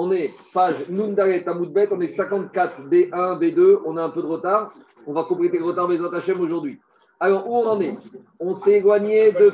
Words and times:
On 0.00 0.12
est 0.12 0.32
page 0.54 0.88
Nundaret 0.88 1.42
Amoudbet, 1.48 1.88
on 1.90 2.00
est 2.00 2.06
54 2.06 2.82
B1, 2.82 3.40
B2, 3.40 3.80
on 3.84 3.96
a 3.96 4.04
un 4.04 4.10
peu 4.10 4.22
de 4.22 4.28
retard. 4.28 4.72
On 5.08 5.12
va 5.12 5.24
compléter 5.24 5.58
le 5.58 5.64
retard 5.64 5.88
des 5.88 5.98
Hachem 5.98 6.40
aujourd'hui. 6.40 6.78
Alors, 7.18 7.50
où 7.50 7.56
on 7.56 7.66
en 7.66 7.80
est? 7.80 7.98
On 8.38 8.54
s'est 8.54 8.74
éloigné 8.74 9.32
de. 9.32 9.52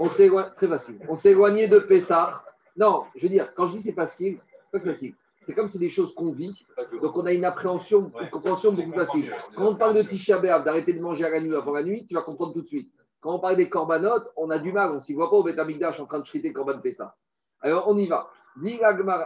On 0.00 0.08
s'est 0.08 0.28
Très 0.56 0.66
facile. 0.66 0.98
On 1.08 1.14
s'est 1.14 1.30
éloigné 1.30 1.68
de 1.68 1.78
Pessah. 1.78 2.42
Non, 2.76 3.04
je 3.14 3.22
veux 3.22 3.28
dire, 3.28 3.54
quand 3.54 3.68
je 3.68 3.76
dis 3.76 3.82
c'est 3.82 3.92
facile, 3.92 4.40
c'est 4.72 4.80
pas 4.80 4.84
facile. 4.84 5.14
C'est 5.44 5.54
comme 5.54 5.68
c'est 5.68 5.78
des 5.78 5.88
choses 5.88 6.12
qu'on 6.16 6.32
vit, 6.32 6.66
donc 7.00 7.16
on 7.16 7.24
a 7.24 7.32
une 7.32 7.44
appréhension, 7.44 8.10
une 8.20 8.30
compréhension 8.30 8.72
beaucoup 8.72 8.92
facile. 8.92 9.32
Quand 9.54 9.68
on 9.68 9.76
parle 9.76 9.94
de 9.94 10.02
Tisha 10.02 10.40
d'arrêter 10.40 10.94
de 10.94 11.00
manger 11.00 11.26
à 11.26 11.30
la 11.30 11.40
nuit 11.40 11.54
avant 11.54 11.72
la 11.72 11.84
nuit, 11.84 12.06
tu 12.08 12.14
vas 12.14 12.22
comprendre 12.22 12.54
tout 12.54 12.62
de 12.62 12.66
suite. 12.66 12.90
Quand 13.20 13.36
on 13.36 13.38
parle 13.38 13.54
des 13.54 13.68
corbanotes, 13.68 14.32
on 14.36 14.50
a 14.50 14.58
du 14.58 14.72
mal, 14.72 14.90
on 14.90 15.00
s'y 15.00 15.14
voit 15.14 15.30
pas 15.30 15.36
au 15.36 15.44
Betamikdash 15.44 16.00
en 16.00 16.06
train 16.06 16.18
de 16.18 16.24
chriter 16.24 16.52
Corban 16.52 16.80
Pessa. 16.80 17.14
Alors 17.60 17.84
on 17.86 17.96
y 17.96 18.08
va. 18.08 18.28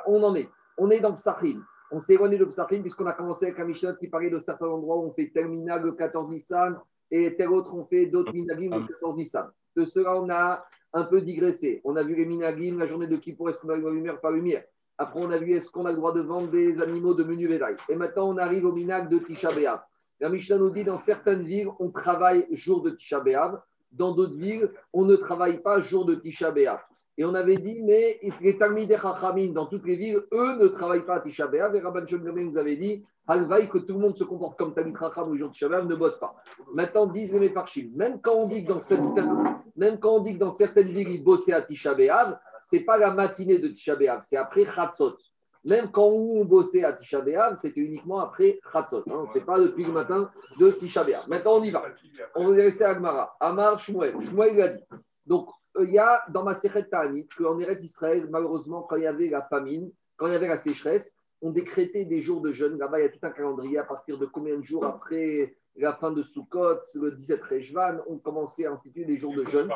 On 0.06 0.22
en 0.22 0.34
est. 0.34 0.48
On 0.78 0.90
est 0.90 1.00
dans 1.00 1.12
Psachim. 1.12 1.62
On 1.90 2.00
s'est 2.00 2.14
éloigné 2.14 2.36
de 2.36 2.44
Psachim 2.44 2.80
puisqu'on 2.80 3.06
a 3.06 3.12
commencé 3.12 3.46
avec 3.46 3.60
un 3.60 3.94
qui 3.94 4.08
parlait 4.08 4.30
de 4.30 4.38
certains 4.38 4.66
endroits 4.66 4.96
où 4.96 5.04
on 5.06 5.12
fait 5.12 5.30
tel 5.32 5.48
minag 5.48 5.84
le 5.84 5.92
14 5.92 6.30
Nissan 6.30 6.78
et 7.10 7.36
tel 7.36 7.48
autre 7.48 7.72
on 7.74 7.84
fait 7.84 8.06
d'autres 8.06 8.32
minagim 8.32 8.74
le 8.74 8.86
14 8.86 9.16
Nissan. 9.16 9.50
De 9.76 9.84
cela, 9.84 10.20
on 10.20 10.28
a 10.30 10.64
un 10.92 11.04
peu 11.04 11.20
digressé. 11.20 11.80
On 11.84 11.96
a 11.96 12.02
vu 12.02 12.14
les 12.14 12.24
minagim, 12.24 12.78
la 12.78 12.86
journée 12.86 13.06
de 13.06 13.16
Kippour, 13.16 13.50
est-ce 13.50 13.60
qu'on 13.60 13.68
a 13.68 13.76
lumière 13.76 14.20
par 14.20 14.32
lumière? 14.32 14.64
Après, 14.98 15.20
on 15.20 15.30
a 15.30 15.36
vu 15.36 15.54
est-ce 15.54 15.70
qu'on 15.70 15.84
a 15.84 15.90
le 15.90 15.96
droit 15.96 16.12
de 16.12 16.22
vendre 16.22 16.48
des 16.48 16.80
animaux 16.80 17.12
de 17.12 17.22
menu 17.22 17.48
bétail. 17.48 17.76
Et 17.88 17.96
maintenant, 17.96 18.30
on 18.30 18.38
arrive 18.38 18.64
au 18.64 18.72
minag 18.72 19.10
de 19.10 19.18
Tisha 19.18 19.50
B'Av. 19.52 19.82
La 20.20 20.30
Mishnah 20.30 20.56
nous 20.56 20.70
dit 20.70 20.84
dans 20.84 20.96
certaines 20.96 21.42
villes, 21.42 21.68
on 21.78 21.90
travaille 21.90 22.46
jour 22.50 22.82
de 22.82 22.90
Tisha. 22.90 23.22
Dans 23.92 24.14
d'autres 24.14 24.36
villes, 24.36 24.70
on 24.94 25.04
ne 25.04 25.16
travaille 25.16 25.58
pas 25.58 25.80
jour 25.80 26.06
de 26.06 26.14
Tisha. 26.14 26.52
Et 27.18 27.24
on 27.24 27.34
avait 27.34 27.56
dit, 27.56 27.80
mais 27.82 28.20
les 28.42 28.58
Talmidei 28.58 28.98
Chachamim, 28.98 29.52
dans 29.52 29.66
toutes 29.66 29.86
les 29.86 29.96
villes, 29.96 30.20
eux 30.32 30.56
ne 30.58 30.66
travaillent 30.68 31.06
pas 31.06 31.16
à 31.16 31.20
Tisha 31.20 31.46
B'Av. 31.46 31.74
Et 31.74 31.80
Rabban 31.80 32.06
Shomgame 32.06 32.40
nous 32.40 32.58
avait 32.58 32.76
dit, 32.76 33.04
Halvaï, 33.26 33.68
que 33.68 33.78
tout 33.78 33.94
le 33.94 34.00
monde 34.00 34.16
se 34.16 34.24
comporte 34.24 34.58
comme 34.58 34.74
Talmid 34.74 34.96
Chacham 34.98 35.30
ou 35.30 35.36
jour 35.36 35.48
de 35.48 35.52
Tisha 35.54 35.68
B'Av, 35.68 35.86
ne 35.86 35.94
bosse 35.94 36.18
pas. 36.18 36.36
Maintenant, 36.74 37.06
disent 37.06 37.32
les 37.32 37.40
Mefarchim, 37.40 37.90
même 37.94 38.20
quand 38.20 38.34
on 38.34 38.46
dit 38.46 38.64
que 38.64 38.68
dans 38.68 38.78
certaines, 40.50 40.88
villes, 40.88 41.08
ils 41.08 41.24
bossaient 41.24 41.54
à 41.54 41.62
Tisha 41.62 41.94
B'Av, 41.94 42.38
c'est 42.62 42.80
pas 42.80 42.98
la 42.98 43.12
matinée 43.14 43.58
de 43.58 43.68
Tisha 43.68 43.96
B'Av, 43.96 44.20
c'est 44.20 44.36
après 44.36 44.66
Chatzot. 44.66 45.16
Même 45.64 45.90
quand 45.90 46.06
on 46.06 46.44
bossait 46.44 46.84
à 46.84 46.92
Tisha 46.92 47.22
B'Av, 47.22 47.56
c'était 47.56 47.80
uniquement 47.80 48.20
après 48.20 48.60
Chatzot. 48.72 49.04
Hein. 49.10 49.24
Ce 49.32 49.38
n'est 49.38 49.44
pas 49.44 49.58
depuis 49.58 49.84
le 49.84 49.92
matin 49.92 50.30
de 50.60 50.70
Tisha 50.70 51.02
B'Av. 51.02 51.28
Maintenant, 51.28 51.56
on 51.56 51.62
y 51.62 51.70
va. 51.70 51.82
On 52.36 52.46
va 52.46 52.54
rester 52.54 52.84
à 52.84 52.94
Gmara. 52.94 53.34
Amar 53.40 53.78
Shmuel. 53.78 54.14
Shmuel 54.20 54.60
a 54.60 54.68
dit. 54.68 54.84
Donc, 55.26 55.48
il 55.82 55.90
y 55.90 55.98
a 55.98 56.24
dans 56.28 56.42
ma 56.42 56.54
Sechet 56.54 56.84
Ta'anit 56.84 57.28
qu'en 57.36 57.58
Eretz 57.58 57.82
Israël, 57.82 58.26
malheureusement, 58.30 58.82
quand 58.82 58.96
il 58.96 59.02
y 59.02 59.06
avait 59.06 59.28
la 59.28 59.42
famine, 59.42 59.90
quand 60.16 60.26
il 60.26 60.32
y 60.32 60.36
avait 60.36 60.48
la 60.48 60.56
sécheresse, 60.56 61.16
on 61.42 61.50
décrétait 61.50 62.04
des 62.04 62.20
jours 62.20 62.40
de 62.40 62.52
jeûne. 62.52 62.78
Là-bas, 62.78 63.00
il 63.00 63.02
y 63.02 63.06
a 63.06 63.10
tout 63.10 63.18
un 63.22 63.30
calendrier 63.30 63.78
à 63.78 63.84
partir 63.84 64.18
de 64.18 64.26
combien 64.26 64.56
de 64.56 64.64
jours 64.64 64.84
après 64.84 65.54
la 65.76 65.94
fin 65.94 66.10
de 66.10 66.22
Sukkot, 66.22 66.80
le 66.94 67.12
17 67.12 67.42
Rejvan, 67.42 67.98
on 68.06 68.16
commençait 68.16 68.66
à 68.66 68.72
instituer 68.72 69.04
des 69.04 69.18
jours 69.18 69.34
de 69.34 69.44
jeûne 69.44 69.70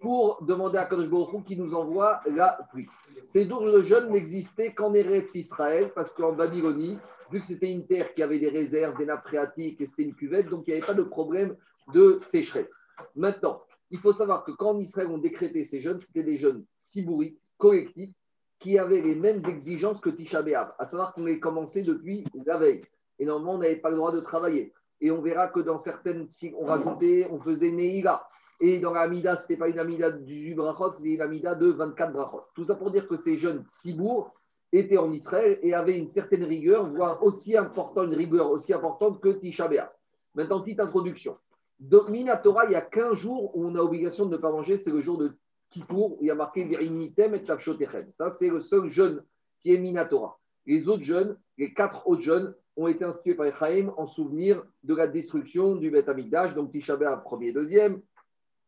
pour 0.00 0.42
demander 0.42 0.78
à 0.78 0.86
Kadosh 0.86 1.08
Baruch 1.08 1.44
qui 1.44 1.58
nous 1.58 1.74
envoie 1.74 2.20
la 2.26 2.58
pluie. 2.70 2.88
Ces 3.26 3.46
jours 3.46 3.62
de 3.62 3.82
jeûne 3.82 4.10
n'existaient 4.10 4.72
qu'en 4.72 4.94
Eretz 4.94 5.34
Israël, 5.34 5.92
parce 5.94 6.14
qu'en 6.14 6.32
Babylonie, 6.32 6.98
vu 7.30 7.40
que 7.40 7.46
c'était 7.46 7.70
une 7.70 7.86
terre 7.86 8.14
qui 8.14 8.22
avait 8.22 8.38
des 8.38 8.48
réserves, 8.48 8.96
des 8.96 9.04
nappes 9.04 9.26
phréatiques 9.26 9.80
et 9.82 9.86
c'était 9.86 10.04
une 10.04 10.14
cuvette, 10.14 10.48
donc 10.48 10.64
il 10.66 10.70
n'y 10.70 10.78
avait 10.78 10.86
pas 10.86 10.94
de 10.94 11.02
problème 11.02 11.54
de 11.92 12.16
sécheresse. 12.18 12.74
Maintenant, 13.14 13.62
il 13.90 13.98
faut 13.98 14.12
savoir 14.12 14.44
que 14.44 14.52
quand 14.52 14.70
en 14.70 14.78
Israël 14.78 15.08
on 15.10 15.18
décrétait 15.18 15.64
ces 15.64 15.80
jeûnes, 15.80 16.00
c'était 16.00 16.22
des 16.22 16.38
jeûnes 16.38 16.64
sibouriques, 16.76 17.40
collectifs, 17.56 18.12
qui 18.58 18.78
avaient 18.78 19.00
les 19.00 19.14
mêmes 19.14 19.42
exigences 19.48 20.00
que 20.00 20.10
Tisha 20.10 20.42
B'Av, 20.42 20.74
à 20.78 20.86
savoir 20.86 21.12
qu'on 21.12 21.24
les 21.24 21.38
commençait 21.38 21.82
depuis 21.82 22.24
la 22.44 22.58
veille. 22.58 22.82
Et 23.18 23.26
normalement, 23.26 23.54
on 23.54 23.58
n'avait 23.58 23.76
pas 23.76 23.90
le 23.90 23.96
droit 23.96 24.12
de 24.12 24.20
travailler. 24.20 24.72
Et 25.00 25.10
on 25.10 25.22
verra 25.22 25.48
que 25.48 25.60
dans 25.60 25.78
certaines, 25.78 26.26
on 26.56 26.66
rajoutait, 26.66 27.28
on 27.30 27.40
faisait 27.40 27.70
Neila. 27.70 28.26
Et 28.60 28.80
dans 28.80 28.92
l'Amida, 28.92 29.36
ce 29.36 29.42
n'était 29.42 29.56
pas 29.56 29.68
une 29.68 29.78
Amida 29.78 30.10
du 30.10 30.54
brachot, 30.56 30.92
c'était 30.94 31.14
une 31.14 31.20
Amida 31.20 31.54
de 31.54 31.68
24 31.68 32.12
brachot. 32.12 32.42
Tout 32.54 32.64
ça 32.64 32.74
pour 32.74 32.90
dire 32.90 33.06
que 33.06 33.16
ces 33.16 33.36
jeunes 33.36 33.64
Sibour 33.68 34.32
étaient 34.72 34.98
en 34.98 35.12
Israël 35.12 35.60
et 35.62 35.74
avaient 35.74 35.96
une 35.96 36.10
certaine 36.10 36.42
rigueur, 36.42 36.88
voire 36.90 37.22
aussi 37.22 37.56
importante, 37.56 38.08
une 38.08 38.14
rigueur 38.14 38.50
aussi 38.50 38.74
importante 38.74 39.20
que 39.20 39.28
Tisha 39.28 39.68
B'Av. 39.68 39.90
Maintenant, 40.34 40.60
petite 40.60 40.80
introduction. 40.80 41.36
Donc, 41.80 42.08
Minatora, 42.08 42.66
il 42.66 42.72
y 42.72 42.74
a 42.74 42.82
15 42.82 43.14
jours 43.14 43.56
où 43.56 43.64
on 43.64 43.74
a 43.76 43.80
obligation 43.80 44.26
de 44.26 44.32
ne 44.32 44.36
pas 44.36 44.50
manger, 44.50 44.76
c'est 44.76 44.90
le 44.90 45.00
jour 45.00 45.18
de 45.18 45.36
Kippour, 45.70 46.14
où 46.14 46.18
il 46.22 46.26
y 46.26 46.30
a 46.30 46.34
marqué 46.34 46.64
Virinitem 46.64 47.34
et 47.34 47.44
Tavshotechem. 47.44 48.10
Ça, 48.12 48.30
c'est 48.30 48.48
le 48.48 48.60
seul 48.60 48.88
jeûne 48.88 49.22
qui 49.60 49.72
est 49.72 49.78
Minatora. 49.78 50.38
Les 50.66 50.88
autres 50.88 51.04
jeunes, 51.04 51.36
les 51.56 51.72
quatre 51.72 52.06
autres 52.06 52.22
jeunes, 52.22 52.54
ont 52.76 52.88
été 52.88 53.04
institués 53.04 53.34
par 53.34 53.46
Echaim 53.46 53.92
en 53.96 54.06
souvenir 54.06 54.62
de 54.84 54.94
la 54.94 55.08
destruction 55.08 55.74
du 55.74 55.90
Beth 55.90 56.08
Amikdash, 56.08 56.54
donc 56.54 56.70
Tisha 56.70 56.96
premier, 57.24 57.52
deuxième, 57.52 58.00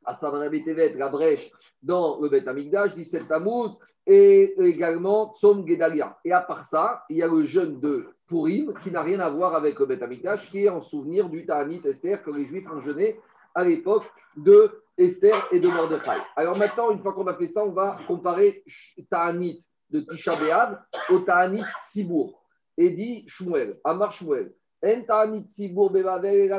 à 0.04 0.14
Tevet, 0.14 0.94
la 0.96 1.08
brèche 1.08 1.50
dans 1.82 2.20
le 2.20 2.28
Beth 2.28 2.48
Amikdash, 2.48 2.94
17 2.94 3.28
Tammuz, 3.28 3.76
et 4.06 4.54
également 4.58 5.34
Tzom 5.34 5.66
Gedalia. 5.66 6.18
Et 6.24 6.32
à 6.32 6.40
part 6.40 6.64
ça, 6.64 7.04
il 7.08 7.18
y 7.18 7.22
a 7.22 7.28
le 7.28 7.44
jeûne 7.44 7.80
de 7.80 8.08
Purim 8.30 8.72
qui 8.80 8.92
n'a 8.92 9.02
rien 9.02 9.18
à 9.18 9.28
voir 9.28 9.56
avec 9.56 9.80
le 9.80 9.86
Beth 9.86 10.04
qui 10.50 10.64
est 10.64 10.68
en 10.68 10.80
souvenir 10.80 11.28
du 11.28 11.44
Ta'anit 11.44 11.82
Esther 11.84 12.22
que 12.22 12.30
les 12.30 12.46
Juifs 12.46 12.70
ont 12.70 12.80
jeûné 12.80 13.18
à 13.56 13.64
l'époque 13.64 14.04
de 14.36 14.84
Esther 14.96 15.34
et 15.50 15.58
de 15.58 15.66
Mordechai. 15.66 16.16
Alors 16.36 16.56
maintenant, 16.56 16.92
une 16.92 17.00
fois 17.00 17.12
qu'on 17.12 17.26
a 17.26 17.34
fait 17.34 17.48
ça, 17.48 17.64
on 17.64 17.72
va 17.72 17.98
comparer 18.06 18.62
Ta'anit 19.10 19.60
de 19.90 20.00
Tisha 20.00 20.32
au 21.10 21.18
Ta'anit 21.18 21.64
Sibour. 21.82 22.40
Et 22.78 22.90
dit 22.90 23.24
Shmuel, 23.26 23.80
Amar 23.82 24.12
Shmuel, 24.12 24.54
En 24.84 25.02
Ta'anit 25.02 25.48
Sibour 25.48 25.92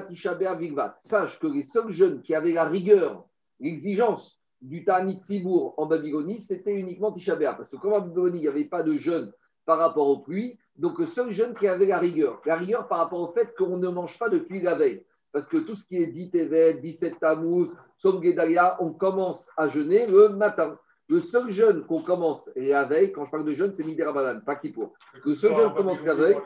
Tisha 0.09 0.35
B'Av 0.35 0.95
Sache 0.99 1.39
que 1.39 1.47
les 1.47 1.63
seuls 1.63 1.91
jeunes 1.91 2.21
qui 2.21 2.35
avaient 2.35 2.51
la 2.51 2.65
rigueur 2.65 3.25
l'exigence 3.61 4.41
du 4.61 4.83
Ta'anit 4.83 5.21
Sibour 5.21 5.73
en 5.77 5.85
Babylonie, 5.85 6.37
c'était 6.37 6.73
uniquement 6.73 7.13
Tisha. 7.13 7.37
Parce 7.37 7.71
que 7.71 7.77
comme 7.77 7.93
en 7.93 8.01
Babylonie, 8.01 8.39
il 8.39 8.41
n'y 8.41 8.47
avait 8.49 8.65
pas 8.65 8.83
de 8.83 8.97
jeûne 8.97 9.31
par 9.65 9.77
rapport 9.77 10.09
aux 10.09 10.19
pluies, 10.19 10.57
donc 10.77 10.99
le 10.99 11.05
seul 11.05 11.31
jeûne 11.31 11.53
qui 11.53 11.67
avait 11.67 11.85
la 11.85 11.99
rigueur. 11.99 12.41
La 12.45 12.55
rigueur 12.55 12.87
par 12.87 12.99
rapport 12.99 13.19
au 13.19 13.33
fait 13.33 13.55
qu'on 13.55 13.77
ne 13.77 13.89
mange 13.89 14.17
pas 14.17 14.29
depuis 14.29 14.61
la 14.61 14.75
veille. 14.75 15.03
Parce 15.31 15.47
que 15.47 15.57
tout 15.57 15.75
ce 15.75 15.85
qui 15.85 15.97
est 15.97 16.07
dit 16.07 16.29
Tevet, 16.29 16.75
17 16.75 17.19
Tammuz, 17.19 17.69
Som 17.97 18.21
Gedalia, 18.21 18.77
on 18.81 18.91
commence 18.91 19.49
à 19.55 19.67
jeûner 19.67 20.07
le 20.07 20.29
matin. 20.29 20.77
Le 21.07 21.19
seul 21.19 21.49
jeûne 21.49 21.85
qu'on 21.85 22.01
commence 22.01 22.49
la 22.55 22.85
veille, 22.85 23.11
quand 23.11 23.25
je 23.25 23.31
parle 23.31 23.45
de 23.45 23.53
jeûne, 23.53 23.73
c'est 23.73 23.83
Midi 23.83 24.01
Ramadan, 24.01 24.39
pas 24.45 24.55
Kippour. 24.55 24.93
Le 25.25 25.35
seul 25.35 25.55
jeûne 25.55 25.73
commence 25.73 26.05
la 26.05 26.15
veille. 26.15 26.37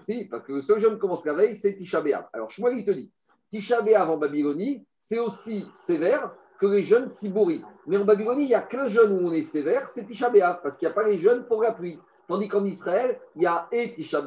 Si, 0.00 0.24
parce 0.24 0.42
que 0.44 0.52
le 0.52 0.60
seul 0.62 0.80
jeûne 0.80 0.98
commence 0.98 1.24
la 1.26 1.34
veille, 1.34 1.56
c'est 1.56 1.74
Tisha 1.74 2.00
B'Av. 2.00 2.28
Alors, 2.32 2.50
Shmuel, 2.50 2.78
il 2.78 2.84
te 2.84 2.90
dit, 2.92 3.12
Tisha 3.50 3.82
B'Av 3.82 4.10
en 4.10 4.16
Babylonie, 4.16 4.86
c'est 4.98 5.18
aussi 5.18 5.66
sévère 5.72 6.32
que 6.58 6.66
les 6.66 6.82
jeunes 6.82 7.10
Tzibouri. 7.10 7.62
Mais 7.86 7.98
en 7.98 8.04
Babylonie, 8.04 8.44
il 8.44 8.48
n'y 8.48 8.54
a 8.54 8.62
qu'un 8.62 8.88
jeune 8.88 9.12
où 9.12 9.28
on 9.28 9.32
est 9.32 9.42
sévère, 9.42 9.88
c'est 9.90 10.06
Tisha 10.06 10.30
B'Av, 10.30 10.60
parce 10.62 10.76
qu'il 10.76 10.88
n'y 10.88 10.92
a 10.92 10.94
pas 10.94 11.06
les 11.06 11.18
jeunes 11.18 11.44
pour 11.46 11.62
la 11.62 11.72
pluie. 11.72 11.98
Tandis 12.30 12.46
qu'en 12.46 12.64
Israël, 12.64 13.18
il 13.34 13.42
y 13.42 13.46
a 13.46 13.66
et 13.72 13.92
Tisha 13.92 14.22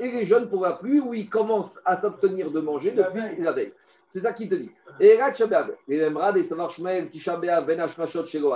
et 0.00 0.10
les 0.10 0.24
jeunes 0.24 0.48
pour 0.48 0.62
la 0.62 0.72
pluie 0.72 0.98
où 0.98 1.14
ils 1.14 1.30
commencent 1.30 1.78
à 1.84 1.96
s'obtenir 1.96 2.50
de 2.50 2.58
manger 2.60 2.90
depuis 2.90 3.40
la 3.40 3.52
veille. 3.52 3.72
C'est 4.08 4.18
ça 4.18 4.32
qu'il 4.32 4.48
te 4.48 4.56
dit. 4.56 4.72
Et 4.98 5.16
là, 5.16 5.30
Tisha 5.30 5.46
et 5.88 5.94
et 5.98 6.42
Savar 6.42 6.70
Shmuel, 6.72 7.10
Tisha 7.10 7.36
Ben 7.36 7.78
Hashmashot, 7.78 8.26
Shelo 8.26 8.52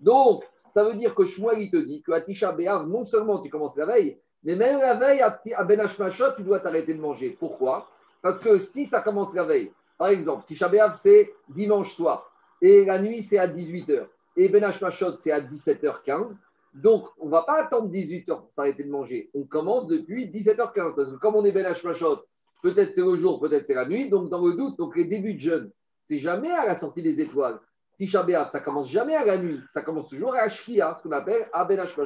Donc, 0.00 0.44
ça 0.66 0.82
veut 0.82 0.94
dire 0.94 1.14
que 1.14 1.26
Shmuel, 1.26 1.60
il 1.60 1.70
te 1.70 1.76
dit 1.76 2.02
qu'à 2.02 2.22
Tisha 2.22 2.52
B'Av, 2.52 2.88
non 2.88 3.04
seulement 3.04 3.42
tu 3.42 3.50
commences 3.50 3.76
la 3.76 3.84
veille, 3.84 4.16
mais 4.44 4.56
même 4.56 4.80
la 4.80 4.94
veille, 4.94 5.20
à 5.20 5.64
Ben 5.64 5.78
Hashmashot, 5.78 6.36
tu 6.36 6.42
dois 6.42 6.60
t'arrêter 6.60 6.94
de 6.94 7.00
manger. 7.02 7.36
Pourquoi? 7.38 7.86
Parce 8.22 8.38
que 8.38 8.58
si 8.58 8.86
ça 8.86 9.02
commence 9.02 9.34
la 9.34 9.44
veille, 9.44 9.72
par 9.98 10.08
exemple, 10.08 10.46
Tisha 10.46 10.70
c'est 10.94 11.34
dimanche 11.50 11.92
soir 11.92 12.32
et 12.62 12.86
la 12.86 12.98
nuit, 12.98 13.22
c'est 13.22 13.36
à 13.36 13.46
18h. 13.46 14.06
Et 14.36 14.48
Ben 14.48 14.60
Machot, 14.60 15.16
c'est 15.16 15.32
à 15.32 15.40
17h15. 15.40 16.36
Donc, 16.82 17.08
on 17.18 17.26
ne 17.26 17.30
va 17.30 17.42
pas 17.42 17.62
attendre 17.62 17.90
18h 17.90 18.26
pour 18.26 18.52
s'arrêter 18.52 18.84
de 18.84 18.90
manger. 18.90 19.30
On 19.34 19.44
commence 19.44 19.86
depuis 19.86 20.28
17h15. 20.28 20.94
Parce 20.94 21.10
que 21.10 21.16
comme 21.16 21.34
on 21.34 21.44
est 21.44 21.52
Ben 21.52 21.62
Machot, 21.64 22.18
peut-être 22.62 22.92
c'est 22.92 23.02
le 23.02 23.16
jour, 23.16 23.40
peut-être 23.40 23.64
c'est 23.66 23.74
la 23.74 23.88
nuit. 23.88 24.10
Donc, 24.10 24.28
dans 24.28 24.44
le 24.44 24.54
doute, 24.54 24.76
donc 24.76 24.94
les 24.94 25.06
débuts 25.06 25.34
de 25.34 25.40
jeûne, 25.40 25.70
c'est 26.04 26.18
jamais 26.18 26.50
à 26.50 26.66
la 26.66 26.76
sortie 26.76 27.02
des 27.02 27.18
étoiles. 27.20 27.58
Tisha 27.96 28.22
B'Av, 28.22 28.48
ça 28.48 28.60
commence 28.60 28.90
jamais 28.90 29.14
à 29.14 29.24
la 29.24 29.38
nuit. 29.38 29.58
Ça 29.70 29.80
commence 29.80 30.10
toujours 30.10 30.34
à 30.34 30.50
Shkia, 30.50 30.94
ce 30.98 31.02
qu'on 31.02 31.12
appelle 31.12 31.48
à 31.52 31.64
Ben 31.64 31.78
Machot. 31.78 32.04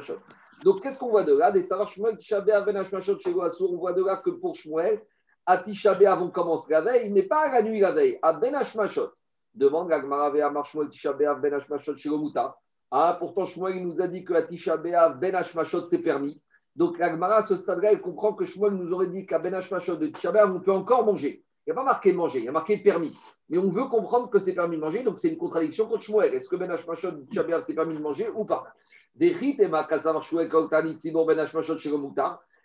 Donc, 0.63 0.81
qu'est-ce 0.81 0.99
qu'on 0.99 1.09
voit 1.09 1.25
de 1.25 1.33
là? 1.33 1.51
Des 1.51 1.63
Sarah 1.63 1.85
Shmuel, 1.85 2.17
Tisha 2.17 2.39
B'Av, 2.39 2.65
Ben 2.65 2.73
Machot, 2.73 3.19
chez 3.19 3.33
on 3.33 3.77
voit 3.77 3.91
de 3.91 4.05
là 4.05 4.21
que 4.23 4.29
pour 4.29 4.55
Shmuel, 4.55 5.01
à 5.45 5.57
Tisha 5.57 5.95
B'Av, 5.95 6.21
on 6.21 6.29
commence 6.29 6.69
la 6.69 6.79
veille, 6.79 7.11
mais 7.11 7.23
pas 7.23 7.49
à 7.49 7.55
la 7.55 7.63
nuit 7.63 7.81
la 7.81 7.91
veille, 7.91 8.17
à 8.21 8.31
Ben 8.31 8.53
Machot. 8.53 9.09
Demande 9.53 9.89
l'Agmara 9.89 10.29
Ve'amar 10.29 10.65
Shmuel 10.65 10.87
Tisha 10.89 11.11
B'Av 11.11 11.41
Ben 11.41 11.53
Hashmashot 11.53 11.97
Shilomuta. 11.97 12.55
Ah, 12.93 13.15
pourtant 13.17 13.45
Shmuel 13.45 13.81
nous 13.81 14.01
a 14.01 14.07
dit 14.09 14.25
que 14.25 14.33
la 14.33 14.43
Tisha 14.43 14.75
Ben 14.75 15.33
Hashmashot 15.33 15.85
c'est 15.85 15.99
permis. 15.99 16.41
Donc 16.75 16.99
l'Agmara 16.99 17.37
à 17.37 17.41
ce 17.41 17.55
stade-là, 17.55 17.93
elle 17.93 18.01
comprend 18.01 18.33
que 18.33 18.43
Shmuel 18.43 18.73
nous 18.73 18.91
aurait 18.91 19.07
dit 19.07 19.25
qu'à 19.25 19.39
Ben 19.39 19.53
Hashmashot 19.53 19.95
de 19.95 20.07
Tisha 20.07 20.33
on 20.45 20.59
peut 20.59 20.73
encore 20.73 21.05
manger. 21.05 21.45
Il 21.65 21.69
n'y 21.69 21.71
a 21.71 21.75
pas 21.75 21.85
marqué 21.85 22.11
manger, 22.11 22.39
il 22.39 22.45
y 22.45 22.49
a 22.49 22.51
marqué 22.51 22.77
permis. 22.77 23.17
Mais 23.47 23.57
on 23.57 23.69
veut 23.69 23.85
comprendre 23.85 24.29
que 24.29 24.39
c'est 24.39 24.53
permis 24.53 24.75
de 24.75 24.81
manger, 24.81 25.03
donc 25.03 25.19
c'est 25.19 25.29
une 25.29 25.37
contradiction 25.37 25.87
contre 25.87 26.03
Shmuel. 26.03 26.33
Est-ce 26.33 26.49
que 26.49 26.57
Ben 26.57 26.69
Hashmashot 26.69 27.11
de 27.11 27.21
Tisha 27.29 27.45
c'est 27.65 27.75
permis 27.75 27.95
de 27.95 28.01
manger 28.01 28.27
ou 28.35 28.43
pas? 28.43 28.65
Des 29.15 29.33
ben 29.33 29.85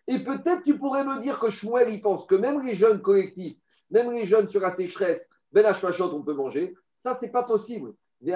Et 0.08 0.18
peut-être 0.18 0.62
tu 0.64 0.78
pourrais 0.78 1.04
me 1.04 1.20
dire 1.20 1.38
que 1.38 1.50
Shmuel, 1.50 1.94
il 1.94 2.02
pense 2.02 2.26
que 2.26 2.34
même 2.34 2.66
les 2.66 2.74
jeunes 2.74 3.00
collectifs, 3.00 3.58
même 3.90 4.10
les 4.10 4.26
jeunes 4.26 4.48
sur 4.48 4.60
la 4.60 4.70
sécheresse, 4.70 5.28
Ben 5.52 5.72
on 6.00 6.22
peut 6.22 6.34
manger. 6.34 6.74
Ça, 6.96 7.14
c'est 7.14 7.30
pas 7.30 7.44
possible. 7.44 7.94
Il 8.22 8.28
y 8.28 8.34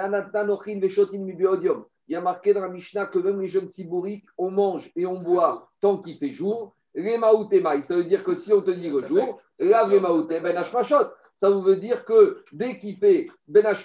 a 2.15 2.21
marqué 2.21 2.53
dans 2.53 2.61
la 2.61 2.69
Mishnah 2.69 3.05
que 3.07 3.19
même 3.19 3.41
les 3.41 3.47
jeunes 3.47 3.69
sibouriques, 3.69 4.25
on 4.37 4.51
mange 4.51 4.91
et 4.95 5.05
on 5.05 5.19
boit 5.19 5.69
tant 5.81 5.97
qu'il 5.97 6.17
fait 6.17 6.31
jour. 6.31 6.75
Les 6.93 7.17
maoutémaï, 7.17 7.83
ça 7.83 7.95
veut 7.95 8.03
dire 8.03 8.23
que 8.23 8.35
si 8.35 8.51
on 8.53 8.61
te 8.61 8.71
dit 8.71 8.89
le 8.89 9.05
jour, 9.07 9.39
lave 9.59 9.89
les 9.89 9.99
ben 10.39 10.63
Ça 11.33 11.49
veut 11.49 11.77
dire 11.77 12.03
que 12.05 12.43
dès 12.51 12.79
qu'il 12.79 12.97
fait 12.97 13.27
ben 13.47 13.75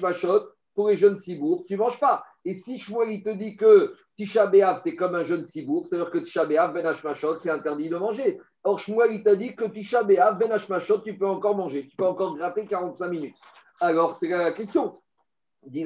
pour 0.74 0.88
les 0.88 0.96
jeunes 0.96 1.16
sibour, 1.16 1.64
tu 1.66 1.74
ne 1.74 1.78
manges 1.78 2.00
pas. 2.00 2.24
Et 2.44 2.52
si 2.52 2.78
Shmuel, 2.78 3.10
il 3.10 3.22
te 3.24 3.30
dit 3.30 3.56
que 3.56 3.96
Tisha 4.16 4.50
c'est 4.78 4.94
comme 4.94 5.14
un 5.14 5.24
jeune 5.24 5.46
sibour, 5.46 5.86
ça 5.86 5.96
veut 5.96 6.04
dire 6.04 6.12
que 6.12 6.18
Tisha 6.18 6.44
B'Av, 6.44 6.72
Ben 6.72 6.94
c'est 7.38 7.50
interdit 7.50 7.88
de 7.88 7.96
manger. 7.96 8.40
Or, 8.62 8.78
Shmuel, 8.78 9.12
il 9.12 9.22
t'a 9.24 9.34
dit 9.34 9.56
que 9.56 9.64
Tisha 9.64 10.04
B'Av, 10.04 10.38
Ben 10.38 10.56
tu 11.04 11.18
peux 11.18 11.26
encore 11.26 11.56
manger. 11.56 11.88
Tu 11.88 11.96
peux 11.96 12.06
encore 12.06 12.36
gratter 12.36 12.66
45 12.66 13.08
minutes. 13.08 13.34
Alors, 13.80 14.14
c'est 14.14 14.28
la 14.28 14.52
question. 14.52 14.94
Dit 15.66 15.84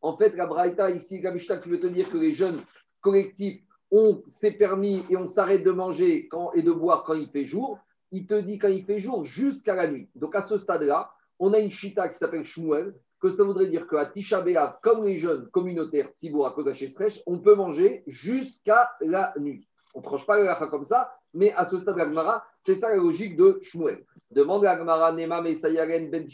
En 0.00 0.16
fait, 0.16 0.36
la 0.36 0.46
Braïta, 0.46 0.90
ici, 0.90 1.20
la 1.20 1.32
Mishnah, 1.32 1.58
qui 1.58 1.68
veut 1.68 1.80
te 1.80 1.86
dire 1.86 2.10
que 2.10 2.18
les 2.18 2.34
jeunes 2.34 2.62
collectifs, 3.00 3.62
on 3.90 4.22
s'est 4.28 4.52
permis 4.52 5.04
et 5.08 5.16
on 5.16 5.26
s'arrête 5.26 5.64
de 5.64 5.70
manger 5.70 6.28
et 6.54 6.62
de 6.62 6.72
boire 6.72 7.04
quand 7.04 7.14
il 7.14 7.28
fait 7.30 7.44
jour. 7.44 7.78
Il 8.10 8.26
te 8.26 8.34
dit 8.34 8.58
quand 8.58 8.68
il 8.68 8.84
fait 8.84 9.00
jour 9.00 9.24
jusqu'à 9.24 9.74
la 9.74 9.90
nuit. 9.90 10.08
Donc, 10.14 10.34
à 10.34 10.42
ce 10.42 10.58
stade-là, 10.58 11.10
on 11.38 11.52
a 11.52 11.58
une 11.58 11.70
chita 11.70 12.08
qui 12.08 12.18
s'appelle 12.18 12.44
Shmuel, 12.44 12.94
que 13.20 13.30
ça 13.30 13.44
voudrait 13.44 13.66
dire 13.66 13.86
qu'à 13.88 14.06
Tisha 14.06 14.40
B'Av, 14.40 14.78
comme 14.82 15.04
les 15.04 15.18
jeunes 15.18 15.48
communautaires 15.50 16.10
Tzibour 16.12 16.46
à 16.46 16.52
Kodash 16.52 16.84
on 17.26 17.40
peut 17.40 17.54
manger 17.54 18.04
jusqu'à 18.06 18.90
la 19.00 19.34
nuit. 19.38 19.66
On 19.94 20.00
ne 20.00 20.04
tranche 20.04 20.26
pas 20.26 20.38
la 20.38 20.54
comme 20.54 20.84
ça, 20.84 21.12
mais 21.34 21.52
à 21.52 21.64
ce 21.64 21.78
stade 21.78 21.94
de 21.94 22.00
l'Agmara, 22.00 22.44
c'est 22.60 22.74
ça 22.74 22.90
la 22.90 22.96
logique 22.96 23.36
de 23.36 23.58
Shmuel. 23.62 24.04
Demande 24.30 24.62
l'Agmara, 24.64 25.12
Nema 25.12 25.42
Mesayaren, 25.42 26.10
Ben 26.10 26.26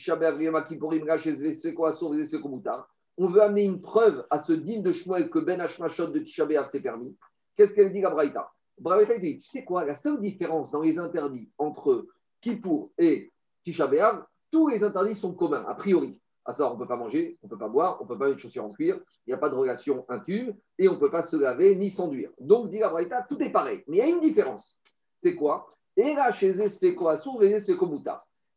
On 3.16 3.28
veut 3.28 3.42
amener 3.42 3.64
une 3.64 3.80
preuve 3.80 4.26
à 4.30 4.38
ce 4.38 4.52
digne 4.52 4.82
de 4.82 4.92
Shmuel 4.92 5.30
que 5.30 5.38
Ben 5.38 5.60
Hashmashot 5.60 6.08
de 6.08 6.18
Tisha 6.20 6.44
B'Av 6.44 6.68
s'est 6.68 6.80
permis. 6.80 7.16
Qu'est-ce 7.56 7.74
qu'elle 7.74 7.92
dit 7.92 8.00
la 8.00 8.10
Braïta? 8.10 8.50
Braïta 8.78 9.18
dit, 9.18 9.38
tu 9.38 9.48
sais 9.48 9.64
quoi, 9.64 9.84
la 9.84 9.94
seule 9.94 10.20
différence 10.20 10.70
dans 10.72 10.80
les 10.80 10.98
interdits 10.98 11.50
entre 11.58 12.06
Kippour 12.40 12.90
et 12.98 13.32
Tisha 13.64 13.86
B'Av, 13.86 14.24
tous 14.50 14.68
les 14.68 14.82
interdits 14.82 15.14
sont 15.14 15.34
communs, 15.34 15.64
a 15.68 15.74
priori. 15.74 16.20
À 16.44 16.52
ça, 16.52 16.70
on 16.70 16.74
ne 16.74 16.78
peut 16.78 16.86
pas 16.86 16.96
manger, 16.96 17.38
on 17.42 17.46
ne 17.46 17.50
peut 17.50 17.58
pas 17.58 17.68
boire, 17.68 17.98
on 18.00 18.04
ne 18.04 18.08
peut 18.08 18.18
pas 18.18 18.26
mettre 18.26 18.36
une 18.36 18.42
chaussure 18.42 18.64
en 18.64 18.70
cuir, 18.70 19.00
il 19.26 19.30
n'y 19.30 19.34
a 19.34 19.38
pas 19.38 19.48
de 19.48 19.54
relation 19.54 20.04
intime 20.10 20.54
et 20.78 20.88
on 20.88 20.94
ne 20.94 20.98
peut 20.98 21.10
pas 21.10 21.22
se 21.22 21.36
laver 21.36 21.74
ni 21.76 21.90
s'enduire. 21.90 22.30
Donc, 22.38 22.68
dit 22.68 22.78
la 22.78 22.90
Braïta, 22.90 23.24
tout 23.28 23.40
est 23.40 23.50
pareil. 23.50 23.82
Mais 23.88 23.96
il 23.96 24.00
y 24.00 24.02
a 24.02 24.06
une 24.06 24.20
différence. 24.20 24.78
C'est 25.24 25.36
quoi 25.36 25.74
Et 25.96 26.12
là, 26.12 26.32
chez 26.32 26.52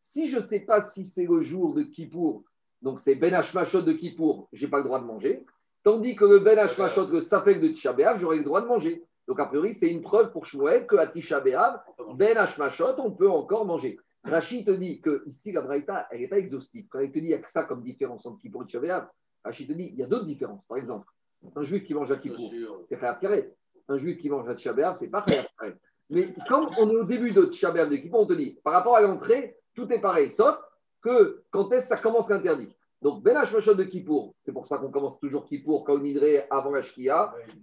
Si 0.02 0.28
je 0.28 0.36
ne 0.36 0.42
sais 0.42 0.60
pas 0.60 0.82
si 0.82 1.06
c'est 1.06 1.26
le 1.26 1.40
jour 1.40 1.74
de 1.74 1.84
Kippour, 1.84 2.44
donc 2.82 3.00
c'est 3.00 3.16
Ben 3.16 3.34
Hashmashot 3.34 3.84
de 3.84 3.94
Kippour, 3.94 4.50
je 4.52 4.66
n'ai 4.66 4.70
pas 4.70 4.80
le 4.80 4.84
droit 4.84 5.00
de 5.00 5.06
manger. 5.06 5.46
Tandis 5.82 6.18
que 6.18 6.26
le 6.26 6.40
Ben 6.40 6.60
Hashmashot, 6.60 7.08
le 7.08 7.22
Safek 7.22 7.62
de 7.62 7.70
Tisha 7.70 7.96
j'aurai 8.18 8.40
le 8.40 8.44
droit 8.44 8.60
de 8.60 8.68
manger. 8.68 9.02
Donc, 9.30 9.40
a 9.40 9.46
priori, 9.46 9.76
c'est 9.76 9.90
une 9.90 10.02
preuve 10.02 10.34
pour 10.34 10.46
Shmuel 10.46 10.88
qu'à 10.88 11.08
Tisha 11.08 11.40
Ben 11.40 12.36
Hashmashot, 12.36 13.00
on 13.00 13.12
peut 13.12 13.30
encore 13.30 13.64
manger. 13.64 13.98
Rachid 14.26 14.66
te 14.66 14.72
dit 14.72 15.00
que 15.00 15.24
ici, 15.26 15.54
la 15.54 15.62
Braïta, 15.62 16.06
elle 16.12 16.20
n'est 16.20 16.28
pas 16.28 16.40
exhaustive. 16.40 16.88
Quand 16.90 17.00
il 17.00 17.12
te 17.12 17.14
dit 17.14 17.20
qu'il 17.20 17.30
n'y 17.30 17.34
a 17.34 17.40
que 17.40 17.50
ça 17.50 17.64
comme 17.64 17.82
différence 17.82 18.26
entre 18.26 18.40
Kippour 18.40 18.64
et 18.64 18.68
Tchabeav, 18.68 19.08
Rachid 19.46 19.70
te 19.70 19.74
dit 19.74 19.88
qu'il 19.88 20.00
y 20.00 20.04
a 20.04 20.08
d'autres 20.08 20.26
différences. 20.26 20.66
Par 20.68 20.80
exemple, 20.80 21.08
un 21.56 21.64
juif 21.64 21.86
qui 21.86 21.94
mange 21.94 22.12
à 22.12 22.18
Kippour, 22.18 22.52
c'est 22.90 23.00
Khayat 23.00 23.16
Karet. 23.22 23.54
Un 23.88 23.98
juif 23.98 24.18
qui 24.18 24.30
mange 24.30 24.50
à 24.50 24.58
Tchabeav, 24.58 24.98
ce 24.98 25.06
n'est 25.06 25.10
pas 25.10 25.22
Khayat 25.22 25.48
Karet. 25.58 25.78
Mais 26.10 26.34
quand 26.48 26.70
on 26.80 26.90
est 26.90 26.96
au 26.96 27.04
début 27.04 27.32
de 27.32 27.46
Tchabeav 27.46 27.90
de 27.90 27.98
on 28.14 28.26
te 28.26 28.34
dit, 28.34 28.58
par 28.64 28.74
rapport 28.74 28.96
à 28.96 29.02
l'entrée, 29.02 29.58
tout 29.76 29.92
est 29.92 30.00
pareil, 30.00 30.32
sauf 30.32 30.58
que 31.02 31.44
quand 31.52 31.72
est-ce 31.72 31.90
que 31.90 31.96
ça 31.96 32.02
commence 32.02 32.30
l'interdit? 32.30 32.74
Donc, 33.02 33.22
Ben 33.22 33.38
Hashmashot 33.38 33.76
de 33.76 33.84
Kippour, 33.84 34.34
c'est 34.42 34.52
pour 34.52 34.66
ça 34.66 34.80
qu'on 34.80 34.90
commence 34.90 35.20
toujours 35.20 35.46
Kippour, 35.46 35.84
quand 35.84 35.98
on 35.98 36.04
idrait 36.04 36.48
avant 36.50 36.72
la 36.72 36.82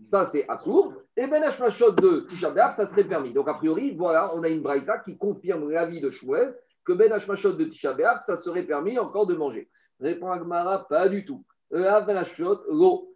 ça 0.05 0.27
c'est 0.27 0.49
Assour. 0.49 0.93
Et 1.17 1.27
Ben 1.27 1.43
Hashmashot 1.43 1.91
de 1.93 2.27
Tisha 2.29 2.71
ça 2.71 2.87
serait 2.87 3.05
permis. 3.05 3.33
Donc, 3.33 3.49
a 3.49 3.55
priori, 3.55 3.95
voilà, 3.97 4.33
on 4.37 4.43
a 4.45 4.49
une 4.49 4.63
Braïta 4.63 4.99
qui 4.99 5.17
confirme 5.17 5.71
l'avis 5.71 6.01
de 6.01 6.11
Shmuel 6.11 6.57
que 6.85 6.93
Ben 6.93 7.11
Hashmashot 7.11 7.55
de 7.55 7.65
Tisha 7.65 7.97
ça 8.25 8.37
serait 8.37 8.63
permis 8.63 8.99
encore 8.99 9.27
de 9.27 9.35
manger. 9.35 9.69
Répond 10.01 10.31
Agmara, 10.31 10.87
pas 10.87 11.09
du 11.09 11.25
tout. 11.25 11.43
Ben 11.71 11.85
Hashmashot, 11.85 12.61
l'eau. 12.71 13.11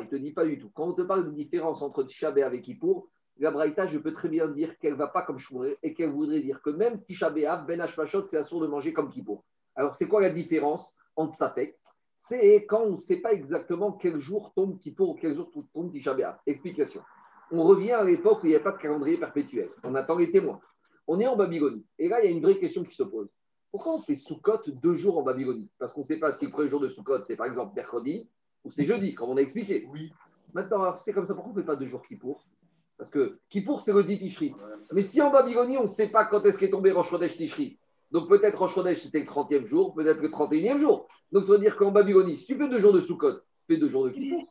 Il 0.00 0.08
te 0.08 0.16
dit 0.16 0.32
pas 0.32 0.44
du 0.44 0.58
tout. 0.58 0.70
Quand 0.74 0.88
on 0.88 0.94
te 0.94 1.02
parle 1.02 1.26
de 1.26 1.30
différence 1.30 1.82
entre 1.82 2.04
Tisha 2.04 2.30
B'Av 2.30 2.54
et 2.54 2.62
Kippour, 2.62 3.08
la 3.38 3.50
Braïta, 3.50 3.86
je 3.86 3.98
peux 3.98 4.12
très 4.12 4.28
bien 4.28 4.48
dire 4.48 4.78
qu'elle 4.78 4.94
va 4.94 5.08
pas 5.08 5.22
comme 5.22 5.38
Shmuel 5.38 5.76
et 5.82 5.92
qu'elle 5.94 6.12
voudrait 6.12 6.40
dire 6.40 6.62
que 6.62 6.70
même 6.70 7.02
Tisha 7.02 7.30
B'Av, 7.30 7.66
Ben 7.66 7.80
Hashmashot, 7.80 8.26
c'est 8.28 8.36
assourd 8.36 8.60
de 8.60 8.68
manger 8.68 8.92
comme 8.92 9.10
Kippour. 9.10 9.44
Alors, 9.74 9.94
c'est 9.94 10.06
quoi 10.06 10.20
la 10.20 10.30
différence 10.30 10.94
entre 11.16 11.34
Safek 11.34 11.76
C'est 12.16 12.64
quand 12.66 12.82
on 12.82 12.92
ne 12.92 12.96
sait 12.96 13.16
pas 13.16 13.32
exactement 13.32 13.92
quel 13.92 14.20
jour 14.20 14.52
tombe 14.54 14.78
Kippour 14.78 15.10
ou 15.10 15.14
quel 15.14 15.34
jour 15.34 15.50
tombe 15.72 15.90
Tisha 15.90 16.14
B'Av. 16.14 16.38
Explication. 16.46 17.02
On 17.50 17.64
revient 17.64 17.92
à 17.92 18.04
l'époque 18.04 18.42
où 18.42 18.46
il 18.46 18.50
n'y 18.50 18.54
avait 18.54 18.64
pas 18.64 18.72
de 18.72 18.78
calendrier 18.78 19.18
perpétuel. 19.18 19.70
On 19.82 19.94
attend 19.94 20.16
les 20.16 20.30
témoins. 20.30 20.60
On 21.06 21.20
est 21.20 21.26
en 21.26 21.36
Babylonie. 21.36 21.84
Et 21.98 22.08
là, 22.08 22.22
il 22.22 22.30
y 22.30 22.32
a 22.32 22.36
une 22.36 22.42
vraie 22.42 22.58
question 22.58 22.84
qui 22.84 22.94
se 22.94 23.02
pose. 23.02 23.28
Pourquoi 23.74 23.94
on 23.94 24.02
fait 24.02 24.14
Soukot 24.14 24.60
deux 24.68 24.94
jours 24.94 25.18
en 25.18 25.22
Babylonie 25.22 25.68
Parce 25.80 25.92
qu'on 25.92 26.02
ne 26.02 26.06
sait 26.06 26.20
pas 26.20 26.30
si 26.30 26.44
le 26.44 26.52
premier 26.52 26.68
jour 26.68 26.78
de 26.78 26.88
Soukot, 26.88 27.24
c'est 27.24 27.34
par 27.34 27.46
exemple 27.46 27.74
mercredi 27.74 28.30
ou 28.62 28.70
c'est 28.70 28.84
jeudi, 28.84 29.16
comme 29.16 29.30
on 29.30 29.36
a 29.36 29.40
expliqué. 29.40 29.84
Oui. 29.90 30.12
Maintenant, 30.52 30.96
c'est 30.96 31.12
comme 31.12 31.26
ça. 31.26 31.34
Pourquoi 31.34 31.50
on 31.50 31.56
ne 31.56 31.60
fait 31.60 31.66
pas 31.66 31.74
deux 31.74 31.88
jours 31.88 32.06
Kippour 32.06 32.46
parce 32.96 33.10
que 33.10 33.40
Kippour, 33.48 33.80
c'est 33.80 33.92
le 33.92 34.04
dit 34.04 34.20
Tishri. 34.20 34.54
Mais 34.92 35.02
si 35.02 35.20
en 35.20 35.32
Babylonie, 35.32 35.76
on 35.76 35.82
ne 35.82 35.88
sait 35.88 36.06
pas 36.06 36.24
quand 36.24 36.44
est-ce 36.44 36.56
qu'est 36.56 36.70
tombé 36.70 36.92
Rosh 36.92 37.10
Chodesh 37.10 37.36
Tishri, 37.36 37.76
donc 38.12 38.28
peut-être 38.28 38.56
Rosh 38.56 38.74
Chodesh, 38.74 39.02
c'était 39.02 39.18
le 39.18 39.26
30e 39.26 39.66
jour, 39.66 39.92
peut-être 39.92 40.20
le 40.20 40.28
31e 40.28 40.78
jour. 40.78 41.08
Donc 41.32 41.46
ça 41.46 41.54
veut 41.54 41.58
dire 41.58 41.74
qu'en 41.74 41.90
Babylonie, 41.90 42.36
si 42.36 42.46
tu 42.46 42.56
fais 42.56 42.68
deux 42.68 42.78
jours 42.78 42.92
de 42.92 43.00
Sukkot, 43.00 43.40
fais 43.66 43.76
deux 43.76 43.88
jours 43.88 44.04
de 44.04 44.10
Kippour. 44.10 44.48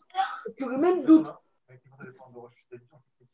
Même 0.79 1.05
doute. 1.05 1.27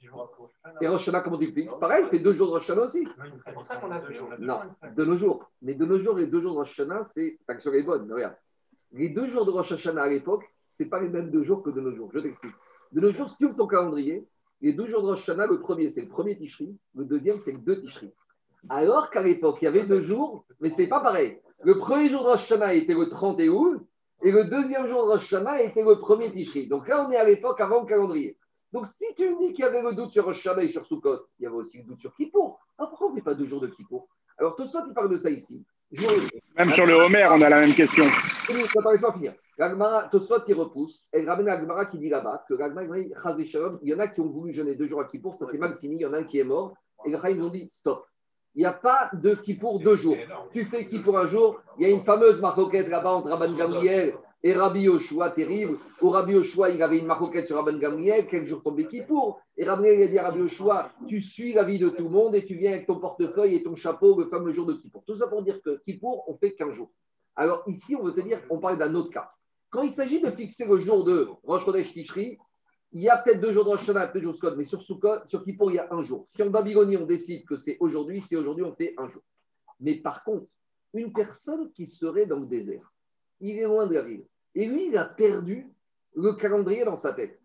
Et 0.01 0.88
Rosh 0.88 1.01
Hashanah, 1.01 1.22
comment 1.22 1.38
tu 1.38 1.48
le 1.48 1.51
fixes 1.51 1.75
Pareil, 1.78 2.06
fais 2.10 2.19
deux 2.19 2.34
jours 2.34 2.48
de 2.48 2.51
Rosh 2.54 2.69
Hashanah 2.69 2.86
aussi. 2.86 3.07
C'est 3.44 3.54
pour 3.54 3.66
ça 3.66 3.75
qu'on 3.78 3.92
a 3.92 4.00
deux 4.00 4.13
jours. 4.13 4.30
Non, 4.40 4.62
de 4.96 5.06
nos 5.06 5.18
jours. 5.18 5.50
Mais 5.62 5.75
de 5.75 5.86
nos 5.86 6.00
jours, 6.00 6.16
les 6.16 6.28
deux 6.28 6.42
jours 6.42 6.54
de 6.54 6.57
Rosh 6.60 6.80
Hashanah, 6.80 7.04
c'est. 7.04 7.38
Ta 7.46 7.56
question 7.56 7.74
est 7.74 7.84
bonne, 7.84 8.12
regarde. 8.12 8.36
Les 8.92 9.10
deux 9.10 9.28
jours 9.28 9.46
de 9.46 9.51
Rosh 9.51 9.72
Hashanah 9.72 10.03
à 10.03 10.08
l'époque, 10.08 10.46
ce 10.74 10.84
n'est 10.84 10.89
pas 10.89 11.01
les 11.01 11.10
mêmes 11.10 11.29
deux 11.29 11.44
jours 11.44 11.62
que 11.63 11.70
de 11.70 11.82
nos 11.82 11.94
jours. 11.94 12.10
Je 12.13 12.20
t'explique. 12.20 12.56
De 12.91 13.01
nos 13.01 13.12
jours, 13.12 13.29
si 13.29 13.38
tu 13.38 13.46
ouvres 13.46 13.56
ton 13.56 13.68
calendrier, 13.68 14.25
les 14.62 14.74
deux 14.74 14.88
jours 14.88 15.01
de 15.01 15.08
Rosh 15.08 15.22
Hashanah, 15.27 15.48
le 15.48 15.60
premier, 15.60 15.89
c'est 15.89 16.01
le 16.01 16.10
premier 16.10 16.38
Tishri, 16.38 16.75
le 16.96 17.06
deuxième, 17.06 17.39
c'est 17.39 17.51
le 17.51 17.60
deux 17.60 17.82
Tishri. 17.82 18.12
Alors 18.70 19.10
qu'à 19.10 19.22
l'époque, 19.22 19.60
il 19.62 19.65
y 19.65 19.68
avait 19.68 19.86
deux 19.86 20.01
jours, 20.01 20.46
mais 20.60 20.70
ce 20.70 20.82
n'est 20.82 20.89
pas 20.89 21.01
pareil. 21.01 21.39
Le 21.63 21.77
premier 21.77 22.10
jour 22.10 22.24
de 22.24 22.29
Rosh 22.29 22.51
Hashanah 22.51 22.74
était 22.74 22.94
le 22.94 23.10
30 23.10 23.41
août, 23.41 23.86
et 24.24 24.32
le 24.32 24.46
deuxième 24.46 24.88
jour 24.88 25.03
de 25.03 25.12
Rosh 25.12 25.34
Hashanah 25.34 25.62
était 25.62 25.84
le 25.84 26.00
premier 26.00 26.32
Tishri. 26.32 26.68
Donc 26.68 26.88
là, 26.88 27.06
on 27.06 27.12
est 27.12 27.18
à 27.18 27.25
l'époque 27.25 27.60
avant 27.62 27.82
le 27.82 27.86
calendrier. 27.86 28.38
Donc 28.72 28.88
si 28.88 29.06
tu 29.16 29.30
me 29.30 29.40
dis 29.40 29.54
qu'il 29.54 29.66
y 29.66 29.68
avait 29.68 29.82
le 29.82 29.96
doute 29.96 30.12
sur 30.12 30.26
Rosh 30.26 30.48
et 30.62 30.68
sur 30.68 30.86
Sukkot, 30.86 31.28
il 31.40 31.44
y 31.44 31.46
avait 31.48 31.56
aussi 31.56 31.80
le 31.80 31.86
doute 31.86 32.00
sur 32.00 32.14
Kippour. 32.16 32.60
Alors 32.78 32.90
pourquoi 32.90 33.08
on 33.08 33.10
ne 33.12 33.16
fait 33.16 33.24
pas 33.24 33.34
deux 33.34 33.46
jours 33.46 33.62
de 33.62 33.68
Kippour? 33.68 34.08
Alors 34.38 34.56
tout 34.56 34.66
ça, 34.66 34.84
tu 34.88 34.94
parles 34.94 35.10
de 35.10 35.18
ça 35.18 35.30
ici. 35.30 35.66
Même 36.58 36.72
sur 36.72 36.86
le 36.86 36.94
Homer, 36.94 37.28
on 37.32 37.42
a 37.42 37.50
la 37.50 37.62
même 37.62 37.74
question. 37.74 38.06
Laisse-moi 38.48 39.14
finir. 39.14 39.34
Tosfot, 40.12 40.44
il 40.48 40.54
repousse. 40.54 41.08
Elle 41.12 41.28
ramène 41.28 41.48
l'Agmara 41.48 41.88
qui 41.88 41.98
dit 41.98 42.10
là-bas 42.10 42.46
que 42.48 42.54
l'Agmara, 42.54 43.00
il 43.00 43.12
y 43.84 43.94
en 43.94 44.00
a 44.00 44.08
qui 44.08 44.22
ont 44.22 44.30
voulu 44.30 44.54
jeûner 44.54 44.76
deux 44.76 44.88
jours 44.88 45.02
à 45.02 45.06
Kippour, 45.06 45.36
ça 45.36 45.48
s'est 45.48 45.58
mal 45.58 45.78
fini, 45.80 45.96
il 45.96 46.02
y 46.02 46.06
en 46.06 46.14
a 46.14 46.20
un 46.20 46.24
qui 46.24 46.40
est 46.40 46.44
mort. 46.44 46.76
Et 47.06 47.10
les 47.10 47.18
ils 47.32 47.42
ont 47.42 47.50
dit 47.50 47.68
stop. 47.70 48.06
Il 48.56 48.60
n'y 48.60 48.66
a 48.66 48.74
pas 48.74 49.10
de 49.14 49.36
Kippour 49.36 49.80
deux 49.80 49.96
jours. 49.96 50.18
Tu 50.54 50.66
fais 50.66 50.86
Kippour 50.86 51.18
un 51.18 51.28
jour. 51.28 51.60
Il 51.78 51.88
y 51.88 51.92
a 51.92 51.94
une 51.94 52.04
fameuse 52.04 52.40
marcoquette 52.42 52.88
là-bas 52.88 53.12
entre 53.12 53.30
Rabban 53.30 53.54
Gamriel 53.54 54.16
et 54.41 54.53
Rabbi 54.53 54.81
Yoshua, 54.84 55.31
terrible. 55.31 55.77
Au 56.01 56.12
Rabbi 56.12 56.34
Yoshua, 56.34 56.69
il 56.69 56.81
avait 56.81 57.00
une 57.00 57.08
marcoquette 57.08 57.48
sur 57.48 57.58
Rabban 57.58 57.77
Gamriel. 57.77 58.25
Quel 58.29 58.46
jour 58.46 58.63
tombait 58.63 58.88
Kippour 58.88 59.41
Et 59.58 59.65
Rabbi 59.65 59.89
il 59.89 60.01
a 60.03 60.08
dit 60.08 60.17
à 60.17 60.24
Rabbi 60.24 60.39
Yoshua 60.39 60.91
Tu 61.08 61.19
suis 61.19 61.51
la 61.53 61.63
vie 61.63 61.77
de 61.77 61.89
tout 61.89 62.03
le 62.03 62.10
monde 62.10 62.36
et 62.36 62.46
tu 62.46 62.55
viens 62.55 62.72
avec 62.72 62.88
ton 62.88 63.00
portefeuille 63.00 63.55
et 63.55 63.63
ton 63.63 63.75
chapeau 63.75 64.17
le 64.17 64.29
fameux 64.29 64.53
jour 64.53 64.65
de 64.65 64.74
Kippour. 64.75 65.03
Tout 65.05 65.15
ça 65.15 65.27
pour 65.27 65.43
dire 65.43 65.62
que 65.62 65.81
Kippour, 65.84 66.24
on 66.27 66.38
fait 66.38 66.53
qu'un 66.53 66.72
jour. 66.72 66.89
Alors 67.36 67.63
ici, 67.67 67.96
on 67.96 68.03
veut 68.03 68.13
te 68.13 68.22
dire, 68.22 68.41
on 68.50 68.60
parle 68.60 68.77
d'un 68.77 68.96
autre 68.96 69.12
cas. 69.12 69.29
Quand 69.72 69.84
il 69.84 69.91
s'agit 69.91 70.22
de 70.22 70.31
fixer 70.31 70.65
le 70.65 70.77
jour 70.79 71.03
de 71.03 71.27
Rosh 71.43 71.65
Chodesh 71.65 71.91
Tishri, 71.91 72.38
il 72.91 73.01
y 73.01 73.10
a 73.10 73.17
peut-être 73.17 73.41
deux 73.41 73.51
jours 73.51 73.65
de 73.65 73.69
Rosh 73.69 73.81
Hashanah, 73.81 74.08
peut-être 74.08 74.55
mais 74.55 74.63
sur 74.63 74.81
Sukkot, 74.81 75.27
sur 75.27 75.43
Kippour, 75.43 75.69
il 75.69 75.75
y 75.75 75.79
a 75.79 75.93
un 75.93 76.03
jour. 76.03 76.24
Si 76.25 76.41
en 76.41 76.50
Babylonie, 76.50 76.96
on 76.96 77.05
décide 77.05 77.46
que 77.46 77.58
c'est 77.58 77.75
aujourd'hui, 77.81 78.22
c'est 78.22 78.38
aujourd'hui, 78.38 78.63
on 78.63 78.74
fait 78.74 78.93
un 78.98 79.10
jour. 79.10 79.22
Mais 79.81 79.96
par 79.96 80.24
contre, 80.24 80.51
une 80.93 81.12
personne 81.12 81.72
qui 81.74 81.86
serait 81.88 82.25
dans 82.25 82.39
le 82.39 82.48
désert, 82.48 82.91
il 83.41 83.58
est 83.58 83.65
loin 83.65 83.88
de 83.88 83.93
la 83.93 84.03
ville, 84.03 84.24
et 84.55 84.65
lui, 84.65 84.88
il 84.88 84.98
a 84.98 85.05
perdu 85.05 85.67
le 86.15 86.34
calendrier 86.34 86.86
dans 86.86 86.96
sa 86.96 87.13
tête. 87.13 87.39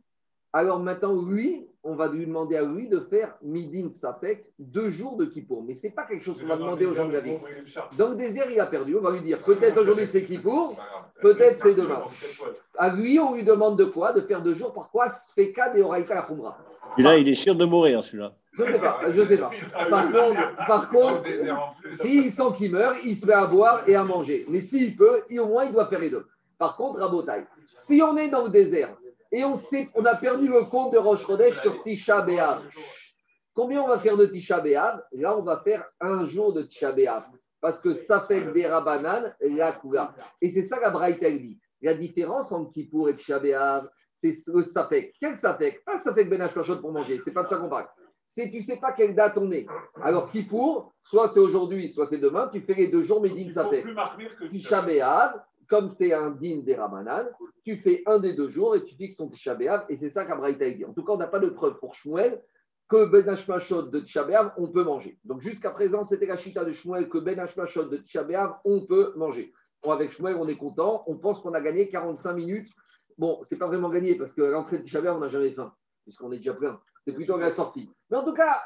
Alors 0.53 0.79
maintenant, 0.79 1.21
lui, 1.21 1.67
on 1.83 1.97
va 1.97 2.09
lui 2.09 2.27
demander 2.27 2.57
à 2.57 2.63
lui 2.63 2.89
de 2.89 3.01
faire 3.01 3.35
midin 3.43 3.91
sapek 3.91 4.47
deux 4.59 4.91
jours 4.91 5.17
de 5.17 5.25
Kippour. 5.25 5.65
Mais 5.65 5.75
ce 5.75 5.87
n'est 5.87 5.93
pas 5.93 6.05
quelque 6.05 6.25
chose 6.25 6.41
qu'on 6.41 6.47
va 6.47 6.57
demander 6.57 6.87
aux 6.87 6.95
gens 6.95 7.09
de 7.09 7.13
la 7.13 7.21
vie. 7.21 7.37
Dans 7.99 8.11
le 8.11 8.15
désert, 8.15 8.49
il 8.51 8.59
a 8.61 8.67
perdu. 8.67 8.97
On 8.97 9.01
va 9.01 9.11
lui 9.11 9.21
dire 9.21 9.43
peut-être 9.43 9.81
aujourd'hui 9.81 10.07
c'est 10.07 10.25
Kippour, 10.25 10.77
peut-être 11.21 11.61
c'est 11.61 11.75
demain. 11.75 12.05
À 12.79 12.95
lui, 12.95 13.19
on 13.19 13.35
lui 13.35 13.43
demande 13.43 13.77
de 13.77 13.85
quoi? 13.85 14.13
De 14.13 14.21
faire 14.21 14.43
deux 14.43 14.55
jours. 14.55 14.73
Pourquoi 14.73 15.11
Sfeka 15.11 15.71
de 15.75 15.83
Oraïka 15.83 16.15
la 16.15 16.57
Et 16.99 17.03
là, 17.03 17.19
il 17.19 17.29
est 17.29 17.35
sûr 17.35 17.57
de 17.57 17.65
mourir, 17.65 18.03
celui-là. 18.05 18.35
Je 18.57 18.63
ne 18.63 18.69
sais 18.69 18.79
pas, 18.79 19.01
je 19.11 19.25
sais 19.25 19.39
pas. 19.39 19.51
Par 19.91 20.13
contre, 20.13 20.57
par 20.67 20.89
contre 20.89 21.23
s'il 21.93 22.31
sent 22.31 22.43
qu'il 22.57 22.71
meurt, 22.73 22.97
il 23.05 23.17
se 23.17 23.27
met 23.27 23.33
à 23.33 23.47
boire 23.47 23.89
et 23.89 23.97
à 23.97 24.05
manger. 24.05 24.47
Mais 24.49 24.61
s'il 24.61 24.97
peut, 24.97 25.23
au 25.39 25.47
moins, 25.47 25.65
il 25.65 25.73
doit 25.73 25.87
faire 25.89 25.99
les 25.99 26.11
deux. 26.11 26.27
Par 26.59 26.77
contre, 26.77 27.01
Rabotai, 27.01 27.45
si 27.69 28.01
on 28.01 28.17
est 28.17 28.29
dans 28.29 28.45
le 28.45 28.51
désert 28.51 28.97
et 29.33 29.45
on, 29.45 29.57
sait, 29.57 29.89
on 29.95 30.05
a 30.05 30.15
perdu 30.15 30.47
le 30.47 30.65
compte 30.65 30.93
de 30.93 30.99
Roche 30.99 31.27
Chodesh 31.27 31.61
sur 31.63 31.83
Tisha 31.83 32.23
B'Av, 32.23 32.63
combien 33.55 33.83
on 33.83 33.89
va 33.89 33.99
faire 33.99 34.17
de 34.17 34.27
Tisha 34.27 34.61
B'Av? 34.61 35.03
Là, 35.13 35.37
on 35.37 35.43
va 35.43 35.61
faire 35.65 35.85
un 36.01 36.25
jour 36.25 36.53
de 36.53 36.63
Tisha 36.63 36.93
B'Av. 36.93 37.25
Parce 37.61 37.81
que 37.81 37.93
ça 37.95 38.25
fait 38.29 38.53
des 38.53 38.67
rabanan, 38.67 39.35
la 39.41 39.73
kula. 39.73 40.15
Et 40.41 40.51
c'est 40.51 40.63
ça 40.63 40.79
la 40.79 40.91
Braïta 40.91 41.31
dit. 41.31 41.59
La 41.83 41.95
différence 41.95 42.53
entre 42.53 42.71
Kippour 42.71 43.09
et 43.09 43.15
Tisha 43.15 43.41
B'Av, 43.41 43.89
c'est 44.15 44.35
le 44.47 44.63
Safek. 44.63 45.15
Quel 45.21 45.37
Safek? 45.37 45.85
Pas 45.85 45.99
Safek 45.99 46.29
Ben 46.29 46.49
pour 46.81 46.93
manger, 46.93 47.21
c'est 47.25 47.33
pas 47.33 47.43
de 47.43 47.49
ça 47.49 47.57
qu'on 47.57 47.69
parle. 47.69 47.89
C'est 48.27 48.51
tu 48.51 48.63
sais 48.63 48.77
pas 48.77 48.93
quelle 48.93 49.15
date 49.15 49.39
on 49.39 49.51
est. 49.53 49.67
Alors 50.03 50.31
Kippour, 50.31 50.93
soit 51.03 51.29
c'est 51.29 51.41
aujourd'hui, 51.41 51.89
soit 51.89 52.07
c'est 52.07 52.19
demain, 52.19 52.49
tu 52.53 52.61
fais 52.61 52.75
les 52.75 52.89
deux 52.89 53.05
jours, 53.05 53.21
mais 53.21 53.49
Safek. 53.49 53.87
Tisha 54.51 54.83
B'Av, 54.83 55.41
comme 55.69 55.91
c'est 55.91 56.13
un 56.13 56.31
din 56.31 56.61
des 56.65 56.75
Ramanan, 56.75 57.27
tu 57.65 57.77
fais 57.77 58.03
un 58.07 58.19
des 58.19 58.35
deux 58.35 58.51
jours 58.51 58.77
et 58.77 58.85
tu 58.85 58.95
fixes 58.95 59.17
ton 59.17 59.29
Tisha 59.29 59.57
et 59.89 59.97
c'est 59.97 60.11
ça 60.11 60.25
qu'Abraïta 60.25 60.71
dit. 60.71 60.85
En 60.85 60.93
tout 60.93 61.05
cas, 61.05 61.13
on 61.13 61.17
n'a 61.17 61.27
pas 61.27 61.39
de 61.39 61.49
preuve 61.49 61.79
pour 61.79 61.95
Shmuel 61.95 62.43
que 62.89 63.07
Ben 63.07 63.29
Hashmashot 63.29 63.83
de 63.85 64.01
Tisha 64.01 64.55
on 64.59 64.69
peut 64.69 64.85
manger. 64.85 65.19
Donc 65.25 65.41
jusqu'à 65.41 65.71
présent, 65.71 66.05
c'était 66.05 66.27
la 66.27 66.37
chita 66.37 66.65
de 66.65 66.73
Shmuel 66.73 67.09
que 67.09 67.19
Ben 67.19 67.39
Hashmashot 67.39 67.89
de 67.89 67.97
Tisha 67.99 68.61
on 68.65 68.81
peut 68.83 69.13
manger. 69.17 69.53
Bon, 69.83 69.93
avec 69.93 70.13
Shmuel, 70.13 70.37
on 70.37 70.49
est 70.49 70.57
content. 70.57 71.05
On 71.07 71.17
pense 71.17 71.41
qu'on 71.41 71.55
a 71.55 71.61
gagné 71.61 71.89
45 71.89 72.35
minutes. 72.35 72.71
Bon, 73.17 73.41
c'est 73.45 73.59
pas 73.59 73.67
vraiment 73.67 73.91
gagné 73.91 74.17
parce 74.17 74.33
que 74.33 74.43
l'entrée 74.43 74.79
de 74.79 74.85
Tisha 74.85 75.01
on 75.15 75.19
n'a 75.19 75.29
jamais 75.29 75.53
faim, 75.53 75.73
puisqu'on 76.05 76.33
est 76.33 76.39
déjà 76.39 76.55
plein. 76.55 76.81
C'est 77.07 77.13
plutôt 77.13 77.37
la 77.37 77.51
sortie. 77.51 77.91
Mais 78.11 78.17
en 78.17 78.25
tout 78.25 78.33
cas, 78.33 78.63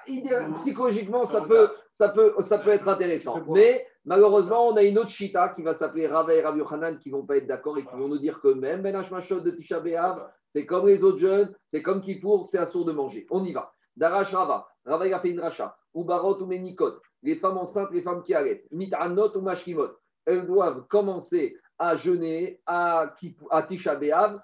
psychologiquement, 0.57 1.25
ça 1.25 1.41
peut, 1.41 1.71
ça, 1.91 2.11
peut, 2.11 2.35
ça 2.41 2.59
peut 2.59 2.71
être 2.71 2.87
intéressant. 2.87 3.43
Mais 3.49 3.87
malheureusement, 4.05 4.69
on 4.69 4.77
a 4.77 4.83
une 4.85 4.99
autre 4.99 5.11
chita 5.11 5.49
qui 5.51 5.63
va 5.63 5.75
s'appeler 5.75 6.07
Rava 6.07 6.35
et 6.35 6.43
Rabbi 6.43 6.61
qui 7.01 7.11
ne 7.11 7.17
vont 7.17 7.27
pas 7.27 7.37
être 7.37 7.47
d'accord 7.47 7.79
et 7.79 7.85
qui 7.85 7.97
vont 7.97 8.09
nous 8.09 8.19
dire 8.19 8.41
que 8.41 8.49
même 8.49 8.83
Ben 8.83 8.95
Hashmashot 8.95 9.41
de 9.41 9.51
Tisha 9.51 9.81
B'Av, 9.81 10.31
c'est 10.49 10.67
comme 10.67 10.87
les 10.87 11.03
autres 11.03 11.19
jeunes, 11.19 11.53
c'est 11.67 11.83
comme 11.83 12.01
Kippour, 12.01 12.47
c'est 12.47 12.59
assourd 12.59 12.85
de 12.85 12.93
manger. 12.93 13.27
On 13.31 13.45
y 13.45 13.53
va. 13.53 13.73
Darash 13.97 14.33
Rava, 14.33 14.69
Rava 14.85 15.07
il 15.09 15.13
a 15.13 15.21
fait 15.21 15.31
une 15.31 15.41
racha, 15.41 15.77
ou 15.93 16.05
Barot 16.05 16.41
ou 16.41 16.47
Menikot, 16.47 17.01
les 17.23 17.37
femmes 17.37 17.59
enceintes, 17.59 17.91
les 17.91 18.03
femmes 18.03 18.23
qui 18.23 18.33
arrêtent, 18.33 18.65
Mitanot 18.71 19.37
ou 19.37 19.41
Mashkimot, 19.41 19.91
elles 20.25 20.47
doivent 20.47 20.87
commencer 20.89 21.57
à 21.79 21.97
jeûner 21.97 22.61
à, 22.67 23.13
à 23.51 23.63
Tisha 23.65 23.97
B'Av 23.97 24.41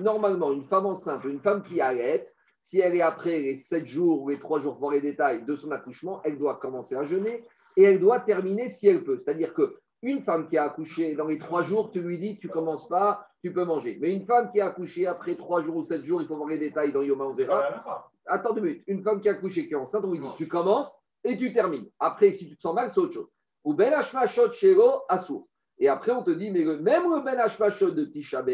Normalement, 0.00 0.52
une 0.52 0.64
femme 0.64 0.86
enceinte, 0.86 1.24
une 1.24 1.40
femme 1.40 1.62
qui 1.62 1.80
arrête, 1.80 2.34
si 2.60 2.80
elle 2.80 2.94
est 2.96 3.02
après 3.02 3.40
les 3.40 3.56
7 3.56 3.86
jours 3.86 4.22
ou 4.22 4.30
les 4.30 4.38
3 4.38 4.60
jours, 4.60 4.78
pour 4.78 4.90
les 4.90 5.00
détails 5.00 5.44
de 5.44 5.56
son 5.56 5.70
accouchement, 5.70 6.20
elle 6.24 6.38
doit 6.38 6.56
commencer 6.56 6.94
à 6.96 7.04
jeûner 7.04 7.44
et 7.76 7.82
elle 7.82 8.00
doit 8.00 8.20
terminer 8.20 8.68
si 8.68 8.88
elle 8.88 9.04
peut. 9.04 9.18
C'est-à-dire 9.18 9.52
que 9.52 9.76
une 10.02 10.22
femme 10.22 10.48
qui 10.48 10.56
a 10.58 10.64
accouché 10.64 11.14
dans 11.16 11.26
les 11.26 11.38
3 11.38 11.62
jours, 11.62 11.90
tu 11.90 12.00
lui 12.00 12.18
dis, 12.18 12.38
tu 12.38 12.48
commences 12.48 12.88
pas, 12.88 13.26
tu 13.42 13.52
peux 13.52 13.64
manger. 13.64 13.98
Mais 14.00 14.12
une 14.12 14.24
femme 14.24 14.50
qui 14.52 14.60
a 14.60 14.66
accouché 14.66 15.06
après 15.06 15.34
3 15.34 15.62
jours 15.62 15.76
ou 15.76 15.84
7 15.84 16.04
jours, 16.04 16.22
il 16.22 16.28
faut 16.28 16.36
voir 16.36 16.48
les 16.48 16.58
détails 16.58 16.92
dans 16.92 17.02
Yoma 17.02 17.24
Ozera. 17.24 18.10
Attends 18.26 18.54
deux 18.54 18.60
minutes. 18.60 18.84
Une 18.86 19.02
femme 19.02 19.20
qui 19.20 19.28
a 19.28 19.32
accouché, 19.32 19.66
qui 19.66 19.72
est 19.72 19.76
enceinte, 19.76 20.04
on 20.04 20.12
lui 20.12 20.20
dit, 20.20 20.28
tu 20.36 20.46
commences 20.46 20.98
et 21.24 21.36
tu 21.36 21.52
termines. 21.52 21.88
Après, 21.98 22.30
si 22.30 22.48
tu 22.48 22.56
te 22.56 22.60
sens 22.60 22.74
mal, 22.74 22.90
c'est 22.90 23.00
autre 23.00 23.14
chose. 23.14 23.28
Ou 23.64 23.74
Ben 23.74 24.00
Shero 24.02 25.02
Asur. 25.08 25.46
Et 25.78 25.88
après, 25.88 26.12
on 26.12 26.22
te 26.22 26.30
dit, 26.30 26.50
mais 26.50 26.64
même 26.64 27.04
le 27.04 27.22
Ben 27.22 27.36
de 27.36 28.04
Tisha 28.04 28.44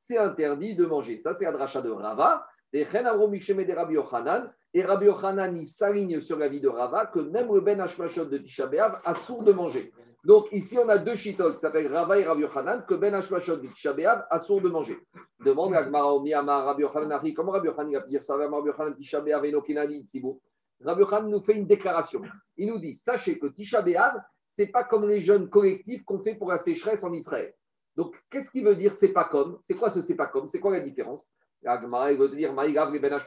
c'est 0.00 0.18
interdit 0.18 0.76
de 0.76 0.86
manger. 0.86 1.18
Ça, 1.18 1.34
c'est 1.34 1.46
un 1.46 1.52
drachat 1.52 1.82
de 1.82 1.90
Rava. 1.90 2.46
Et 2.72 2.84
Rabbi 2.84 3.94
Yochanan. 3.94 4.52
Et 4.74 4.84
Rabbi 4.84 5.06
Yochanan, 5.06 5.56
il 5.56 5.66
s'aligne 5.66 6.20
sur 6.20 6.38
la 6.38 6.48
vie 6.48 6.60
de 6.60 6.68
Rava 6.68 7.06
que 7.06 7.20
même 7.20 7.52
le 7.52 7.60
Ben 7.60 7.80
Hashmashot 7.80 8.26
de 8.26 8.38
Tisha 8.38 8.66
B'Av 8.66 9.00
a 9.04 9.14
sourd 9.14 9.44
de 9.44 9.52
manger. 9.52 9.92
Donc 10.24 10.48
ici, 10.52 10.78
on 10.78 10.88
a 10.88 10.98
deux 10.98 11.14
chitotes 11.14 11.54
qui 11.54 11.60
s'appellent 11.60 11.92
Rava 11.92 12.18
et 12.18 12.24
Rabbi 12.24 12.42
Yochanan, 12.42 12.84
que 12.86 12.94
Ben 12.94 13.14
Hashmashot 13.14 13.56
de 13.56 13.68
Tisha 13.68 13.94
B'Av 13.94 14.26
a 14.30 14.38
sourd 14.38 14.60
de 14.60 14.68
manger. 14.68 14.98
Demande 15.44 15.74
à 15.74 15.84
Gmara 15.84 16.14
Omiyama, 16.14 16.64
Rabbi 16.64 16.82
Yochanan, 16.82 17.34
comment 17.34 17.52
Rabbi 17.52 17.68
Yochanan 17.68 17.92
va 17.92 18.00
dire 18.06 18.22
ça 18.22 18.36
Rabbi 18.36 18.68
Yochanan, 18.68 18.94
Tisha 18.94 19.20
B'Av 19.20 19.44
et 19.46 19.52
Nokinani, 19.52 20.04
Tzibou. 20.04 20.40
Rabbi 20.84 21.00
Yochanan 21.00 21.30
nous 21.30 21.40
fait 21.40 21.54
une 21.54 21.66
déclaration. 21.66 22.20
Il 22.58 22.68
nous 22.68 22.78
dit, 22.78 22.94
sachez 22.94 23.38
que 23.38 23.46
Tisha 23.46 23.82
c'est 24.58 24.66
pas 24.66 24.82
comme 24.82 25.08
les 25.08 25.22
jeunes 25.22 25.48
collectifs 25.48 26.04
qu'on 26.04 26.18
fait 26.18 26.34
pour 26.34 26.48
la 26.48 26.58
sécheresse 26.58 27.04
en 27.04 27.14
Israël. 27.14 27.54
Donc, 27.94 28.16
qu'est-ce 28.28 28.50
qui 28.50 28.60
veut 28.60 28.74
dire 28.74 28.92
c'est 28.92 29.12
pas 29.12 29.26
comme? 29.26 29.60
C'est 29.62 29.74
quoi 29.74 29.88
ce 29.88 30.02
c'est 30.02 30.16
pas 30.16 30.26
comme? 30.26 30.48
C'est 30.48 30.58
quoi 30.58 30.72
la 30.72 30.80
différence? 30.80 31.24
Agmara, 31.64 32.12
veut 32.14 32.28
te 32.28 32.34
dire 32.34 32.52
Maïgav 32.52 32.90
ben 32.98 33.20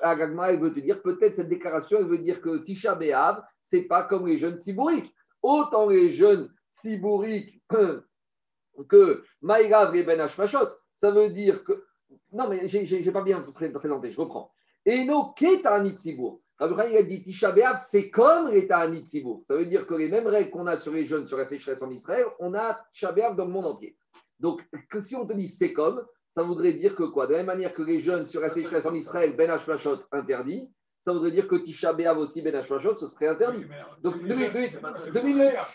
Agmara, 0.00 0.56
veut 0.56 0.72
te 0.72 0.80
dire 0.80 1.02
peut-être 1.02 1.36
cette 1.36 1.50
déclaration, 1.50 1.98
elle 1.98 2.06
veut 2.06 2.16
dire 2.16 2.40
que 2.40 2.64
Tisha 2.64 2.94
B'Av, 2.94 3.44
c'est 3.62 3.82
pas 3.82 4.04
comme 4.04 4.26
les 4.26 4.38
jeunes 4.38 4.58
sibouriques. 4.58 5.14
Autant 5.42 5.86
les 5.86 6.12
jeunes 6.12 6.50
sibouriques 6.70 7.62
que 8.88 9.24
Maïgav 9.42 9.94
et 9.96 10.04
Ben 10.04 10.26
ça 10.28 11.10
veut 11.10 11.28
dire 11.28 11.62
que. 11.62 11.84
Non, 12.32 12.48
mais 12.48 12.70
j'ai 12.70 13.12
pas 13.12 13.22
bien 13.22 13.42
présenté, 13.42 14.12
je 14.12 14.18
reprends. 14.18 14.50
Et 14.86 15.06
Ketanit 15.36 15.98
Sibour. 15.98 16.40
Rabbi 16.58 16.96
a 16.96 17.02
dit 17.02 17.22
Tisha 17.22 17.54
c'est 17.76 18.10
comme 18.10 18.50
l'État 18.50 18.78
Anitsibour. 18.78 19.44
Ça 19.46 19.54
veut 19.54 19.66
dire 19.66 19.86
que 19.86 19.94
les 19.94 20.08
mêmes 20.08 20.26
règles 20.26 20.50
qu'on 20.50 20.66
a 20.66 20.76
sur 20.76 20.92
les 20.92 21.06
jeunes 21.06 21.28
sur 21.28 21.38
la 21.38 21.44
sécheresse 21.44 21.82
en 21.82 21.90
Israël, 21.90 22.26
on 22.40 22.54
a 22.54 22.80
Tisha 22.92 23.12
dans 23.12 23.44
le 23.44 23.50
monde 23.50 23.66
entier. 23.66 23.96
Donc, 24.40 24.62
que 24.90 25.00
si 25.00 25.14
on 25.14 25.26
te 25.26 25.32
dit 25.32 25.46
c'est 25.46 25.72
comme, 25.72 26.04
ça 26.28 26.42
voudrait 26.42 26.72
dire 26.72 26.96
que 26.96 27.04
quoi? 27.04 27.26
De 27.26 27.32
la 27.32 27.38
même 27.38 27.46
manière 27.46 27.72
que 27.72 27.82
les 27.82 28.00
jeunes 28.00 28.26
sur 28.26 28.40
la 28.40 28.50
sécheresse 28.50 28.86
en 28.86 28.94
Israël, 28.94 29.36
Ben 29.36 29.50
Hashmashot 29.50 29.98
interdit, 30.12 30.72
ça 31.00 31.12
voudrait 31.12 31.30
dire 31.30 31.46
que 31.46 31.56
Tisha 31.56 31.92
B'Av 31.92 32.18
aussi, 32.18 32.42
Ben 32.42 32.54
Hashmashot, 32.54 32.98
ce 32.98 33.06
serait 33.06 33.28
interdit. 33.28 33.64
Donc, 34.02 34.16
c'est 34.16 34.26
2000. 34.26 34.78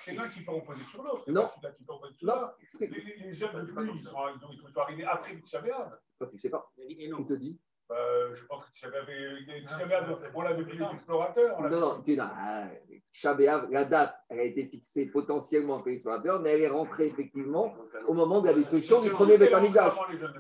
C'est 0.03 0.13
l'un 0.15 0.27
qui 0.27 0.41
peut 0.41 0.51
opposer 0.51 0.83
sur 0.91 1.01
l'autre. 1.01 1.23
Non. 1.27 1.49
Non. 2.21 2.49
Les 2.79 3.33
jeunes, 3.33 3.67
ils 3.93 4.01
sont 4.01 4.79
arrivés 4.81 5.05
après 5.05 5.37
Tisha 5.37 5.61
B'Av. 5.61 5.97
Ça, 6.19 6.27
tu 6.27 6.37
sais 6.37 6.49
pas. 6.49 6.69
Qui 6.75 7.25
te 7.27 7.33
dit 7.33 7.57
euh, 7.91 8.33
je 8.33 8.45
pense 8.45 8.65
que 8.65 8.71
tu 8.73 8.85
avais, 8.85 9.01
on 10.33 10.41
l'a 10.41 10.53
depuis 10.53 10.77
les 10.77 10.85
explorateurs. 10.85 11.61
Non, 11.61 11.79
non, 11.79 12.01
tu 12.01 12.15
n'as. 12.15 12.69
la 13.23 13.85
date, 13.85 14.15
elle 14.29 14.39
a 14.39 14.43
été 14.43 14.65
fixée 14.65 15.11
potentiellement 15.11 15.77
par 15.79 15.87
les 15.87 15.95
explorateurs, 15.95 16.39
mais 16.39 16.51
elle 16.51 16.61
est 16.61 16.69
rentrée 16.69 17.07
effectivement 17.07 17.75
au 18.07 18.13
moment 18.13 18.41
de 18.41 18.47
la 18.47 18.53
destruction 18.53 19.01
du 19.01 19.09
premier 19.11 19.37
Betamigdash. 19.37 19.93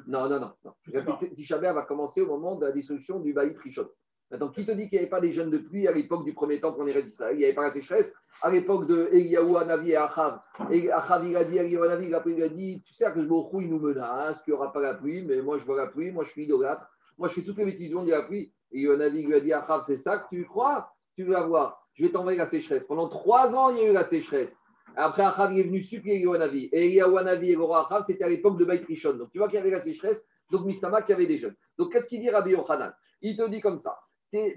Non, 0.07 0.29
non, 0.29 0.39
non. 0.39 0.53
non. 0.63 1.17
Tisha 1.35 1.57
va 1.57 1.83
commencer 1.83 2.21
au 2.21 2.27
moment 2.27 2.55
de 2.55 2.65
la 2.65 2.71
destruction 2.71 3.19
du 3.19 3.33
Baït 3.33 3.57
Rishon. 3.59 3.89
Maintenant, 4.31 4.49
qui 4.49 4.65
te 4.65 4.71
dit 4.71 4.89
qu'il 4.89 4.93
n'y 4.93 4.99
avait 4.99 5.11
pas 5.11 5.21
des 5.21 5.31
jeunes 5.31 5.51
de 5.51 5.59
pluie 5.59 5.87
à 5.87 5.91
l'époque 5.91 6.25
du 6.25 6.33
premier 6.33 6.59
temps 6.59 6.73
qu'on 6.73 6.87
irait 6.87 7.03
d'Israël 7.03 7.35
Il 7.35 7.39
n'y 7.39 7.45
avait 7.45 7.53
pas 7.53 7.65
la 7.65 7.71
sécheresse? 7.71 8.15
À 8.41 8.49
l'époque 8.49 8.87
de 8.87 9.07
Eliyahu, 9.11 9.57
Anavi 9.57 9.91
et 9.91 9.95
Achav. 9.95 10.39
Et 10.71 10.91
Achav, 10.91 11.27
il 11.27 11.37
a 11.37 11.43
dit, 11.43 11.57
Eliyahu, 11.59 11.85
Anavi, 11.85 12.07
il 12.07 12.43
a 12.43 12.49
dit 12.49 12.81
Tu 12.83 12.95
sais 12.95 13.11
que 13.11 13.21
je 13.21 13.27
il 13.27 13.69
nous 13.69 13.79
menace, 13.79 14.41
qu'il 14.41 14.53
n'y 14.53 14.59
aura 14.59 14.73
pas 14.73 14.81
la 14.81 14.95
pluie, 14.95 15.21
mais 15.21 15.39
moi 15.43 15.59
je 15.59 15.65
veux 15.65 15.77
la 15.77 15.85
pluie, 15.85 16.11
moi 16.11 16.23
je 16.23 16.31
suis 16.31 16.45
idolâtre. 16.45 16.92
Moi, 17.17 17.27
je 17.29 17.33
fais 17.33 17.41
toutes 17.41 17.57
les 17.57 17.65
bêtises 17.65 17.89
du 17.89 17.95
monde, 17.95 18.07
il 18.07 18.13
a 18.13 18.23
pris. 18.23 18.51
Et 18.71 18.81
Yonavi 18.81 19.23
lui 19.23 19.35
a 19.35 19.39
dit 19.39 19.53
Achav, 19.53 19.83
c'est 19.85 19.97
ça 19.97 20.17
que 20.17 20.35
tu 20.35 20.45
crois 20.45 20.91
Tu 21.15 21.23
vas 21.23 21.43
voir. 21.43 21.87
Je 21.93 22.05
vais 22.05 22.11
t'envoyer 22.11 22.37
la 22.37 22.45
sécheresse. 22.45 22.85
Pendant 22.85 23.07
trois 23.07 23.55
ans, 23.55 23.69
il 23.69 23.77
y 23.77 23.81
a 23.81 23.89
eu 23.89 23.93
la 23.93 24.03
sécheresse. 24.03 24.57
Après, 24.95 25.23
Achav 25.23 25.57
est 25.57 25.63
venu 25.63 25.81
supplier 25.81 26.19
Yonavi. 26.19 26.69
Et 26.71 26.93
Yonavi 26.93 27.51
et 27.51 27.55
le 27.55 27.63
roi 27.63 27.85
Achav, 27.85 28.03
c'était 28.05 28.23
à 28.23 28.29
l'époque 28.29 28.57
de 28.57 28.65
Baït 28.65 28.85
Rishon. 28.85 29.13
Donc, 29.13 29.31
tu 29.31 29.37
vois 29.37 29.47
qu'il 29.47 29.57
y 29.57 29.61
avait 29.61 29.69
la 29.69 29.81
sécheresse. 29.81 30.25
Donc, 30.51 30.65
Mistama, 30.65 31.01
qui 31.01 31.13
avait 31.13 31.27
des 31.27 31.37
jeunes. 31.37 31.55
Donc, 31.77 31.91
qu'est-ce 31.91 32.09
qu'il 32.09 32.21
dit 32.21 32.29
Rabbi 32.29 32.51
Yochanan? 32.51 32.93
Il 33.21 33.37
te 33.37 33.47
dit 33.47 33.61
comme 33.61 33.79
ça 33.79 33.99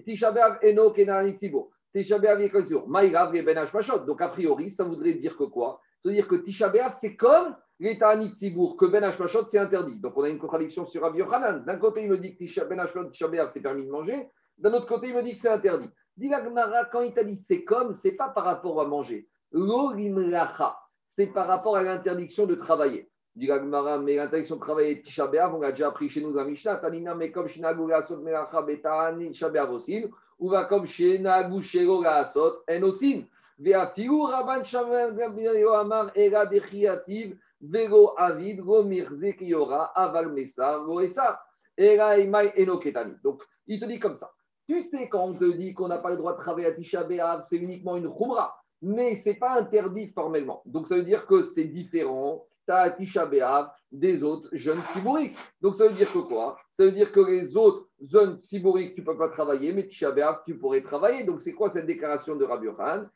Tisha 0.05 0.35
Eno 0.63 0.91
Kenan 0.91 1.27
Itzibo. 1.27 1.71
Tisha 1.93 2.19
B'Av 2.19 3.33
Ben. 3.33 4.05
Donc, 4.07 4.21
a 4.21 4.29
priori, 4.29 4.71
ça 4.71 4.85
voudrait 4.85 5.15
dire 5.15 5.37
que 5.37 5.45
quoi? 5.45 5.81
Ça 6.03 6.09
veut 6.09 6.15
dire 6.15 6.29
que 6.29 6.37
Tisha 6.37 6.73
c'est 6.91 7.17
comme 7.17 7.57
que 7.79 8.87
Ben 8.87 9.05
Hashmashot, 9.05 9.47
c'est 9.47 9.59
interdit. 9.59 10.01
Donc 10.01 10.17
on 10.17 10.23
a 10.23 10.29
une 10.29 10.39
contradiction 10.39 10.87
sur 10.87 11.03
Rabbi 11.03 11.19
Yochanan. 11.19 11.65
D'un 11.65 11.77
côté, 11.77 12.03
il 12.03 12.09
me 12.09 12.19
dit 12.19 12.37
que 12.37 12.65
Ben 12.65 12.81
Hashmashot, 12.81 13.11
c'est 13.49 13.61
permis 13.61 13.87
de 13.87 13.91
manger. 13.91 14.31
D'un 14.59 14.73
autre 14.73 14.87
côté, 14.87 15.09
il 15.09 15.15
me 15.15 15.23
dit 15.23 15.35
que 15.35 15.41
c'est 15.41 15.51
interdit. 15.51 15.91
Dit 16.17 16.31
quand 16.91 17.03
il 17.03 17.13
t'a 17.13 17.25
dit 17.25 17.37
c'est 17.37 17.63
comme, 17.65 17.93
c'est 17.93 18.13
pas 18.13 18.29
par 18.31 18.45
rapport 18.45 18.81
à 18.81 18.87
manger. 18.87 19.29
L'olimlacha, 19.53 20.79
c'est 21.05 21.27
par 21.27 21.47
rapport 21.47 21.77
à 21.77 21.83
l'interdiction 21.83 22.47
de 22.47 22.55
travailler. 22.55 23.11
Dit 23.35 23.51
mais 23.51 24.17
l'interdiction 24.17 24.57
de 24.57 24.61
travailler 24.61 25.03
Tisha 25.03 25.31
on 25.53 25.61
l'a 25.61 25.73
déjà 25.73 25.89
appris 25.89 26.09
chez 26.09 26.23
nous 26.23 26.33
dans 26.33 26.47
Mishnah. 26.47 26.77
Tanina, 26.77 27.15
mais 27.15 27.31
comme 27.31 27.49
Shinagu 27.49 27.93
Asot 27.93 28.23
Melacha 28.23 28.63
Betani 28.63 29.33
Tisha 29.33 29.51
aussi, 29.71 30.07
ou 30.39 30.49
va 30.49 30.65
comme 30.65 30.87
Shinagu 30.87 31.63
Shero 31.63 32.03
Asot 32.03 32.63
Enosin. 32.67 33.25
Veafiu 33.59 34.23
Rabban 34.23 34.65
Shamer 34.65 35.15
Gabriel 35.15 35.69
Amar 35.75 36.13
Era 36.15 36.47
Dechiativ. 36.47 37.37
Vego 37.69 38.15
avid, 38.17 38.61
Enoketani. 42.57 43.15
Donc, 43.23 43.43
il 43.67 43.81
te 43.81 43.85
dit 43.85 43.99
comme 43.99 44.15
ça. 44.15 44.31
Tu 44.69 44.81
sais, 44.81 45.09
quand 45.09 45.25
on 45.25 45.35
te 45.35 45.45
dit 45.45 45.75
qu'on 45.75 45.89
n'a 45.89 45.99
pas 45.99 46.11
le 46.11 46.17
droit 46.17 46.33
de 46.33 46.39
travailler 46.39 46.67
à 46.67 46.73
Tisha 46.73 47.05
B'Av, 47.05 47.43
c'est 47.43 47.57
uniquement 47.57 47.97
une 47.97 48.13
khumra, 48.13 48.57
mais 48.83 49.15
ce 49.15 49.31
n'est 49.31 49.37
pas 49.37 49.61
interdit 49.61 50.09
formellement. 50.09 50.63
Donc, 50.67 50.87
ça 50.89 50.97
veut 50.97 51.05
dire 51.05 51.27
que 51.27 51.43
c'est 51.43 51.65
différent. 51.65 52.45
Tu 52.67 52.73
as 52.73 52.91
Tisha 52.91 53.27
B'Av 53.27 53.71
des 53.93 54.25
autres 54.25 54.49
jeunes 54.53 54.83
sibouriques. 54.83 55.37
Donc, 55.61 55.77
ça 55.77 55.87
veut 55.87 55.95
dire 55.95 56.13
que 56.13 56.19
quoi? 56.19 56.59
Ça 56.73 56.85
veut 56.85 56.93
dire 56.93 57.13
que 57.13 57.21
les 57.21 57.57
autres 57.57 57.87
jeunes 58.01 58.41
sibouriques, 58.41 58.95
tu 58.95 59.03
ne 59.03 59.07
peux 59.07 59.17
pas 59.17 59.29
travailler, 59.29 59.73
mais 59.73 59.87
Tisha 59.87 60.11
B'Av, 60.11 60.43
tu 60.45 60.59
pourrais 60.59 60.83
travailler. 60.83 61.25
Donc, 61.25 61.41
c'est 61.41 61.53
quoi 61.53 61.71
cette 61.71 61.87
déclaration 61.87 62.35
de 62.35 62.45
Rabbi 62.45 62.67
Yohan 62.67 63.07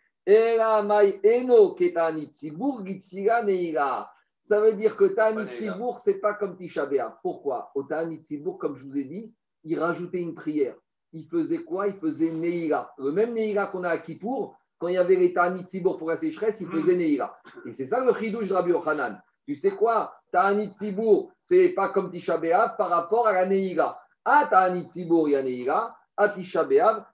Ça 4.50 4.61
veut 4.61 4.73
dire 4.73 4.97
que 4.97 5.04
Ta'anit 5.04 5.47
Tzibour, 5.54 6.00
ce 6.00 6.11
n'est 6.11 6.19
pas 6.19 6.35
comme 6.35 6.57
Tisha. 6.57 6.85
Pourquoi? 7.23 7.71
Au 7.76 7.85
Ta'anit 7.85 8.16
Tzibour, 8.16 8.59
comme 8.59 8.76
je 8.76 8.85
vous 8.85 8.97
ai 8.97 9.04
dit, 9.04 9.33
il 9.62 9.78
rajoutait 9.78 10.21
une 10.21 10.35
prière. 10.35 10.75
Il 11.12 11.28
faisait 11.28 11.62
quoi? 11.62 11.87
Il 11.87 11.95
faisait 12.00 12.33
Neira. 12.33 12.92
Le 12.99 13.12
même 13.12 13.33
Neira 13.33 13.69
qu'on 13.69 13.85
a 13.85 13.90
à 13.90 13.99
Kippour, 13.99 14.57
quand 14.80 14.88
il 14.88 14.95
y 14.95 14.99
avait 14.99 15.14
les 15.14 15.33
Ta'anit 15.33 15.62
Tzibour 15.62 15.99
pour 15.99 16.09
la 16.09 16.16
sécheresse, 16.16 16.61
il 16.61 16.66
faisait 16.66 16.97
Neira. 16.97 17.38
Et 17.64 17.73
c'est 17.73 17.87
ça 17.87 18.04
le 18.04 18.12
chidouche 18.12 18.49
de 18.49 18.54
Rabbi 18.54 18.71
Yochanan. 18.71 19.23
Tu 19.47 19.54
sais 19.54 19.71
quoi? 19.71 20.16
Ta'anit 20.33 20.73
Tzibour, 20.73 21.30
ce 21.42 21.54
n'est 21.54 21.69
pas 21.69 21.90
comme 21.90 22.11
Tisha 22.11 22.37
par 22.76 22.88
rapport 22.88 23.28
à 23.28 23.33
la 23.33 23.47
Neira. 23.47 24.00
À 24.25 24.49
Ta'anit 24.50 24.88
Tzibour, 24.88 25.28
il 25.28 25.33
y 25.35 25.37
a 25.37 25.45
Neira. 25.45 25.97
À 26.16 26.28
Tisha 26.28 26.66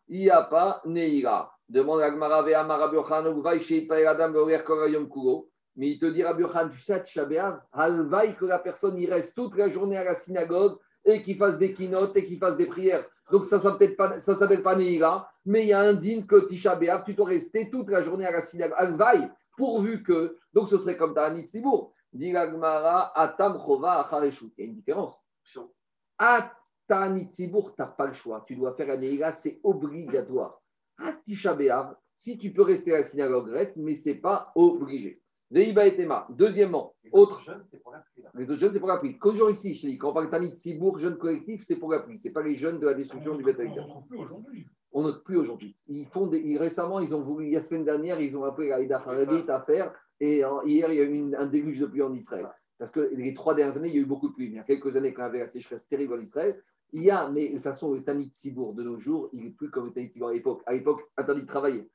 il 0.08 0.20
n'y 0.20 0.30
a 0.30 0.42
pas 0.44 0.80
Neira. 0.86 1.52
Demande 1.68 2.00
à 2.00 2.10
Gmara 2.10 2.44
Ve'amar 2.44 2.78
Rabbi 2.78 2.96
Yochanan, 2.96 3.42
Adam 4.06 4.48
Yom 4.88 5.10
Kuro. 5.10 5.50
Mais 5.76 5.90
il 5.90 5.98
te 5.98 6.06
dit, 6.06 6.22
Rabbi 6.22 6.42
Yochan, 6.42 6.70
tu 6.70 6.80
sais, 6.80 6.94
à 6.94 7.00
que 7.00 8.44
la 8.44 8.58
personne 8.58 8.98
y 8.98 9.06
reste 9.06 9.34
toute 9.34 9.56
la 9.56 9.68
journée 9.68 9.96
à 9.96 10.04
la 10.04 10.14
synagogue 10.14 10.78
et 11.04 11.22
qu'il 11.22 11.36
fasse 11.36 11.58
des 11.58 11.74
keynotes 11.74 12.16
et 12.16 12.24
qu'il 12.24 12.38
fasse 12.38 12.56
des 12.56 12.66
prières. 12.66 13.04
Donc 13.30 13.46
ça 13.46 13.58
ne 13.58 13.94
pas, 13.94 14.18
ça 14.18 14.34
s'appelle 14.34 14.62
pas 14.62 14.76
Neira, 14.76 15.30
mais 15.44 15.62
il 15.64 15.68
y 15.68 15.72
a 15.72 15.80
un 15.80 15.94
digne 15.94 16.26
que 16.26 16.48
Tisha 16.48 16.78
tu 17.04 17.14
dois 17.14 17.26
rester 17.26 17.70
toute 17.70 17.90
la 17.90 18.02
journée 18.02 18.26
à 18.26 18.30
la 18.30 18.40
synagogue. 18.40 18.76
Halvaï, 18.78 19.30
pourvu 19.56 20.02
que, 20.02 20.36
donc 20.52 20.68
ce 20.68 20.78
serait 20.78 20.96
comme 20.96 21.14
Ta'anit 21.14 21.46
Sibour. 21.46 21.92
Dit 22.12 22.30
Gmara, 22.30 23.12
Atam 23.18 23.58
Chova 23.58 24.08
Il 24.22 24.24
y 24.24 24.62
a 24.62 24.64
une 24.64 24.74
différence. 24.74 25.22
À 26.18 26.52
Ta'anit 26.88 27.30
Sibour, 27.30 27.74
tu 27.74 27.82
n'as 27.82 27.88
pas 27.88 28.06
le 28.06 28.14
choix. 28.14 28.44
Tu 28.46 28.56
dois 28.56 28.74
faire 28.74 28.86
la 28.86 28.96
Neira, 28.96 29.32
c'est 29.32 29.60
obligatoire. 29.62 30.62
À 30.98 31.12
Tisha 31.12 31.54
si 32.16 32.38
tu 32.38 32.52
peux 32.52 32.62
rester 32.62 32.94
à 32.94 32.98
la 32.98 33.04
synagogue, 33.04 33.50
reste, 33.50 33.76
mais 33.76 33.94
ce 33.94 34.10
n'est 34.10 34.14
pas 34.16 34.50
obligé. 34.54 35.20
Veiba 35.50 35.86
et 35.86 35.96
Tema. 35.96 36.26
Deuxièmement, 36.30 36.94
les 37.04 37.10
autre. 37.12 37.42
Jeunes, 37.42 37.62
c'est 37.66 37.80
pour 37.80 37.92
la 37.92 38.00
pluie. 38.00 38.24
Les 38.34 38.50
autres 38.50 38.60
jeunes, 38.60 38.72
c'est 38.72 38.80
pour 38.80 38.88
la 38.88 38.98
pluie. 38.98 39.18
Qu'aujourd'hui, 39.18 39.54
ici, 39.54 39.74
je 39.74 39.86
dis, 39.86 39.98
quand 39.98 40.10
on 40.10 40.12
parle 40.12 40.50
de 40.50 40.54
Sibourg, 40.56 40.98
jeunes 40.98 41.18
collectifs, 41.18 41.62
c'est 41.62 41.76
pour 41.76 41.92
la 41.92 42.00
pluie. 42.00 42.18
Ce 42.18 42.28
n'est 42.28 42.34
pas 42.34 42.42
les 42.42 42.56
jeunes 42.56 42.80
de 42.80 42.86
la 42.86 42.94
destruction 42.94 43.36
du 43.36 43.44
bétail. 43.44 43.72
On 43.78 44.00
ne 44.00 44.02
plus 44.08 44.18
aujourd'hui. 44.18 44.66
On 44.92 45.02
ne 45.02 45.12
plus 45.12 45.36
aujourd'hui. 45.36 45.76
Ils 45.88 46.06
font 46.06 46.26
des, 46.26 46.58
récemment, 46.58 47.00
ils 47.00 47.14
ont 47.14 47.22
voulu, 47.22 47.50
la 47.50 47.62
semaine 47.62 47.84
dernière, 47.84 48.20
ils 48.20 48.36
ont 48.36 48.44
appelé 48.44 48.72
Aïda 48.72 48.98
Haradit 48.98 49.48
à 49.48 49.60
faire. 49.60 49.92
Et 50.20 50.38
hier, 50.38 50.92
il 50.92 50.96
y 50.96 51.00
a 51.00 51.04
eu 51.04 51.34
un 51.34 51.46
déluge 51.46 51.78
de 51.78 51.86
pluie 51.86 52.02
en 52.02 52.14
Israël. 52.14 52.48
Parce 52.78 52.90
que 52.90 53.14
les 53.14 53.34
trois 53.34 53.54
dernières 53.54 53.76
années, 53.76 53.88
il 53.88 53.94
y 53.94 53.98
a 53.98 54.02
eu 54.02 54.06
beaucoup 54.06 54.28
de 54.28 54.34
pluie. 54.34 54.46
Il 54.46 54.54
y 54.54 54.58
a 54.58 54.64
quelques 54.64 54.96
années, 54.96 55.12
quand 55.12 55.22
il 55.22 55.26
y 55.26 55.28
avait 55.28 55.38
la 55.40 55.48
sécheresse 55.48 55.86
terrible 55.86 56.14
en 56.14 56.20
Israël, 56.20 56.60
il 56.92 57.02
y 57.02 57.10
a, 57.10 57.28
mais 57.30 57.48
de 57.48 57.54
toute 57.54 57.62
façon, 57.62 57.92
le 57.92 58.02
Tanit 58.02 58.30
Sibour 58.32 58.74
de 58.74 58.82
nos 58.82 58.98
jours, 58.98 59.28
il 59.32 59.44
n'est 59.44 59.50
plus 59.50 59.70
comme 59.70 59.86
le 59.86 59.92
Tanit 59.92 60.10
Sibour 60.10 60.28
à 60.28 60.34
l'époque. 60.34 60.62
À 60.66 60.72
l'époque, 60.72 61.02
interdit 61.16 61.42
de 61.42 61.46
travailler. 61.46 61.90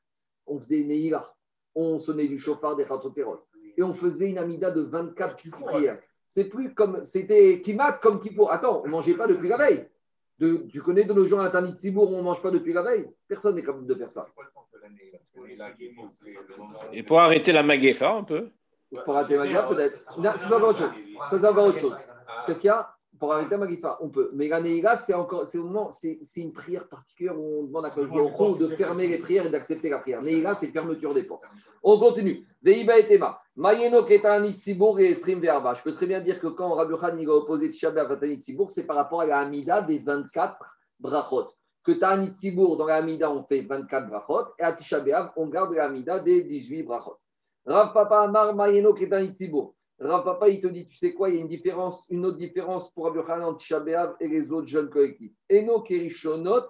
On 0.46 0.58
faisait 0.58 0.84
Neila. 0.84 1.32
On 1.74 1.98
sonnait 1.98 2.28
du 2.28 2.38
chauffard 2.38 2.76
des 2.76 2.84
Khatotérol 2.84 3.38
et 3.76 3.82
on 3.82 3.94
faisait 3.94 4.28
une 4.28 4.38
amida 4.38 4.70
de 4.70 4.82
24 4.82 5.36
prières. 5.60 5.98
C'est 6.28 6.44
plus 6.44 6.74
comme, 6.74 7.04
c'était 7.04 7.60
Kimat 7.62 7.94
comme 7.94 8.20
Kippour. 8.20 8.50
Attends, 8.52 8.82
on 8.82 8.86
ne 8.86 8.90
mangeait 8.90 9.14
pas 9.14 9.26
depuis 9.26 9.48
la 9.48 9.56
veille. 9.56 9.86
De, 10.38 10.66
tu 10.70 10.80
connais 10.80 11.04
de 11.04 11.12
nos 11.12 11.26
jours 11.26 11.40
à 11.40 11.50
Tanit 11.50 11.76
Sibour, 11.76 12.10
on 12.10 12.18
ne 12.18 12.22
mange 12.22 12.42
pas 12.42 12.50
depuis 12.50 12.72
la 12.72 12.82
veille. 12.82 13.06
Personne 13.28 13.54
n'est 13.54 13.62
capable 13.62 13.86
de 13.86 13.94
faire 13.94 14.10
ça. 14.10 14.26
Et 16.92 17.02
pour 17.02 17.20
arrêter 17.20 17.52
la 17.52 17.62
maguefa 17.62 18.14
un 18.14 18.24
peu 18.24 18.48
Pour 19.04 19.16
arrêter 19.16 19.36
la 19.36 19.44
maguefa, 19.44 19.62
peut-être. 19.68 20.02
Ça, 20.02 20.56
autre 20.56 20.78
chose. 20.78 20.90
Ça, 21.30 21.38
c'est 21.38 21.46
encore 21.46 21.66
autre 21.66 21.78
chose. 21.78 21.96
Qu'est-ce 22.46 22.60
qu'il 22.60 22.68
y 22.68 22.70
a 22.70 22.91
on 24.00 24.08
peut. 24.10 24.30
Mais 24.34 24.48
la 24.48 24.60
Neila, 24.60 24.96
c'est 24.96 25.14
encore, 25.14 25.46
c'est 25.46 25.58
c'est, 26.22 26.40
une 26.40 26.52
prière 26.52 26.88
particulière 26.88 27.38
où 27.38 27.60
on 27.60 27.64
demande 27.64 27.86
à 27.86 27.90
Kosh 27.90 28.58
de 28.58 28.68
fermer 28.76 29.08
les 29.08 29.18
prières 29.18 29.46
et 29.46 29.50
d'accepter 29.50 29.88
la 29.88 29.98
prière. 29.98 30.22
Neila, 30.22 30.54
c'est 30.54 30.68
fermeture 30.68 31.14
des 31.14 31.24
portes. 31.24 31.44
On 31.82 31.98
continue. 31.98 32.46
Et 32.64 32.80
et. 32.80 33.20
Je 35.76 35.82
peux 35.82 35.94
très 35.94 36.06
bien 36.06 36.20
dire 36.20 36.40
que 36.40 36.46
quand 36.46 36.74
Rabbi 36.74 36.94
Khan 36.94 37.16
a 37.18 37.34
opposé 37.34 37.72
à 37.84 38.16
Tanit 38.16 38.42
c'est 38.68 38.86
par 38.86 38.96
rapport 38.96 39.22
à 39.22 39.26
la 39.26 39.38
Hamida 39.40 39.82
des 39.82 39.98
24 39.98 40.56
brachot. 41.00 41.48
Que 41.84 41.92
Tanit 41.92 42.32
Sibour, 42.34 42.76
dans 42.76 42.86
la 42.86 42.96
Hamida, 42.96 43.30
on 43.30 43.44
fait 43.44 43.62
24 43.62 44.08
brachot, 44.08 44.54
et 44.58 44.62
à 44.62 44.72
Tishabé, 44.72 45.20
on 45.36 45.48
garde 45.48 45.74
la 45.74 45.86
Hamida 45.86 46.20
des 46.20 46.44
18 46.44 46.84
brachot. 46.84 47.18
Rav 47.66 47.92
Papa 47.92 48.22
Amar 48.22 48.54
Mayeno 48.54 48.94
Ketanit 48.94 49.34
Sibour. 49.34 49.74
Rav 50.04 50.24
Papa, 50.24 50.48
il 50.48 50.60
te 50.60 50.66
dit, 50.66 50.86
tu 50.86 50.96
sais 50.96 51.14
quoi, 51.14 51.30
il 51.30 51.36
y 51.36 51.38
a 51.38 51.40
une 51.40 51.48
différence, 51.48 52.06
une 52.10 52.26
autre 52.26 52.38
différence 52.38 52.90
pour 52.90 53.04
Rabbi 53.04 53.20
Hanan 53.28 53.56
et 54.20 54.28
les 54.28 54.52
autres 54.52 54.68
jeunes 54.68 54.90
collectifs. 54.90 55.32
Eno 55.50 55.80
Kerishonot 55.80 56.64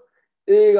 et 0.47 0.77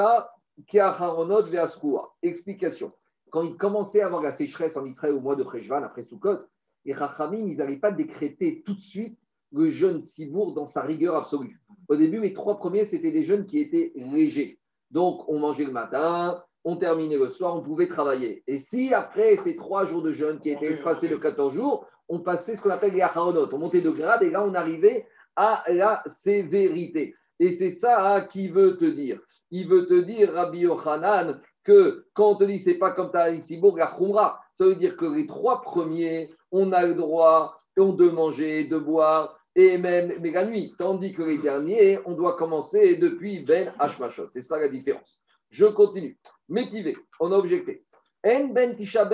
Kiacharonot 0.67 1.47
Veaskua. 1.47 2.15
Explication. 2.23 2.93
Quand 3.31 3.43
il 3.43 3.57
commençait 3.57 4.03
à 4.03 4.07
avoir 4.07 4.23
la 4.23 4.33
sécheresse 4.33 4.77
en 4.77 4.85
Israël 4.85 5.15
au 5.15 5.21
mois 5.21 5.37
de 5.37 5.45
Freshvan, 5.45 5.83
après 5.83 6.03
Sukkot, 6.03 6.41
les 6.85 6.93
Rachamim, 6.93 7.47
ils 7.47 7.57
n'allaient 7.57 7.79
pas 7.79 7.93
décréter 7.93 8.63
tout 8.67 8.75
de 8.75 8.81
suite 8.81 9.19
le 9.53 9.71
jeune 9.71 10.03
Sibour 10.03 10.53
dans 10.53 10.67
sa 10.67 10.83
rigueur 10.83 11.17
absolue. 11.17 11.61
Au 11.89 11.97
début, 11.97 12.21
les 12.21 12.35
trois 12.35 12.59
premiers, 12.59 12.85
c'était 12.85 13.13
des 13.13 13.25
jeunes 13.25 13.47
qui 13.47 13.61
étaient 13.61 13.93
légers. 13.95 14.59
Donc, 14.91 15.27
on 15.29 15.39
mangeait 15.39 15.65
le 15.65 15.73
matin, 15.73 16.43
on 16.65 16.77
terminait 16.77 17.19
le 17.19 17.31
soir, 17.31 17.57
on 17.57 17.63
pouvait 17.63 17.89
travailler. 17.89 18.43
Et 18.47 18.59
si 18.59 18.93
après 18.93 19.37
ces 19.37 19.57
trois 19.57 19.87
jours 19.87 20.03
de 20.03 20.13
jeûne 20.13 20.39
qui 20.39 20.51
étaient 20.51 20.73
espacés 20.73 21.09
de 21.09 21.17
14 21.17 21.55
jours, 21.55 21.87
on 22.13 22.19
passait 22.19 22.57
ce 22.57 22.61
qu'on 22.61 22.69
appelle 22.69 22.93
les 22.93 23.01
acharonot. 23.01 23.49
On 23.55 23.59
montait 23.59 23.81
de 23.81 23.89
grade 23.89 24.23
et 24.23 24.29
là, 24.29 24.45
on 24.45 24.55
arrivait 24.55 25.07
à 25.35 25.65
la 25.69 26.03
sévérité. 26.05 27.15
Et 27.41 27.53
c'est 27.53 27.71
ça 27.71 28.07
hein, 28.07 28.21
qui 28.27 28.49
veut 28.49 28.77
te 28.77 28.85
dire. 28.85 29.19
Il 29.51 29.67
veut 29.67 29.87
te 29.87 29.99
dire, 29.99 30.35
Rabbi 30.35 30.59
Yochanan, 30.59 31.41
que 31.65 32.05
quand 32.13 32.33
on 32.33 32.35
te 32.35 32.45
dit 32.45 32.61
c'est 32.61 32.75
pas 32.75 32.91
comme 32.91 33.11
Talitsibourg, 33.11 33.79
la 33.79 33.87
Khumra, 33.87 34.43
ça 34.53 34.67
veut 34.67 34.75
dire 34.75 34.95
que 34.99 35.07
les 35.07 35.27
trois 35.27 35.63
premiers, 35.63 36.31
on 36.51 36.73
a 36.73 36.85
le 36.85 36.95
droit 36.95 37.59
de 37.79 38.09
manger, 38.11 38.65
de 38.65 38.77
boire, 38.77 39.39
et 39.57 39.79
même 39.79 40.13
mais 40.21 40.33
la 40.33 40.45
nuit. 40.45 40.75
Tandis 40.77 41.13
que 41.13 41.23
les 41.23 41.39
derniers, 41.39 41.99
on 42.05 42.13
doit 42.13 42.37
commencer 42.37 42.97
depuis 42.97 43.41
Ben 43.41 43.73
Hashmashot. 43.79 44.29
C'est 44.29 44.43
ça 44.43 44.59
la 44.59 44.69
différence. 44.69 45.19
Je 45.49 45.65
continue. 45.65 46.19
Métivé, 46.51 46.95
on 47.21 47.33
a 47.33 47.37
objecté. 47.37 47.87
En 48.25 48.45
ben 48.53 48.77
Tisha 48.77 49.09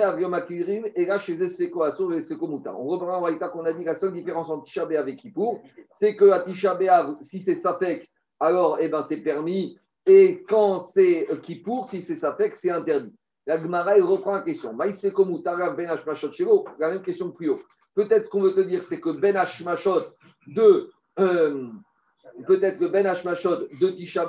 et 0.95 1.05
là 1.05 1.19
chez 1.19 1.41
Esfeko 1.41 1.81
Asur 1.81 2.13
et 2.13 2.21
Muta. 2.47 2.75
On 2.75 2.85
reprend 2.85 3.25
un 3.25 3.49
qu'on 3.49 3.65
a 3.65 3.73
dit 3.73 3.83
la 3.83 3.95
seule 3.95 4.13
différence 4.13 4.49
entre 4.49 4.65
Tisha 4.65 4.87
et 5.07 5.15
Kippour, 5.15 5.61
c'est 5.91 6.15
que 6.15 6.29
à 6.29 6.41
Tisha 6.41 6.77
si 7.23 7.39
c'est 7.39 7.55
Safek, 7.55 8.07
alors 8.39 8.77
eh 8.79 8.87
ben, 8.87 9.01
c'est 9.01 9.21
permis, 9.21 9.79
et 10.05 10.43
quand 10.47 10.79
c'est 10.79 11.27
Kippour, 11.41 11.87
si 11.87 12.03
c'est 12.03 12.15
Safek, 12.15 12.55
c'est 12.55 12.69
interdit. 12.69 13.15
La 13.47 13.59
Gemara, 13.59 13.95
reprend 13.95 14.33
la 14.33 14.41
question. 14.41 14.73
Maïsfeko 14.73 15.25
Muta, 15.25 15.55
Ben 15.71 15.89
Hashmashot 15.89 16.31
Shelo, 16.31 16.65
la 16.77 16.91
même 16.91 17.01
question 17.01 17.31
plus 17.31 17.49
haut. 17.49 17.61
Peut-être 17.95 18.25
ce 18.25 18.29
qu'on 18.29 18.41
veut 18.41 18.53
te 18.53 18.61
dire, 18.61 18.83
c'est 18.83 18.99
que 18.99 19.09
Ben 19.09 19.35
Hashmashot 19.35 20.03
de. 20.45 20.91
Euh, 21.17 21.67
peut-être 22.45 22.77
que 22.77 22.85
Ben 22.85 23.07
Hashmashot 23.07 23.67
de 23.81 23.89
Tisha 23.89 24.27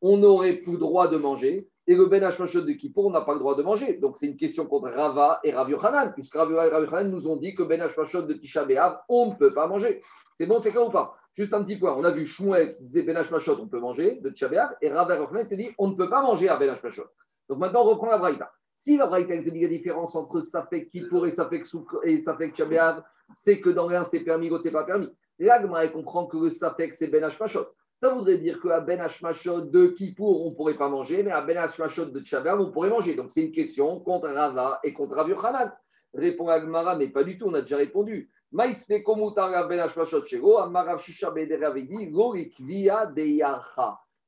on 0.00 0.16
n'aurait 0.16 0.56
plus 0.56 0.76
droit 0.76 1.06
de 1.08 1.18
manger. 1.18 1.68
Et 1.90 1.94
le 1.94 2.04
Ben 2.04 2.22
Hashmashot 2.22 2.60
de 2.60 2.72
Kippour, 2.72 3.10
n'a 3.10 3.22
pas 3.22 3.32
le 3.32 3.38
droit 3.38 3.56
de 3.56 3.62
manger. 3.62 3.96
Donc 3.96 4.18
c'est 4.18 4.26
une 4.26 4.36
question 4.36 4.66
contre 4.66 4.90
Rava 4.90 5.40
et 5.42 5.52
Rav 5.52 5.70
Yochanan, 5.70 6.12
puisque 6.12 6.34
Rava 6.34 6.66
et 6.66 6.68
Rav 6.68 6.84
Yochanan 6.84 7.10
nous 7.10 7.26
ont 7.28 7.36
dit 7.36 7.54
que 7.54 7.62
Ben 7.62 7.80
Hashmashot 7.80 8.26
de 8.26 8.34
Tisha 8.34 8.66
B'Av, 8.66 9.00
on 9.08 9.30
ne 9.30 9.34
peut 9.34 9.54
pas 9.54 9.66
manger. 9.66 10.02
C'est 10.36 10.44
bon, 10.44 10.58
c'est 10.58 10.70
clair 10.70 10.86
ou 10.86 10.90
pas? 10.90 11.16
Juste 11.34 11.54
un 11.54 11.64
petit 11.64 11.76
point. 11.76 11.94
On 11.96 12.04
a 12.04 12.10
vu 12.10 12.26
Shmuel 12.26 12.76
qui 12.76 12.84
disait 12.84 13.04
Ben 13.04 13.16
Hashmashot, 13.16 13.58
on 13.58 13.68
peut 13.68 13.80
manger 13.80 14.20
de 14.20 14.28
Tisha 14.28 14.50
et 14.82 14.86
et 14.86 14.92
Rav 14.92 15.08
Yochanan 15.08 15.48
te 15.48 15.54
dit 15.54 15.70
on 15.78 15.88
ne 15.88 15.94
peut 15.94 16.10
pas 16.10 16.20
manger 16.20 16.50
à 16.50 16.58
Ben 16.58 16.68
Hashmashot. 16.68 17.06
Donc 17.48 17.58
maintenant, 17.58 17.80
on 17.80 17.84
reprend 17.84 18.10
la 18.10 18.18
Braïta. 18.18 18.52
Si 18.76 18.98
la 18.98 19.06
Braïta 19.06 19.42
te 19.42 19.48
dit 19.48 19.62
la 19.62 19.68
différence 19.68 20.14
entre 20.14 20.42
Safek 20.42 20.90
Kippour 20.90 21.26
et 21.26 21.30
Safek 21.30 21.64
Souk 21.64 21.88
et 22.04 22.18
Safek 22.18 22.52
Tisha 22.52 23.02
c'est 23.34 23.60
que 23.60 23.70
dans 23.70 23.88
l'un 23.88 24.04
c'est 24.04 24.20
permis, 24.20 24.50
l'autre 24.50 24.64
c'est 24.64 24.70
pas 24.70 24.84
permis. 24.84 25.10
Là, 25.38 25.58
elle 25.82 25.92
comprend 25.92 26.26
que 26.26 26.36
le 26.36 26.50
Safek 26.50 26.94
c'est 26.94 27.08
Ben 27.08 27.24
Hashmashot. 27.24 27.66
Ça 28.00 28.14
voudrait 28.14 28.38
dire 28.38 28.60
qu'à 28.60 28.78
Ben 28.78 29.00
Hashmashot 29.00 29.62
de 29.62 29.88
Kippour, 29.88 30.46
on 30.46 30.50
ne 30.50 30.54
pourrait 30.54 30.76
pas 30.76 30.88
manger, 30.88 31.24
mais 31.24 31.32
à 31.32 31.42
Ben 31.42 31.56
Hashmashot 31.56 32.06
de 32.06 32.20
Tchabam, 32.20 32.60
on 32.60 32.70
pourrait 32.70 32.90
manger. 32.90 33.16
Donc 33.16 33.32
c'est 33.32 33.44
une 33.44 33.50
question 33.50 33.98
contre 33.98 34.28
Rava 34.28 34.78
et 34.84 34.92
contre 34.92 35.16
Rav 35.16 35.28
Yochanan. 35.28 35.72
Répond 36.14 36.46
Agmara, 36.46 36.94
mais 36.94 37.08
pas 37.08 37.24
du 37.24 37.36
tout, 37.36 37.46
on 37.46 37.54
a 37.54 37.62
déjà 37.62 37.76
répondu. 37.76 38.30
Ben 38.52 38.72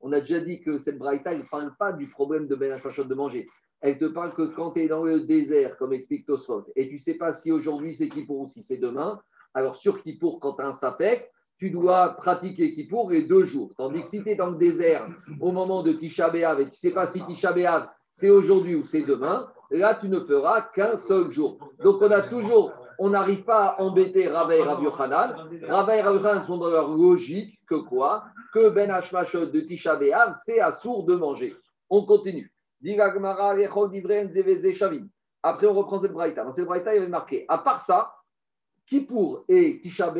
on 0.02 0.12
a 0.12 0.20
déjà 0.20 0.40
dit 0.40 0.60
que 0.60 0.78
cette 0.78 0.98
braïta, 0.98 1.34
ne 1.36 1.42
parle 1.42 1.76
pas 1.78 1.92
du 1.92 2.08
problème 2.08 2.48
de 2.48 2.56
Ben 2.56 2.72
Hashmashot 2.72 3.04
de 3.04 3.14
manger. 3.14 3.48
Elle 3.82 3.98
te 3.98 4.06
parle 4.06 4.34
que 4.34 4.52
quand 4.52 4.72
tu 4.72 4.80
es 4.80 4.88
dans 4.88 5.04
le 5.04 5.20
désert, 5.20 5.76
comme 5.78 5.92
explique 5.92 6.26
Tosfot, 6.26 6.64
et 6.74 6.88
tu 6.88 6.94
ne 6.94 6.98
sais 6.98 7.14
pas 7.14 7.32
si 7.32 7.52
aujourd'hui 7.52 7.94
c'est 7.94 8.08
Kippour 8.08 8.40
ou 8.40 8.46
si 8.48 8.64
c'est 8.64 8.78
demain, 8.78 9.20
alors 9.54 9.76
sur 9.76 10.02
Kippour, 10.02 10.40
quand 10.40 10.54
tu 10.54 10.62
as 10.62 10.66
un 10.66 10.74
sapek, 10.74 11.30
tu 11.60 11.70
dois 11.70 12.16
pratiquer 12.16 12.74
Kippour 12.74 13.10
les 13.10 13.24
deux 13.24 13.44
jours. 13.44 13.70
Tandis 13.76 14.00
que 14.00 14.08
si 14.08 14.22
tu 14.22 14.30
es 14.30 14.34
dans 14.34 14.48
le 14.48 14.56
désert 14.56 15.06
au 15.40 15.52
moment 15.52 15.82
de 15.82 15.92
Tisha 15.92 16.30
B'Av 16.30 16.58
et 16.58 16.64
tu 16.64 16.70
ne 16.70 16.74
sais 16.74 16.90
pas 16.90 17.06
si 17.06 17.22
Tisha 17.26 17.52
B'Av 17.52 17.90
c'est 18.12 18.30
aujourd'hui 18.30 18.74
ou 18.74 18.84
c'est 18.86 19.02
demain, 19.02 19.46
là 19.70 19.94
tu 20.00 20.08
ne 20.08 20.20
feras 20.20 20.62
qu'un 20.74 20.96
seul 20.96 21.30
jour. 21.30 21.58
Donc 21.84 22.00
on 22.00 22.10
a 22.10 22.22
toujours, 22.22 22.72
on 22.98 23.10
n'arrive 23.10 23.44
pas 23.44 23.66
à 23.66 23.82
embêter 23.82 24.26
Rava 24.26 24.56
et 24.56 24.62
Rav 24.62 24.82
Yochanan. 24.82 25.36
Rava 25.68 25.96
et 25.96 26.00
Rav 26.00 26.16
Yochanan 26.16 26.42
sont 26.42 26.56
dans 26.56 26.70
leur 26.70 26.96
logique 26.96 27.60
que 27.68 27.74
quoi? 27.74 28.24
Que 28.54 28.70
Ben 28.70 28.90
Hashmashot 28.90 29.46
de 29.46 29.60
Tisha 29.60 29.96
B'Av 29.96 30.34
c'est 30.42 30.60
assourd 30.60 31.04
de 31.04 31.14
manger. 31.14 31.54
On 31.90 32.06
continue. 32.06 32.50
Après, 35.42 35.66
on 35.66 35.74
reprend 35.74 36.00
cette 36.00 36.12
braïta. 36.12 36.44
Dans 36.44 36.52
cette 36.52 36.66
braïta, 36.66 36.94
il 36.94 36.96
y 36.96 37.00
avait 37.00 37.08
marqué, 37.08 37.44
à 37.48 37.58
part 37.58 37.80
ça, 37.80 38.12
Kippour 38.90 39.44
et 39.48 39.80
Tisha 39.80 40.12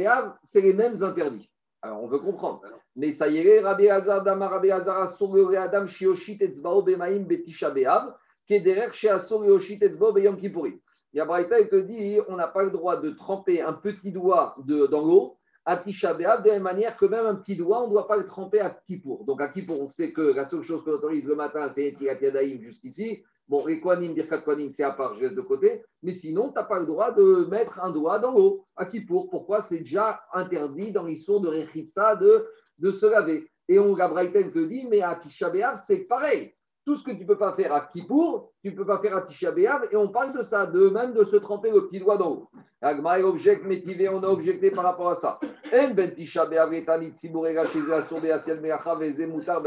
c'est 0.44 0.61
les 0.61 0.72
mêmes 0.72 1.02
interdits. 1.02 1.50
Alors, 1.83 2.04
on 2.04 2.06
veut 2.06 2.20
comprendre. 2.20 2.62
Mais 2.94 3.11
ça 3.11 3.26
y 3.26 3.38
est, 3.38 3.61
Rabbi 3.61 3.88
Hazar, 3.88 4.22
Dama 4.22 4.46
Rabbi 4.46 4.70
Hazar, 4.70 5.02
Asur 5.02 5.50
Adam, 5.59 5.88
Shioshit, 5.88 6.40
Etzbao, 6.40 6.83
Bemaim, 6.83 7.24
Betisha 7.24 7.70
B'Av, 7.70 8.14
Kederer, 8.46 8.92
She 8.92 9.06
Asur, 9.06 9.44
Yoshit, 9.44 9.83
Etzbao, 9.83 10.12
Beyom 10.12 10.37
Kippourim. 10.37 10.78
Il 11.12 11.16
y 11.16 11.20
a 11.20 11.24
Braïta, 11.24 11.59
il 11.59 11.68
te 11.68 11.74
dit, 11.74 12.20
on 12.28 12.37
n'a 12.37 12.46
pas 12.46 12.62
le 12.62 12.70
droit 12.70 13.00
de 13.00 13.11
tremper 13.11 13.61
un 13.61 13.72
petit 13.72 14.12
doigt 14.12 14.54
de, 14.64 14.87
dans 14.87 15.04
l'eau 15.04 15.37
à 15.64 15.76
Tisha 15.76 16.14
B'Av, 16.14 16.44
de 16.44 16.48
la 16.48 16.54
même 16.54 16.62
manière 16.62 16.96
que 16.96 17.06
même 17.06 17.26
un 17.26 17.35
petit 17.35 17.56
doigt, 17.56 17.83
on 17.83 17.88
ne 17.88 17.92
doit 17.92 18.06
pas 18.06 18.18
le 18.18 18.26
tremper 18.28 18.61
à 18.61 18.70
Kippour. 18.87 19.24
Donc 19.24 19.40
à 19.40 19.48
Kippour, 19.48 19.80
on 19.80 19.88
sait 19.88 20.12
que 20.12 20.20
la 20.20 20.44
seule 20.44 20.62
chose 20.62 20.85
qu'on 20.85 20.92
autorise 20.92 21.26
le 21.26 21.35
matin, 21.35 21.68
c'est 21.72 21.92
Tirat 21.98 22.20
Yadaïm 22.20 22.62
jusqu'ici. 22.62 23.24
Bon, 23.51 23.67
les 23.67 23.81
Birkat 23.81 24.45
c'est 24.71 24.85
à 24.85 24.93
part, 24.93 25.15
je 25.15 25.23
laisse 25.23 25.35
de 25.35 25.41
côté. 25.41 25.83
Mais 26.05 26.13
sinon, 26.13 26.51
tu 26.51 26.55
n'as 26.55 26.63
pas 26.63 26.79
le 26.79 26.87
droit 26.87 27.11
de 27.11 27.49
mettre 27.51 27.83
un 27.83 27.91
doigt 27.91 28.21
dans 28.21 28.31
l'eau 28.31 28.65
à 28.77 28.87
Kippour. 28.87 29.29
Pourquoi? 29.29 29.61
C'est 29.61 29.81
déjà 29.81 30.23
interdit 30.33 30.93
dans 30.93 31.05
l'histoire 31.05 31.41
de 31.41 31.49
Rechitsa 31.49 32.15
de, 32.15 32.47
de 32.79 32.93
se 32.93 33.07
laver. 33.07 33.51
Et 33.67 33.81
on, 33.81 33.97
la 33.97 34.09
te 34.09 34.59
dit, 34.67 34.87
mais 34.89 35.03
à 35.03 35.17
Tisha 35.17 35.51
c'est 35.79 36.07
pareil. 36.07 36.55
Tout 36.85 36.95
ce 36.95 37.03
que 37.03 37.11
tu 37.11 37.23
ne 37.23 37.27
peux 37.27 37.37
pas 37.37 37.53
faire 37.55 37.75
à 37.75 37.81
Kippour, 37.81 38.53
tu 38.63 38.71
ne 38.71 38.77
peux 38.77 38.87
pas 38.87 39.01
faire 39.01 39.17
à 39.17 39.23
Tisha 39.23 39.53
et 39.91 39.97
on 39.97 40.11
parle 40.11 40.33
de 40.33 40.45
ça, 40.45 40.67
de 40.67 40.89
même 40.89 41.13
de 41.13 41.25
se 41.25 41.35
tremper 41.35 41.73
le 41.73 41.89
petit 41.89 41.99
doigt 41.99 42.19
dans 42.19 42.31
l'eau. 42.31 42.51
Agma 42.81 43.19
objecte, 43.19 43.65
métivé, 43.65 44.09
on 44.09 44.23
a 44.23 44.29
objecté 44.29 44.71
par 44.71 44.85
rapport 44.85 45.11
à 45.11 45.17
ça. 45.17 45.41
En 45.75 45.91
ben 45.93 46.15
B'Av, 46.15 46.73
etanit, 46.73 47.15
sibourega, 47.15 47.65
Vezé, 47.65 49.27
Moutar. 49.27 49.61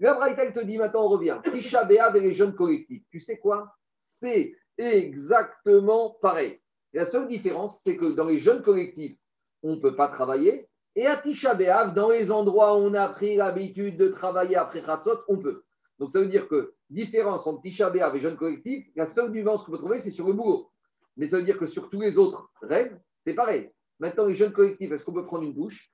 La 0.00 0.14
Braïta, 0.14 0.50
te 0.50 0.64
dit 0.64 0.78
maintenant, 0.78 1.04
on 1.04 1.08
revient. 1.08 1.38
Tisha 1.52 1.84
B'Av 1.84 2.16
et 2.16 2.20
les 2.20 2.32
jeunes 2.32 2.54
collectifs. 2.54 3.02
Tu 3.10 3.20
sais 3.20 3.38
quoi? 3.38 3.74
C'est 3.96 4.54
exactement 4.78 6.16
pareil. 6.22 6.58
La 6.94 7.04
seule 7.04 7.28
différence, 7.28 7.82
c'est 7.82 7.98
que 7.98 8.06
dans 8.06 8.26
les 8.26 8.38
jeunes 8.38 8.62
collectifs, 8.62 9.18
on 9.62 9.76
ne 9.76 9.80
peut 9.80 9.94
pas 9.94 10.08
travailler. 10.08 10.68
Et 10.96 11.06
à 11.06 11.18
Tisha 11.18 11.54
B'Av, 11.54 11.92
dans 11.92 12.08
les 12.08 12.32
endroits 12.32 12.78
où 12.78 12.80
on 12.80 12.94
a 12.94 13.08
pris 13.10 13.36
l'habitude 13.36 13.98
de 13.98 14.08
travailler 14.08 14.56
après 14.56 14.82
Khatzot, 14.82 15.20
on 15.28 15.36
peut. 15.36 15.64
Donc 15.98 16.12
ça 16.12 16.20
veut 16.20 16.28
dire 16.28 16.48
que 16.48 16.72
différence 16.88 17.46
entre 17.46 17.60
Tisha 17.60 17.90
B'Av 17.90 18.16
et 18.16 18.20
jeunes 18.20 18.38
collectifs, 18.38 18.86
la 18.96 19.04
seule 19.04 19.30
nuance 19.30 19.64
qu'on 19.64 19.72
peut 19.72 19.78
trouver, 19.78 19.98
c'est 20.00 20.10
sur 20.10 20.26
le 20.26 20.32
boulot. 20.32 20.70
Mais 21.18 21.28
ça 21.28 21.36
veut 21.36 21.44
dire 21.44 21.58
que 21.58 21.66
sur 21.66 21.90
tous 21.90 22.00
les 22.00 22.16
autres 22.16 22.50
règles, 22.62 22.98
c'est 23.20 23.34
pareil. 23.34 23.70
Maintenant, 23.98 24.24
les 24.24 24.34
jeunes 24.34 24.52
collectifs, 24.52 24.90
est-ce 24.90 25.04
qu'on 25.04 25.12
peut 25.12 25.26
prendre 25.26 25.44
une 25.44 25.54
douche? 25.54 25.90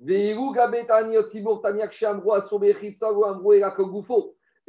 Et 0.00 0.34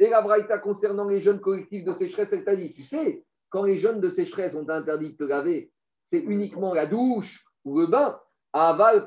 la 0.08 0.22
Braïta 0.22 0.58
concernant 0.58 1.06
les 1.06 1.20
jeunes 1.20 1.40
collectifs 1.40 1.84
de 1.84 1.94
sécheresse, 1.94 2.32
elle 2.32 2.44
t'a 2.44 2.56
dit, 2.56 2.72
tu 2.72 2.82
sais, 2.82 3.24
quand 3.48 3.62
les 3.62 3.78
jeunes 3.78 4.00
de 4.00 4.08
sécheresse 4.08 4.56
ont 4.56 4.68
interdit 4.68 5.10
de 5.10 5.16
te 5.16 5.24
laver, 5.24 5.72
c'est 6.02 6.18
uniquement 6.20 6.74
la 6.74 6.86
douche 6.86 7.44
ou 7.64 7.78
le 7.78 7.86
bain, 7.86 8.18
aval 8.52 9.06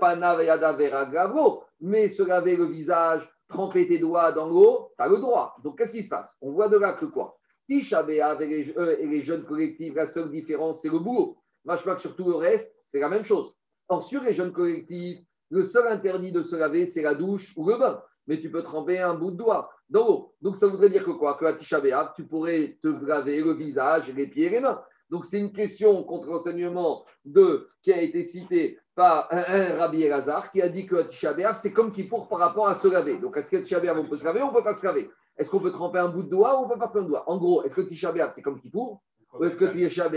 mais 1.82 2.08
se 2.08 2.24
laver 2.24 2.56
le 2.56 2.66
visage, 2.66 3.30
tremper 3.50 3.88
tes 3.88 4.00
doigts 4.00 4.32
dans 4.32 4.48
l'eau, 4.48 4.92
tu 4.98 5.04
as 5.04 5.10
le 5.10 5.18
droit. 5.18 5.56
Donc 5.64 5.78
qu'est-ce 5.78 5.94
qui 5.94 6.04
se 6.04 6.10
passe? 6.10 6.38
On 6.42 6.52
voit 6.52 6.70
de 6.70 6.78
là 6.78 6.94
que 6.94 7.06
quoi? 7.06 7.38
Tisha 7.68 8.06
et 8.10 8.46
les, 8.48 8.78
euh, 8.78 8.98
et 9.00 9.08
les 9.08 9.22
jeunes 9.24 9.44
collectifs, 9.44 9.94
la 9.96 10.06
seule 10.06 10.32
différence, 10.32 10.82
c'est 10.82 10.90
le 10.90 11.00
boulot. 11.00 11.38
Que 11.68 11.98
sur 11.98 12.16
tout 12.16 12.30
le 12.30 12.36
reste, 12.36 12.74
c'est 12.82 13.00
la 13.00 13.10
même 13.10 13.24
chose. 13.24 13.56
Or, 13.88 14.04
sur 14.04 14.22
les 14.24 14.34
jeunes 14.34 14.52
collectifs, 14.52 15.20
le 15.54 15.64
seul 15.64 15.88
interdit 15.88 16.32
de 16.32 16.42
se 16.42 16.56
laver, 16.56 16.88
c'est 16.88 17.04
la 17.04 17.14
douche 17.14 17.54
ou 17.56 17.70
le 17.70 17.78
bain. 17.78 18.02
Mais 18.26 18.40
tu 18.40 18.50
peux 18.50 18.64
tremper 18.64 19.00
un 19.00 19.14
bout 19.14 19.30
de 19.30 19.38
doigt. 19.38 19.70
Donc 19.90 20.58
ça 20.58 20.66
voudrait 20.68 20.90
dire 20.90 21.06
que 21.06 21.12
quoi? 21.12 21.36
Que 21.36 21.46
à 21.46 21.54
Tisha 21.54 21.80
tu 22.16 22.24
pourrais 22.24 22.80
te 22.82 22.88
laver 23.06 23.42
le 23.42 23.54
visage, 23.54 24.12
les 24.16 24.28
pieds 24.28 24.48
et 24.48 24.50
les 24.50 24.60
mains. 24.62 24.82
Donc 25.12 25.26
c'est 25.26 25.38
une 25.38 25.52
question 25.52 26.04
contre 26.04 26.30
l'enseignement 26.30 27.06
de, 27.24 27.70
qui 27.84 27.94
a 27.94 28.02
été 28.02 28.24
cité 28.24 28.80
par 28.96 29.28
un, 29.32 29.78
Rabbi 29.78 30.02
Elazar 30.02 30.52
qui 30.52 30.60
a 30.60 30.70
dit 30.70 30.88
que 30.88 31.04
Tisha 31.04 31.54
c'est 31.54 31.72
comme 31.72 31.92
qu'il 31.92 32.08
faut 32.08 32.22
par 32.22 32.40
rapport 32.40 32.68
à 32.68 32.74
se 32.74 32.88
laver. 32.88 33.20
Donc 33.20 33.38
est-ce 33.38 33.52
que 33.52 33.58
Tisha 33.58 33.80
on 33.96 34.08
peut 34.08 34.18
se 34.18 34.26
laver 34.26 34.42
ou 34.42 34.46
on 34.46 34.52
ne 34.52 34.56
peut 34.56 34.64
pas 34.64 34.74
se 34.74 34.84
laver? 34.84 35.12
Est-ce 35.38 35.52
qu'on 35.52 35.60
peut 35.60 35.72
tremper 35.72 36.00
un 36.00 36.10
bout 36.10 36.24
de 36.24 36.30
doigt 36.30 36.60
ou 36.60 36.64
on 36.64 36.68
ne 36.68 36.74
peut 36.74 36.80
pas 36.80 36.88
tremper 36.88 37.06
un 37.06 37.10
doigt? 37.10 37.30
En 37.30 37.38
gros, 37.38 37.62
est-ce 37.64 37.76
que 37.76 37.82
Tisha 37.82 38.12
c'est 38.32 38.42
comme 38.42 38.60
Kippour 38.60 39.04
ou 39.40 39.44
est-ce 39.44 39.58
que 39.58 39.66
Tisha 39.66 40.10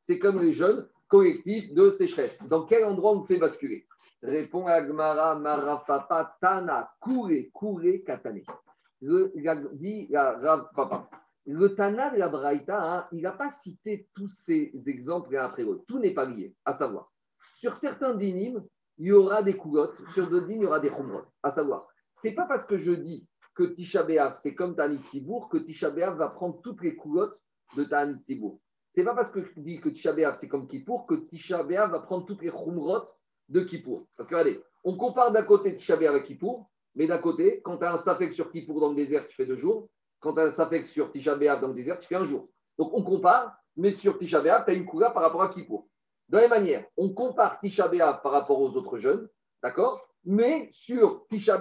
c'est 0.00 0.18
comme 0.18 0.40
les 0.40 0.52
jeunes 0.52 0.88
collectifs 1.06 1.72
de 1.74 1.90
sécheresse? 1.90 2.42
Dans 2.48 2.64
quel 2.64 2.84
endroit 2.84 3.12
on 3.12 3.22
fait 3.22 3.36
basculer? 3.36 3.86
Répond 4.22 4.66
Agmara 4.66 5.34
Marafapa 5.36 6.36
Tana 6.40 6.90
Kure 7.00 7.50
Kure 7.54 8.04
Katane. 8.04 8.42
Le. 9.00 9.32
Le 11.46 11.74
Tana 11.74 12.10
de 12.10 12.18
la 12.18 12.28
Braïta, 12.28 12.80
hein, 12.80 13.08
il 13.12 13.22
n'a 13.22 13.32
pas 13.32 13.50
cité 13.50 14.08
tous 14.14 14.28
ces 14.28 14.72
exemples 14.86 15.32
l'un 15.32 15.46
après 15.46 15.64
l'autre. 15.64 15.84
Tout 15.88 15.98
n'est 15.98 16.12
pas 16.12 16.26
lié. 16.26 16.54
À 16.66 16.74
savoir, 16.74 17.10
sur 17.54 17.76
certains 17.76 18.14
dynimes, 18.14 18.62
il 18.98 19.06
y 19.06 19.12
aura 19.12 19.42
des 19.42 19.56
coulottes, 19.56 19.96
sur 20.12 20.28
d'autres 20.28 20.46
dynimes, 20.46 20.62
il 20.62 20.64
y 20.64 20.68
aura 20.68 20.80
des 20.80 20.90
khumrot. 20.90 21.22
À 21.42 21.50
savoir, 21.50 21.88
c'est 22.14 22.32
pas 22.32 22.44
parce 22.44 22.66
que 22.66 22.76
je 22.76 22.92
dis 22.92 23.26
que 23.54 23.64
Tisha 23.64 24.06
c'est 24.34 24.54
comme 24.54 24.76
Tanit 24.76 24.98
Sibour, 24.98 25.48
que 25.48 25.56
Tisha 25.56 25.90
va 25.90 26.28
prendre 26.28 26.60
toutes 26.60 26.82
les 26.82 26.94
coulottes 26.94 27.40
de 27.76 27.84
Tanit 27.84 28.22
Sibour. 28.22 28.60
C'est 28.90 29.04
pas 29.04 29.14
parce 29.14 29.30
que 29.30 29.42
je 29.42 29.60
dis 29.60 29.80
que 29.80 29.88
Tisha 29.88 30.34
c'est 30.34 30.48
comme 30.48 30.68
Kippour, 30.68 31.06
que 31.06 31.14
Tisha 31.14 31.62
va 31.62 32.00
prendre 32.00 32.26
toutes 32.26 32.42
les 32.42 32.50
khumrot 32.50 33.04
de 33.50 33.60
Kippour. 33.60 34.06
Parce 34.16 34.28
que 34.28 34.34
regardez, 34.34 34.62
on 34.84 34.96
compare 34.96 35.32
d'un 35.32 35.42
côté 35.42 35.76
Tisha 35.76 35.96
B'Av 35.96 36.14
avec 36.14 36.24
Kippour, 36.26 36.70
mais 36.94 37.06
d'un 37.06 37.18
côté, 37.18 37.60
quand 37.62 37.78
tu 37.78 37.84
as 37.84 37.92
un 37.92 37.98
Safek 37.98 38.32
sur 38.32 38.50
Kippour 38.50 38.80
dans 38.80 38.90
le 38.90 38.96
désert, 38.96 39.28
tu 39.28 39.34
fais 39.34 39.46
deux 39.46 39.56
jours. 39.56 39.88
Quand 40.20 40.34
tu 40.34 40.40
as 40.40 40.44
un 40.44 40.50
Safek 40.50 40.86
sur 40.86 41.12
Tisha 41.12 41.34
B'Av 41.34 41.60
dans 41.60 41.68
le 41.68 41.74
désert, 41.74 41.98
tu 41.98 42.08
fais 42.08 42.16
un 42.16 42.26
jour. 42.26 42.48
Donc 42.78 42.90
on 42.94 43.02
compare, 43.02 43.54
mais 43.76 43.92
sur 43.92 44.18
Tisha 44.18 44.40
tu 44.40 44.48
as 44.48 44.72
une 44.72 44.86
couleur 44.86 45.12
par 45.12 45.22
rapport 45.22 45.42
à 45.42 45.48
Kippour. 45.50 45.86
De 46.28 46.36
la 46.36 46.42
même 46.42 46.50
manière, 46.50 46.84
on 46.96 47.12
compare 47.12 47.58
Tisha 47.60 47.88
par 47.88 48.32
rapport 48.32 48.60
aux 48.60 48.70
autres 48.70 48.98
jeunes, 48.98 49.28
d'accord? 49.62 50.00
Mais 50.24 50.68
sur 50.72 51.26
Tisha 51.28 51.60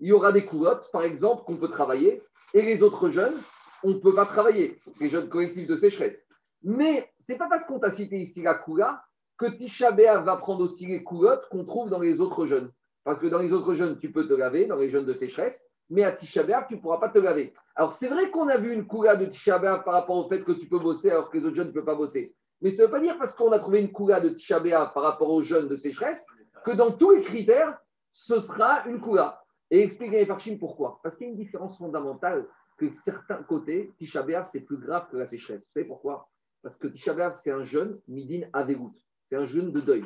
il 0.00 0.08
y 0.08 0.12
aura 0.12 0.32
des 0.32 0.44
coulottes, 0.44 0.90
par 0.92 1.02
exemple, 1.02 1.44
qu'on 1.44 1.56
peut 1.56 1.68
travailler, 1.68 2.22
et 2.54 2.62
les 2.62 2.82
autres 2.82 3.10
jeunes, 3.10 3.36
on 3.82 3.90
ne 3.90 3.98
peut 3.98 4.14
pas 4.14 4.26
travailler, 4.26 4.78
les 5.00 5.08
jeunes 5.08 5.28
collectifs 5.28 5.66
de 5.66 5.76
sécheresse. 5.76 6.26
Mais 6.62 7.10
ce 7.18 7.32
n'est 7.32 7.38
pas 7.38 7.48
parce 7.48 7.64
qu'on 7.64 7.78
t'a 7.78 7.90
cité 7.90 8.18
ici 8.18 8.42
la 8.42 8.54
coula 8.54 9.02
que 9.40 9.46
Tisha 9.46 9.90
B'Av 9.90 10.26
va 10.26 10.36
prendre 10.36 10.62
aussi 10.62 10.86
les 10.86 11.02
coulottes 11.02 11.48
qu'on 11.48 11.64
trouve 11.64 11.88
dans 11.88 11.98
les 11.98 12.20
autres 12.20 12.44
jeunes. 12.44 12.70
Parce 13.04 13.18
que 13.18 13.26
dans 13.26 13.38
les 13.38 13.54
autres 13.54 13.74
jeunes, 13.74 13.98
tu 13.98 14.12
peux 14.12 14.28
te 14.28 14.34
laver, 14.34 14.66
dans 14.66 14.76
les 14.76 14.90
jeunes 14.90 15.06
de 15.06 15.14
sécheresse, 15.14 15.64
mais 15.88 16.04
à 16.04 16.12
Tisha 16.12 16.42
B'Av, 16.42 16.66
tu 16.68 16.74
ne 16.74 16.80
pourras 16.80 16.98
pas 16.98 17.08
te 17.08 17.18
laver. 17.18 17.54
Alors, 17.74 17.94
c'est 17.94 18.08
vrai 18.08 18.30
qu'on 18.30 18.48
a 18.48 18.58
vu 18.58 18.70
une 18.74 18.86
coula 18.86 19.16
de 19.16 19.24
Tisha 19.24 19.58
B'Av 19.58 19.82
par 19.82 19.94
rapport 19.94 20.18
au 20.18 20.28
fait 20.28 20.44
que 20.44 20.52
tu 20.52 20.68
peux 20.68 20.78
bosser 20.78 21.10
alors 21.10 21.30
que 21.30 21.38
les 21.38 21.46
autres 21.46 21.56
jeunes 21.56 21.68
ne 21.68 21.72
peuvent 21.72 21.86
pas 21.86 21.94
bosser. 21.94 22.36
Mais 22.60 22.70
ça 22.70 22.82
ne 22.82 22.88
veut 22.88 22.92
pas 22.92 23.00
dire 23.00 23.16
parce 23.16 23.34
qu'on 23.34 23.50
a 23.52 23.58
trouvé 23.58 23.80
une 23.80 23.90
coula 23.90 24.20
de 24.20 24.28
Tisha 24.28 24.60
B'Av 24.60 24.92
par 24.92 25.04
rapport 25.04 25.30
aux 25.30 25.42
jeunes 25.42 25.68
de 25.68 25.76
sécheresse 25.76 26.26
que 26.66 26.72
dans 26.72 26.90
tous 26.90 27.12
les 27.12 27.22
critères, 27.22 27.78
ce 28.12 28.40
sera 28.40 28.84
une 28.84 29.00
coula. 29.00 29.42
Et 29.70 29.82
expliquer 29.82 30.26
par 30.26 30.38
Chine 30.40 30.58
pourquoi. 30.58 31.00
Parce 31.02 31.16
qu'il 31.16 31.28
y 31.28 31.30
a 31.30 31.32
une 31.32 31.38
différence 31.38 31.78
fondamentale 31.78 32.46
que 32.76 32.92
certains 32.92 33.42
côtés, 33.44 33.94
Tisha 33.96 34.22
B'Av, 34.22 34.50
c'est 34.52 34.60
plus 34.60 34.76
grave 34.76 35.06
que 35.10 35.16
la 35.16 35.26
sécheresse. 35.26 35.64
Vous 35.64 35.72
savez 35.72 35.86
pourquoi? 35.86 36.28
Parce 36.62 36.76
que 36.76 36.88
Tisha 36.88 37.14
B'Av, 37.14 37.36
c'est 37.36 37.50
un 37.50 37.64
jeûne 37.64 37.98
midin 38.06 38.42
avegout. 38.52 38.94
C'est 39.30 39.36
un 39.36 39.46
jeûne 39.46 39.70
de 39.70 39.80
deuil. 39.80 40.04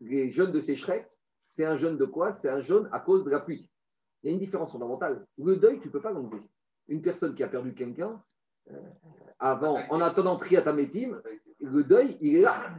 Les 0.00 0.30
jeunes 0.32 0.52
de 0.52 0.60
sécheresse, 0.60 1.20
c'est 1.50 1.64
un 1.64 1.76
jeûne 1.76 1.98
de 1.98 2.04
quoi? 2.04 2.34
C'est 2.34 2.48
un 2.48 2.62
jeûne 2.62 2.88
à 2.92 3.00
cause 3.00 3.24
de 3.24 3.30
la 3.30 3.40
pluie. 3.40 3.68
Il 4.22 4.28
y 4.28 4.30
a 4.30 4.32
une 4.32 4.38
différence 4.38 4.72
fondamentale. 4.72 5.26
Le 5.38 5.56
deuil, 5.56 5.80
tu 5.80 5.88
ne 5.88 5.92
peux 5.92 6.00
pas 6.00 6.12
l'enlever. 6.12 6.40
Une 6.88 7.02
personne 7.02 7.34
qui 7.34 7.42
a 7.42 7.48
perdu 7.48 7.74
quelqu'un, 7.74 8.22
euh, 8.70 8.80
avant, 9.40 9.80
en 9.90 10.00
attendant 10.00 10.38
Triatamétim, 10.38 11.20
le 11.60 11.82
deuil, 11.82 12.16
il 12.20 12.36
est 12.36 12.42
là. 12.42 12.70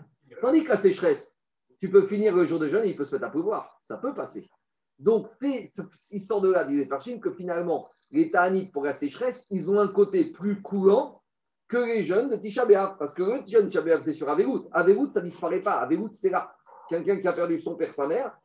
Tandis 0.41 0.63
que 0.63 0.69
la 0.69 0.77
sécheresse, 0.77 1.37
tu 1.81 1.89
peux 1.91 2.07
finir 2.07 2.35
le 2.35 2.45
jour 2.45 2.59
de 2.59 2.69
jeûne 2.69 2.85
et 2.85 2.89
il 2.89 2.95
peut 2.95 3.05
se 3.05 3.13
mettre 3.13 3.27
à 3.27 3.31
pleuvoir. 3.31 3.77
Ça 3.81 3.97
peut 3.97 4.13
passer. 4.13 4.49
Donc, 4.97 5.27
il 5.41 6.21
sort 6.21 6.41
de 6.41 6.49
là, 6.49 6.63
dit 6.63 6.77
les 6.77 7.19
que 7.19 7.31
finalement, 7.31 7.89
les 8.11 8.31
Ta'anites 8.31 8.71
pour 8.71 8.85
la 8.85 8.93
sécheresse, 8.93 9.45
ils 9.49 9.69
ont 9.69 9.79
un 9.79 9.89
côté 9.89 10.31
plus 10.31 10.61
coulant 10.61 11.21
que 11.67 11.77
les 11.77 12.03
jeunes 12.03 12.29
de 12.29 12.37
Tisha 12.37 12.65
Parce 12.99 13.13
que 13.13 13.23
le 13.23 13.41
jeune 13.45 13.67
Tisha 13.67 13.83
c'est 14.01 14.13
sur 14.13 14.29
Avegout. 14.29 14.67
Avegout, 14.71 15.11
ça 15.11 15.21
ne 15.21 15.25
disparaît 15.25 15.61
pas. 15.61 15.73
Avegout, 15.73 16.09
c'est 16.13 16.29
là. 16.29 16.55
Quelqu'un 16.89 17.19
qui 17.19 17.27
a 17.27 17.33
perdu 17.33 17.59
son 17.59 17.75
père, 17.75 17.93
sa 17.93 18.07
mère, 18.07 18.37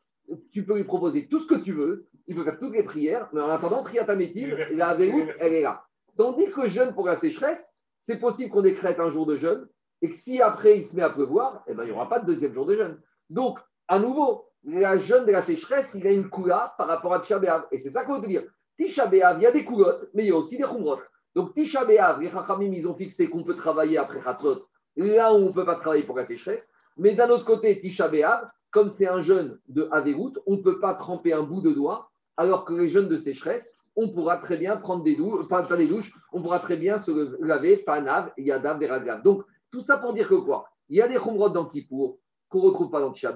tu 0.51 0.65
peux 0.65 0.75
lui 0.75 0.83
proposer 0.83 1.27
tout 1.27 1.39
ce 1.39 1.47
que 1.47 1.55
tu 1.55 1.71
veux. 1.71 2.07
Il 2.27 2.35
peut 2.35 2.43
faire 2.43 2.59
toutes 2.59 2.73
les 2.73 2.83
prières. 2.83 3.29
Mais 3.33 3.41
en 3.41 3.49
attendant, 3.49 3.83
Triatamétim, 3.83 4.49
la 4.71 4.89
Avegout, 4.89 5.27
elle 5.39 5.53
est 5.53 5.61
là. 5.61 5.85
Tandis 6.17 6.49
que 6.51 6.67
jeûne 6.67 6.93
pour 6.93 7.05
la 7.05 7.15
sécheresse, 7.15 7.73
c'est 7.99 8.19
possible 8.19 8.51
qu'on 8.51 8.61
décrète 8.61 8.99
un 8.99 9.09
jour 9.09 9.25
de 9.25 9.37
jeûne 9.37 9.67
et 10.01 10.09
que 10.09 10.17
si 10.17 10.41
après 10.41 10.77
il 10.77 10.85
se 10.85 10.95
met 10.95 11.01
à 11.01 11.09
pleuvoir, 11.09 11.63
eh 11.67 11.73
ben, 11.73 11.83
il 11.83 11.87
n'y 11.87 11.91
aura 11.93 12.09
pas 12.09 12.19
de 12.19 12.25
deuxième 12.25 12.53
jour 12.53 12.65
de 12.65 12.75
jeûne. 12.75 12.99
Donc, 13.29 13.57
à 13.87 13.99
nouveau, 13.99 14.49
la 14.65 14.97
jeûne 14.97 15.25
de 15.25 15.31
la 15.31 15.41
sécheresse, 15.41 15.93
il 15.95 16.05
a 16.05 16.11
une 16.11 16.29
coula 16.29 16.75
par 16.77 16.87
rapport 16.87 17.13
à 17.13 17.21
Tisha 17.21 17.39
B'Av. 17.39 17.65
Et 17.71 17.79
c'est 17.79 17.91
ça 17.91 18.03
qu'on 18.03 18.15
veut 18.15 18.21
te 18.21 18.27
dire. 18.27 18.43
Tisha 18.77 19.07
B'Av, 19.07 19.37
il 19.39 19.43
y 19.43 19.45
a 19.45 19.51
des 19.51 19.63
coulottes, 19.63 20.09
mais 20.13 20.23
il 20.23 20.27
y 20.27 20.31
a 20.31 20.35
aussi 20.35 20.57
des 20.57 20.63
khumrot. 20.63 20.99
Donc, 21.35 21.53
Tisha 21.53 21.85
B'Av, 21.85 22.21
les 22.21 22.29
Chachamim, 22.29 22.71
ils 22.73 22.87
ont 22.87 22.95
fixé 22.95 23.29
qu'on 23.29 23.43
peut 23.43 23.55
travailler 23.55 23.97
après 23.97 24.21
Hatzot, 24.25 24.67
là 24.95 25.33
où 25.33 25.37
on 25.37 25.47
ne 25.47 25.51
peut 25.51 25.65
pas 25.65 25.75
travailler 25.75 26.03
pour 26.03 26.15
la 26.15 26.25
sécheresse. 26.25 26.71
Mais 26.97 27.15
d'un 27.15 27.29
autre 27.29 27.45
côté, 27.45 27.79
Tisha 27.79 28.07
B'Av, 28.07 28.49
comme 28.71 28.89
c'est 28.89 29.07
un 29.07 29.21
jeûne 29.21 29.59
de 29.67 29.87
Averout, 29.91 30.33
on 30.45 30.57
ne 30.57 30.61
peut 30.61 30.79
pas 30.79 30.93
tremper 30.95 31.33
un 31.33 31.43
bout 31.43 31.61
de 31.61 31.71
doigt, 31.71 32.09
alors 32.37 32.65
que 32.65 32.73
les 32.73 32.89
jeûnes 32.89 33.07
de 33.07 33.17
sécheresse, 33.17 33.75
on 33.95 34.09
pourra 34.09 34.37
très 34.37 34.57
bien 34.57 34.77
prendre 34.77 35.03
des 35.03 35.15
douches, 35.15 35.47
pas, 35.47 35.61
des 35.75 35.87
douches, 35.87 36.11
on 36.31 36.41
pourra 36.41 36.59
très 36.59 36.77
bien 36.77 36.97
se 36.97 37.11
laver, 37.43 37.77
panav, 37.77 38.31
yadav, 38.37 38.79
veragav. 38.79 39.21
Donc, 39.21 39.43
tout 39.71 39.81
ça 39.81 39.97
pour 39.97 40.13
dire 40.13 40.27
que 40.27 40.35
quoi? 40.35 40.65
Il 40.89 40.97
y 40.97 41.01
a 41.01 41.07
des 41.07 41.15
khumrot 41.15 41.49
dans 41.49 41.65
Kippour 41.65 42.17
qu'on 42.49 42.59
ne 42.59 42.67
retrouve 42.67 42.91
pas 42.91 42.99
dans 42.99 43.11
Tisha 43.11 43.33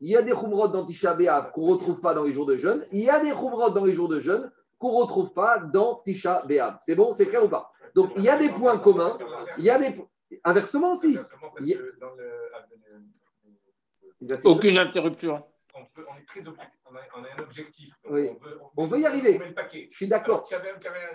il 0.00 0.08
y 0.08 0.16
a 0.16 0.22
des 0.22 0.32
khumrot 0.32 0.68
dans 0.68 0.86
Tisha 0.86 1.16
qu'on 1.52 1.66
ne 1.66 1.72
retrouve 1.72 2.00
pas 2.00 2.14
dans 2.14 2.24
les 2.24 2.32
jours 2.32 2.46
de 2.46 2.56
jeûne, 2.56 2.86
il 2.92 3.00
y 3.00 3.10
a 3.10 3.20
des 3.20 3.30
khumrot 3.30 3.70
dans 3.70 3.84
les 3.84 3.94
jours 3.94 4.08
de 4.08 4.20
jeûne 4.20 4.50
qu'on 4.82 4.98
ne 4.98 5.02
retrouve 5.02 5.32
pas 5.32 5.58
dans 5.58 6.02
Tisha 6.04 6.42
B'Av. 6.46 6.78
C'est 6.82 6.94
bon, 6.96 7.14
c'est 7.14 7.26
clair 7.26 7.44
ou 7.44 7.48
pas? 7.48 7.70
Donc, 7.94 8.12
il 8.16 8.22
y 8.24 8.28
a 8.28 8.36
des 8.36 8.50
points 8.50 8.78
communs, 8.78 9.16
il 9.58 9.64
y 9.64 9.70
a 9.70 9.78
des... 9.78 9.96
Inversement 10.44 10.92
aussi. 10.92 11.18
Aucune 14.44 14.78
interruption. 14.78 15.44
On, 15.74 15.80
est 15.80 16.24
très 16.26 16.42
on, 16.46 17.24
a, 17.24 17.28
un 17.38 17.42
objectif. 17.42 17.94
Oui. 18.10 18.28
On, 18.76 18.86
veut, 18.86 19.00
y 19.00 19.06
arriver. 19.06 19.40
Je 19.90 19.96
suis 19.96 20.06
d'accord. 20.06 20.46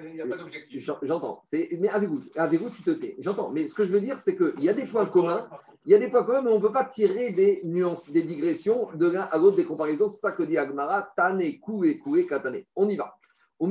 Il 0.01 0.13
n'y 0.13 0.21
a 0.21 0.25
pas 0.25 0.37
d'objectif. 0.37 0.83
J'entends. 1.03 1.43
Mais 1.51 1.89
avec 1.89 2.09
vous, 2.09 2.21
avec 2.35 2.59
vous, 2.59 2.69
tu 2.69 2.81
te 2.81 2.91
tais. 2.91 3.15
J'entends. 3.19 3.51
Mais 3.51 3.67
ce 3.67 3.75
que 3.75 3.85
je 3.85 3.91
veux 3.91 4.01
dire, 4.01 4.17
c'est 4.17 4.35
qu'il 4.35 4.63
y 4.63 4.69
a 4.69 4.73
des 4.73 4.85
points 4.85 5.05
communs. 5.05 5.47
Il 5.85 5.91
y 5.91 5.95
a 5.95 5.99
des 5.99 6.09
points 6.09 6.23
communs, 6.23 6.41
mais 6.41 6.51
on 6.51 6.55
ne 6.55 6.61
peut 6.61 6.71
pas 6.71 6.85
tirer 6.85 7.31
des 7.31 7.61
nuances, 7.63 8.09
des 8.09 8.23
digressions 8.23 8.89
de 8.93 9.07
l'un 9.07 9.21
à 9.23 9.37
l'autre, 9.37 9.57
des 9.57 9.65
comparaisons. 9.65 10.09
C'est 10.09 10.19
ça 10.19 10.31
que 10.31 10.43
dit 10.43 10.57
Agmara. 10.57 11.13
Tane, 11.15 11.59
koué, 11.59 11.99
koué, 11.99 12.25
katane. 12.25 12.63
On 12.75 12.89
y 12.89 12.95
va. 12.95 13.15
On 13.59 13.65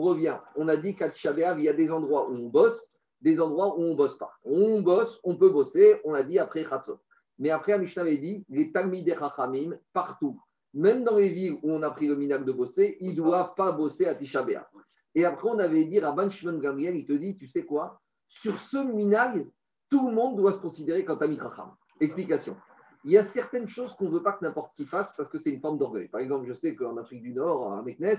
revient. 0.00 0.38
On 0.56 0.68
a 0.68 0.76
dit 0.76 0.94
qu'à 0.94 1.10
Tchabéav, 1.10 1.58
il 1.58 1.64
y 1.64 1.68
a 1.68 1.72
des 1.72 1.90
endroits 1.90 2.30
où 2.30 2.34
on 2.34 2.48
bosse, 2.48 2.92
des 3.20 3.40
endroits 3.40 3.76
où 3.78 3.82
on 3.82 3.90
ne 3.90 3.96
bosse 3.96 4.16
pas. 4.16 4.32
On 4.44 4.80
bosse, 4.82 5.20
on 5.24 5.36
peut 5.36 5.50
bosser. 5.50 6.00
On 6.04 6.14
a 6.14 6.22
dit 6.22 6.38
après 6.38 6.64
Khatzot. 6.64 7.00
Mais 7.38 7.50
après, 7.50 7.78
Mishnah 7.78 8.02
avait 8.02 8.18
dit, 8.18 8.44
les 8.48 8.70
Talmidei 8.70 9.16
Chachamim, 9.18 9.76
partout, 9.92 10.40
même 10.74 11.04
dans 11.04 11.16
les 11.16 11.28
villes 11.28 11.54
où 11.62 11.72
on 11.72 11.82
a 11.82 11.90
pris 11.90 12.06
le 12.06 12.16
minag 12.16 12.44
de 12.44 12.52
bosser, 12.52 12.96
ils 13.00 13.10
ne 13.10 13.16
doivent 13.16 13.54
pas 13.54 13.72
bosser 13.72 14.06
à 14.06 14.14
Tisha 14.14 14.46
Et 15.14 15.24
après, 15.24 15.48
on 15.48 15.58
avait 15.58 15.84
dit, 15.84 15.98
Rabban 15.98 16.30
Shimon 16.30 16.58
Gamriel, 16.58 16.96
il 16.96 17.04
te 17.04 17.12
dit, 17.12 17.36
tu 17.36 17.48
sais 17.48 17.64
quoi? 17.64 18.00
Sur 18.28 18.58
ce 18.58 18.76
minag, 18.76 19.46
tout 19.90 20.08
le 20.08 20.14
monde 20.14 20.36
doit 20.36 20.52
se 20.52 20.60
considérer 20.60 21.04
comme 21.04 21.18
Tamid 21.18 21.40
Chacham. 21.40 21.72
Explication. 22.00 22.56
Il 23.04 23.10
y 23.10 23.18
a 23.18 23.24
certaines 23.24 23.66
choses 23.66 23.94
qu'on 23.94 24.04
ne 24.04 24.10
veut 24.10 24.22
pas 24.22 24.32
que 24.32 24.44
n'importe 24.44 24.76
qui 24.76 24.86
fasse 24.86 25.12
parce 25.16 25.28
que 25.28 25.38
c'est 25.38 25.50
une 25.50 25.60
forme 25.60 25.76
d'orgueil. 25.76 26.08
Par 26.08 26.20
exemple, 26.20 26.46
je 26.46 26.54
sais 26.54 26.76
qu'en 26.76 26.96
Afrique 26.96 27.22
du 27.22 27.32
Nord, 27.32 27.72
à 27.72 27.82
Meknes, 27.82 28.16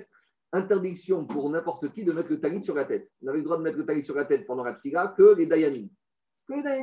interdiction 0.53 1.25
pour 1.25 1.49
n'importe 1.49 1.91
qui 1.91 2.05
de 2.05 2.13
mettre 2.13 2.29
le 2.29 2.39
talit 2.39 2.63
sur 2.63 2.75
la 2.75 2.85
tête. 2.85 3.09
On 3.23 3.27
avait 3.27 3.39
le 3.39 3.43
droit 3.43 3.57
de 3.57 3.63
mettre 3.63 3.77
le 3.77 3.85
talit 3.85 4.03
sur 4.03 4.15
la 4.15 4.25
tête 4.25 4.45
pendant 4.45 4.63
la 4.63 4.75
tfiga 4.75 5.13
que 5.17 5.35
les 5.35 5.47
dayanim. 5.47 5.89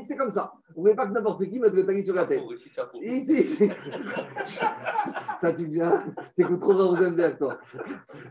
C'est 0.05 0.17
comme 0.17 0.31
ça. 0.31 0.53
Vous 0.71 0.77
ne 0.77 0.81
voulez 0.81 0.95
pas 0.95 1.07
que 1.07 1.13
n'importe 1.13 1.45
qui 1.45 1.59
mette 1.61 1.75
le 1.75 1.87
talit 1.87 2.05
sur 2.05 2.15
la 2.15 2.27
tête. 2.27 2.43
Ici. 3.03 3.59
ça, 5.41 5.53
tu 5.53 5.67
viens. 5.67 6.03
T'écoutes 6.37 6.61
trop 6.61 6.73
Rosenberg, 6.73 7.39
toi. 7.39 7.59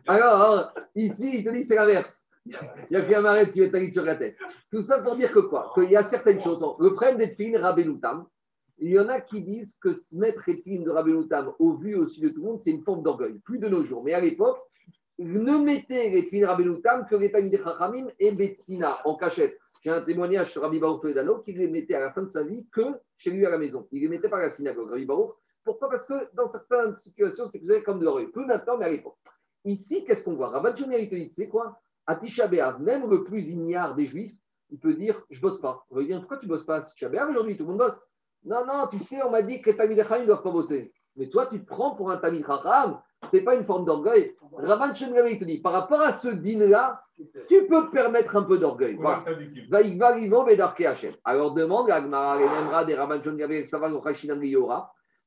Alors, 0.07 0.73
ici, 0.95 1.31
il 1.35 1.43
te 1.43 1.49
dit 1.51 1.63
c'est 1.63 1.75
l'inverse. 1.75 2.27
Il 2.45 2.55
n'y 2.91 2.97
a 2.97 3.01
qu'un 3.03 3.21
marais 3.21 3.45
qui 3.45 3.59
met 3.59 3.67
le 3.67 3.71
talit 3.71 3.91
sur 3.91 4.03
la 4.03 4.15
tête. 4.15 4.35
Tout 4.71 4.81
ça 4.81 5.03
pour 5.03 5.15
dire 5.15 5.31
que 5.31 5.39
quoi? 5.39 5.71
Qu'il 5.75 5.91
y 5.91 5.95
a 5.95 6.03
certaines 6.03 6.41
choses. 6.41 6.65
Le 6.79 6.93
problème 6.93 7.17
d'être 7.17 7.35
fine, 7.35 7.55
Rabbeloutam, 7.57 8.25
il 8.79 8.91
y 8.91 8.99
en 8.99 9.07
a 9.07 9.21
qui 9.21 9.43
disent 9.43 9.77
que 9.77 9.93
se 9.93 10.15
mettre 10.15 10.43
fine 10.63 10.83
de 10.83 10.89
Rabbeloutam 10.89 11.53
au 11.59 11.73
vu 11.73 11.95
aussi 11.95 12.21
de 12.21 12.29
tout 12.29 12.41
le 12.41 12.47
monde, 12.47 12.59
c'est 12.59 12.71
une 12.71 12.81
forme 12.81 13.03
d'orgueil. 13.03 13.39
Plus 13.45 13.59
de 13.59 13.67
nos 13.67 13.83
jours. 13.83 14.03
Mais 14.03 14.13
à 14.13 14.19
l'époque, 14.19 14.59
ne 15.19 15.57
mettez 15.57 16.09
les 16.09 16.23
filles 16.23 16.45
Rabbeloutam 16.45 17.05
que 17.05 17.15
les 17.15 17.31
Tamid 17.31 17.55
Chachamim 17.61 18.07
et 18.19 18.31
Betsina 18.31 18.99
en 19.05 19.15
cachette. 19.15 19.59
J'ai 19.83 19.91
un 19.91 20.01
témoignage 20.01 20.51
sur 20.51 20.61
Rabbi 20.61 20.79
Baruch 20.79 21.01
Toledano 21.01 21.39
qui 21.39 21.53
les 21.53 21.67
mettait 21.67 21.95
à 21.95 21.99
la 21.99 22.11
fin 22.11 22.23
de 22.23 22.27
sa 22.27 22.43
vie 22.43 22.65
que 22.71 22.81
chez 23.17 23.31
lui 23.31 23.45
à 23.45 23.49
la 23.49 23.57
maison. 23.57 23.87
Il 23.91 24.01
les 24.01 24.07
mettait 24.07 24.29
pas 24.29 24.37
à 24.37 24.41
la 24.41 24.49
synagogue, 24.49 24.89
Rabbi 24.89 25.05
Baruch. 25.05 25.31
Pourquoi? 25.63 25.89
Parce 25.89 26.05
que 26.05 26.33
dans 26.33 26.49
certaines 26.49 26.97
situations, 26.97 27.47
c'est 27.47 27.59
que 27.59 27.65
vous 27.65 27.71
avez 27.71 27.83
comme 27.83 27.99
de 27.99 28.05
l'oreille. 28.05 28.27
Peu 28.27 28.45
maintenant, 28.45 28.77
mais 28.77 28.85
à 28.85 28.89
l'époque. 28.89 29.17
Ici, 29.65 30.03
qu'est-ce 30.05 30.23
qu'on 30.23 30.35
voit? 30.35 30.49
Rabbi 30.49 30.81
il 30.81 31.09
te 31.09 31.15
dit, 31.15 31.31
c'est 31.35 31.47
quoi? 31.47 31.79
À 32.07 32.15
Tisha 32.15 32.47
même 32.79 33.09
le 33.09 33.23
plus 33.23 33.49
ignare 33.49 33.95
des 33.95 34.05
Juifs, 34.05 34.35
il 34.69 34.79
peut 34.79 34.93
dire, 34.93 35.21
je 35.29 35.39
bosse 35.41 35.59
pas. 35.59 35.85
On 35.89 35.97
va 35.97 36.03
dire, 36.03 36.19
pourquoi 36.19 36.37
tu 36.37 36.47
bosses 36.47 36.65
pas? 36.65 36.81
Tisha 36.81 37.09
aujourd'hui 37.29 37.57
Tout 37.57 37.63
le 37.63 37.69
monde 37.69 37.79
bosse. 37.79 37.99
Non, 38.45 38.65
non, 38.65 38.87
tu 38.89 38.99
sais, 38.99 39.21
on 39.21 39.31
m'a 39.31 39.41
dit 39.41 39.61
que 39.61 39.69
les 39.69 39.77
Tamid 39.77 39.97
ne 39.97 40.25
doivent 40.25 40.43
pas 40.43 40.51
bosser. 40.51 40.93
Mais 41.17 41.29
toi, 41.29 41.47
tu 41.47 41.61
te 41.61 41.65
prends 41.65 41.95
pour 41.95 42.09
un 42.09 42.17
Tamid 42.17 42.45
Chacham 42.45 43.01
ce 43.27 43.37
n'est 43.37 43.43
pas 43.43 43.55
une 43.55 43.65
forme 43.65 43.85
d'orgueil. 43.85 44.35
Rabban 44.53 44.93
Shengavi 44.93 45.37
te 45.37 45.45
dit, 45.45 45.59
par 45.59 45.73
rapport 45.73 46.01
à 46.01 46.11
ce 46.13 46.29
dîner-là, 46.29 47.03
tu 47.47 47.67
peux 47.67 47.85
te 47.85 47.91
permettre 47.91 48.35
un 48.35 48.43
peu 48.43 48.57
d'orgueil. 48.57 48.95
Voilà. 48.95 49.23
Alors 51.23 51.53
demande 51.53 51.91
à 51.91 52.01
Gmara, 52.01 52.85
des 52.85 52.95
Rabban 52.95 53.21
Shengavi, 53.21 53.65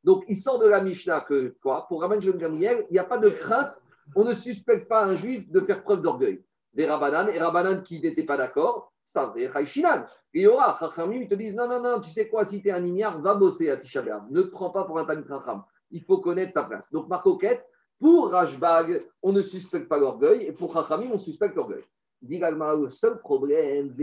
Donc 0.05 0.25
il 0.29 0.37
sort 0.37 0.59
de 0.59 0.67
la 0.67 0.83
Mishnah 0.83 1.21
que 1.21 1.55
quoi 1.63 1.87
Pour 1.89 2.01
Rabban 2.01 2.21
Shengavi, 2.21 2.57
il 2.57 2.93
n'y 2.93 2.99
a 2.99 3.05
pas 3.05 3.19
de 3.19 3.31
crainte, 3.31 3.79
on 4.17 4.25
ne 4.25 4.35
suspecte 4.35 4.89
pas 4.89 5.05
un 5.05 5.15
juif 5.15 5.51
de 5.51 5.61
faire 5.61 5.83
preuve 5.83 6.03
d'orgueil. 6.03 6.43
Des 6.75 6.87
Rabbanan, 6.87 7.29
et 7.29 7.39
Rabbanan 7.39 7.83
qui 7.83 8.01
n'étaient 8.01 8.25
pas 8.25 8.37
d'accord, 8.37 8.93
ça, 9.05 9.33
des. 9.37 9.51
Il 10.35 10.43
y 10.43 10.47
aura, 10.47 10.79
ils 11.13 11.29
te 11.29 11.35
disent, 11.35 11.55
non, 11.55 11.69
non, 11.69 11.83
non, 11.83 12.01
tu 12.01 12.11
sais 12.11 12.29
quoi, 12.29 12.47
si 12.47 12.63
tu 12.63 12.69
es 12.69 12.73
un 12.73 12.85
ignare, 12.85 13.21
va 13.21 13.35
bosser 13.35 13.69
à 13.69 13.77
Tisha 13.77 14.03
Ne 14.31 14.43
te 14.43 14.49
prends 14.49 14.71
pas 14.71 14.85
pour 14.85 14.99
un 14.99 15.05
Tamit 15.05 15.25
Il 15.91 16.03
faut 16.03 16.19
connaître 16.19 16.55
sa 16.55 16.65
place. 16.65 16.91
Donc, 16.91 17.09
Marcoquette, 17.09 17.67
pour 18.03 18.33
Rajbag, 18.33 19.01
on 19.23 19.33
ne 19.33 19.43
suspecte 19.43 19.89
pas 19.89 19.97
l'orgueil, 19.97 20.43
et 20.43 20.51
pour 20.51 20.73
Chachamim, 20.73 21.11
on 21.13 21.21
suspecte 21.21 21.55
l'orgueil. 21.55 21.85
Dit 22.21 22.41
le 22.41 22.91
seul 22.91 23.21
problème, 23.21 23.95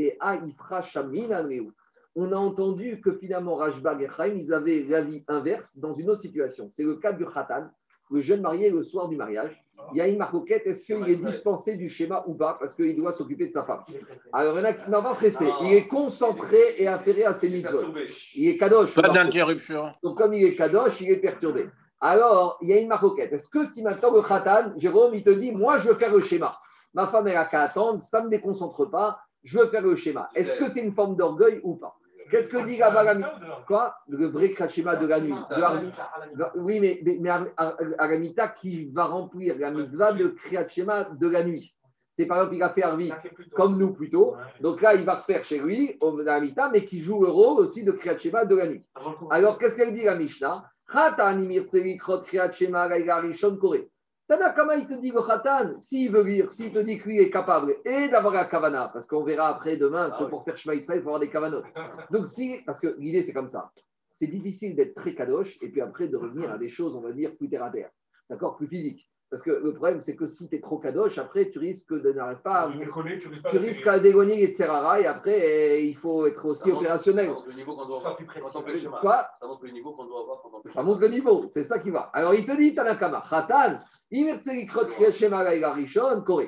on 2.16 2.32
a 2.32 2.36
entendu 2.38 3.02
que 3.02 3.12
finalement 3.12 3.56
Rajbag 3.56 4.02
et 4.02 4.08
Chaim, 4.16 4.36
ils 4.38 4.54
avaient 4.54 4.86
l'avis 4.88 5.26
inverse 5.28 5.78
dans 5.78 5.94
une 5.96 6.10
autre 6.10 6.22
situation. 6.22 6.70
C'est 6.70 6.84
le 6.84 6.96
cas 6.96 7.12
du 7.12 7.26
Khatan, 7.26 7.68
le 8.10 8.22
jeune 8.22 8.40
marié 8.40 8.70
le 8.70 8.84
soir 8.84 9.10
du 9.10 9.18
mariage. 9.18 9.62
Il 9.94 9.98
y 9.98 10.02
a 10.02 10.08
une 10.08 10.18
marcoquette, 10.18 10.66
est-ce 10.66 10.86
qu'il 10.86 11.10
est 11.10 11.22
dispensé 11.22 11.76
du 11.76 11.90
schéma 11.90 12.24
ou 12.26 12.36
pas 12.36 12.56
Parce 12.58 12.76
qu'il 12.76 12.96
doit 12.96 13.12
s'occuper 13.12 13.48
de 13.48 13.52
sa 13.52 13.64
femme. 13.64 13.84
Alors, 14.32 14.56
il 14.56 14.60
y 14.60 14.62
en 14.62 14.66
a 14.66 14.74
qui 14.74 14.90
n'en 14.90 15.02
va 15.02 15.14
presser. 15.14 15.48
Il 15.64 15.74
est 15.74 15.88
concentré 15.88 16.76
et 16.78 16.88
affairé 16.88 17.26
à 17.26 17.34
ses 17.34 17.50
mitzvot. 17.50 17.94
Il 18.36 18.48
est 18.48 18.58
kadosh. 18.58 18.94
Pas 18.94 19.10
d'interruption. 19.10 19.92
Donc, 20.04 20.18
comme 20.18 20.34
il 20.34 20.44
est 20.46 20.56
kadosh, 20.56 21.02
il 21.02 21.12
est 21.12 21.18
perturbé. 21.18 21.68
Alors, 22.02 22.58
il 22.62 22.70
y 22.70 22.74
a 22.74 22.80
une 22.80 22.88
maroquette. 22.88 23.34
Est-ce 23.34 23.50
que 23.50 23.66
si 23.66 23.84
maintenant 23.84 24.14
le 24.14 24.22
khatan, 24.22 24.72
Jérôme, 24.78 25.14
il 25.14 25.24
te 25.24 25.30
dit, 25.30 25.52
moi, 25.52 25.78
je 25.78 25.90
veux 25.90 25.96
faire 25.96 26.14
le 26.14 26.22
schéma. 26.22 26.58
Ma 26.94 27.08
femme, 27.08 27.28
elle 27.28 27.38
a 27.38 27.46
qu'à 27.46 27.62
attendre, 27.62 28.00
ça 28.00 28.22
ne 28.22 28.26
me 28.26 28.30
déconcentre 28.32 28.90
pas, 28.90 29.20
je 29.44 29.60
veux 29.60 29.68
faire 29.68 29.84
le 29.84 29.96
schéma. 29.96 30.30
Est-ce 30.34 30.58
que 30.58 30.68
c'est 30.68 30.82
une 30.82 30.94
forme 30.94 31.16
d'orgueil 31.16 31.60
ou 31.64 31.76
pas? 31.76 31.96
Qu'est-ce 32.32 32.50
que 32.50 32.66
dit 32.66 32.78
la 32.78 33.16
Quoi? 33.68 33.96
Le 34.08 34.28
vrai 34.28 34.54
schéma 34.70 34.96
de 34.96 35.08
la 35.08 35.20
nuit. 35.20 35.34
oui, 36.56 36.80
mais, 36.80 37.02
mais, 37.20 37.30
Aramita 37.98 38.50
qui 38.50 38.86
va 38.92 39.06
remplir 39.06 39.56
la 39.58 39.72
mitzvah 39.72 40.14
de 40.14 40.36
schéma 40.70 41.06
de 41.06 41.28
la 41.28 41.44
nuit. 41.44 41.74
C'est 42.12 42.26
par 42.26 42.38
exemple, 42.40 42.56
il 42.56 42.64
a 42.64 42.70
fait 42.70 42.84
Arvi 42.84 43.12
comme 43.56 43.78
nous 43.78 43.94
plutôt. 43.94 44.36
Donc 44.62 44.82
là, 44.82 44.94
il 44.94 45.06
va 45.06 45.16
refaire 45.16 45.44
chez 45.44 45.60
lui, 45.60 45.98
Aramita, 46.02 46.70
mais 46.70 46.86
qui 46.86 47.00
joue 47.00 47.24
le 47.24 47.30
rôle 47.30 47.62
aussi 47.62 47.84
de 47.84 47.98
schéma 48.20 48.46
de 48.46 48.56
la 48.56 48.70
nuit. 48.70 48.86
Alors, 49.32 49.58
qu'est-ce 49.58 49.76
qu'elle 49.76 49.94
dit 49.94 50.04
la 50.04 50.16
Mishnah? 50.16 50.64
Tanakama, 54.30 54.75
il 54.75 54.88
te 54.88 54.93
dit 54.93 55.10
le 55.10 55.21
Khatan, 55.21 55.82
s'il 55.82 56.12
veut 56.12 56.21
lire, 56.21 56.52
s'il 56.52 56.71
te 56.71 56.78
dit 56.78 56.99
que 56.99 57.10
lui 57.10 57.19
est 57.19 57.32
capable 57.32 57.75
et 57.84 58.10
d'avoir 58.10 58.34
la 58.34 58.45
kavana, 58.45 58.91
parce 58.93 59.08
qu'on 59.08 59.23
verra 59.23 59.47
après 59.49 59.78
demain 59.78 60.12
que 60.12 60.23
pour 60.25 60.43
faire 60.43 60.56
Shema 60.56 60.75
il 60.75 60.84
faut 60.84 60.93
avoir 60.93 61.19
des 61.19 61.32
kavanot. 61.32 61.63
Donc, 62.12 62.28
si, 62.28 62.60
parce 62.63 62.80
que 62.80 62.95
l'idée 62.99 63.23
c'est 63.23 63.34
comme 63.34 63.47
ça, 63.47 63.71
c'est 64.13 64.28
difficile 64.28 64.75
d'être 64.75 64.93
très 64.93 65.15
kadosh 65.15 65.58
et 65.62 65.69
puis 65.69 65.82
après 65.82 66.10
de 66.10 66.17
revenir 66.17 66.52
à 66.52 66.60
des 66.60 66.69
choses, 66.69 66.95
on 66.95 67.02
va 67.02 67.12
dire, 67.12 67.36
plus 67.38 67.49
terre 67.49 67.63
à 67.63 67.71
terre, 67.71 67.89
d'accord, 68.30 68.56
plus 68.56 68.67
physiques. 68.67 69.09
Parce 69.30 69.44
que 69.44 69.52
le 69.52 69.74
problème, 69.74 70.00
c'est 70.00 70.15
que 70.15 70.26
si 70.26 70.50
tu 70.50 70.56
es 70.56 70.60
trop 70.60 70.80
kadosh, 70.80 71.20
après, 71.20 71.52
tu 71.52 71.60
risques 71.60 71.94
de 71.94 72.12
n'arriver 72.12 72.42
pas. 72.44 72.62
À, 72.62 72.72
tu, 73.52 73.58
risques 73.60 73.86
à 73.86 74.00
d'éloigner 74.00 74.38
les 74.38 74.54
tserara 74.54 75.00
et 75.00 75.06
après, 75.06 75.39
eh, 75.39 75.88
il 75.88 75.96
faut 75.96 76.26
être 76.26 76.44
aussi 76.46 76.72
opérationnel. 76.72 77.28
Ça 77.28 77.34
montre 77.34 77.48
le 77.48 77.54
niveau 77.54 77.76
qu'on 77.76 77.86
doit 77.86 77.98
avoir. 77.98 78.18
Ça 78.18 79.48
montre 79.48 79.65
le 79.65 79.72
niveau 79.72 79.94
qu'on 79.94 80.06
doit 80.06 80.22
avoir 80.22 80.42
pendant 80.42 80.62
Ça 80.65 80.82
montre 80.82 81.02
le 81.02 81.10
niveau, 81.10 81.46
c'est 81.52 81.63
ça 81.63 81.78
qui 81.78 81.92
va. 81.92 82.10
Alors, 82.13 82.34
il 82.34 82.44
te 82.44 82.58
dit, 82.58 82.74
Tanakama, 82.74 83.24
Khatan, 83.30 83.80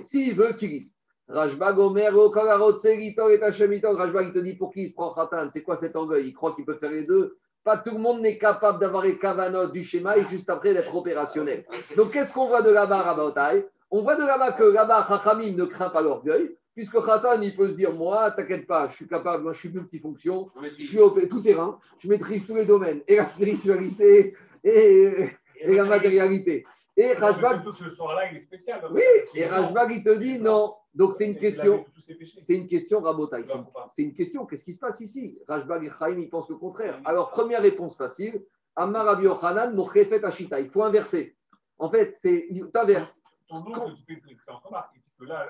s'il 0.04 0.36
veut 0.36 0.54
qu'il 0.54 0.70
lise. 0.72 0.98
Rajbag 1.28 1.78
Omer, 1.78 2.12
Rajbag, 2.12 4.28
il 4.28 4.34
te 4.34 4.39
dit 4.39 4.56
pour 4.56 4.74
qui 4.74 4.82
il 4.82 4.89
se 4.89 4.96
prend 4.96 5.13
Khatan 5.13 5.50
C'est 5.54 5.62
quoi 5.62 5.78
cet 5.78 5.96
orgueil? 5.96 6.30
Il 6.30 6.34
croit 6.34 6.56
qu'il 6.56 6.65
peut 6.65 6.78
faire 6.78 6.91
les 6.91 7.04
deux 7.04 7.38
pas 7.63 7.78
tout 7.78 7.91
le 7.91 8.00
monde 8.00 8.21
n'est 8.21 8.38
capable 8.38 8.80
d'avoir 8.80 9.04
les 9.04 9.17
cavanotes 9.19 9.71
du 9.71 9.84
schéma 9.84 10.17
et 10.17 10.26
juste 10.26 10.50
après 10.50 10.74
d'être 10.74 10.93
opérationnel. 10.95 11.65
Donc, 11.95 12.12
qu'est-ce 12.12 12.34
qu'on 12.34 12.47
voit 12.47 12.62
de 12.62 12.71
là-bas, 12.71 13.02
Rabaotai 13.04 13.67
On 13.91 14.02
voit 14.02 14.15
de 14.15 14.26
là-bas 14.26 14.54
que 14.54 14.63
là-bas, 14.63 15.06
Chachamim 15.08 15.56
ne 15.56 15.65
craint 15.65 15.89
pas 15.89 16.02
l'orgueil. 16.02 16.56
Puisque 16.74 17.04
Khatan, 17.06 17.41
il 17.41 17.54
peut 17.56 17.67
se 17.67 17.74
dire, 17.74 17.93
moi, 17.93 18.32
t'inquiète 18.32 18.65
pas, 18.65 18.88
je 18.89 18.95
suis 18.95 19.08
capable, 19.08 19.43
moi, 19.43 19.52
je 19.52 19.60
suis 19.60 19.69
multifonction, 19.69 20.47
je 20.80 20.86
suis 20.86 21.28
tout 21.30 21.41
terrain, 21.41 21.78
je 22.00 22.08
maîtrise 22.08 22.47
tous 22.47 22.56
les 22.56 22.63
domaines, 22.65 23.02
et 23.10 23.17
la 23.17 23.26
spiritualité, 23.26 24.36
et, 24.63 25.30
et 25.60 25.76
la 25.76 25.84
matérialité. 25.84 26.63
Et 26.95 27.13
Rajbag, 27.13 27.62
Ce 27.78 27.89
soir-là, 27.89 28.32
il 28.32 28.38
est 28.38 28.41
spécial. 28.43 28.82
oui, 28.91 29.02
et 29.36 29.45
Rajbag, 29.45 29.91
il 29.91 30.04
te 30.04 30.17
dit 30.17 30.39
non. 30.39 30.74
Donc, 30.93 31.15
c'est 31.15 31.25
une 31.25 31.38
question. 31.38 31.86
C'est 32.39 32.56
une 32.56 32.67
question 32.67 32.99
rabotaille. 33.01 33.45
C'est 33.89 34.04
une- 34.04 34.13
question. 34.13 34.45
Qu'est-ce 34.45 34.65
qui 34.65 34.73
se 34.73 34.80
passe 34.80 34.99
ici? 34.99 35.39
Rajbag 35.47 35.86
et 35.86 35.89
Chaim, 35.97 36.19
ils 36.19 36.30
pensent 36.30 36.49
le 36.49 36.58
contraire. 36.58 36.99
Alors, 37.06 37.32
première 37.32 37.62
réponse 37.62 37.95
facile. 37.95 38.43
Amar 38.75 39.06
Rabbi 39.06 39.23
Yochanan, 39.23 39.73
Mochefet 39.73 40.23
Ashita. 40.23 40.60
Il 40.60 40.69
faut 40.69 40.84
inverser. 40.84 41.36
En 41.77 41.89
fait, 41.89 42.13
c'est. 42.17 42.47
T'inverses. 42.73 43.21
Ton 43.47 43.62
remarque. 43.62 44.95
Que 45.19 45.25
là, 45.25 45.47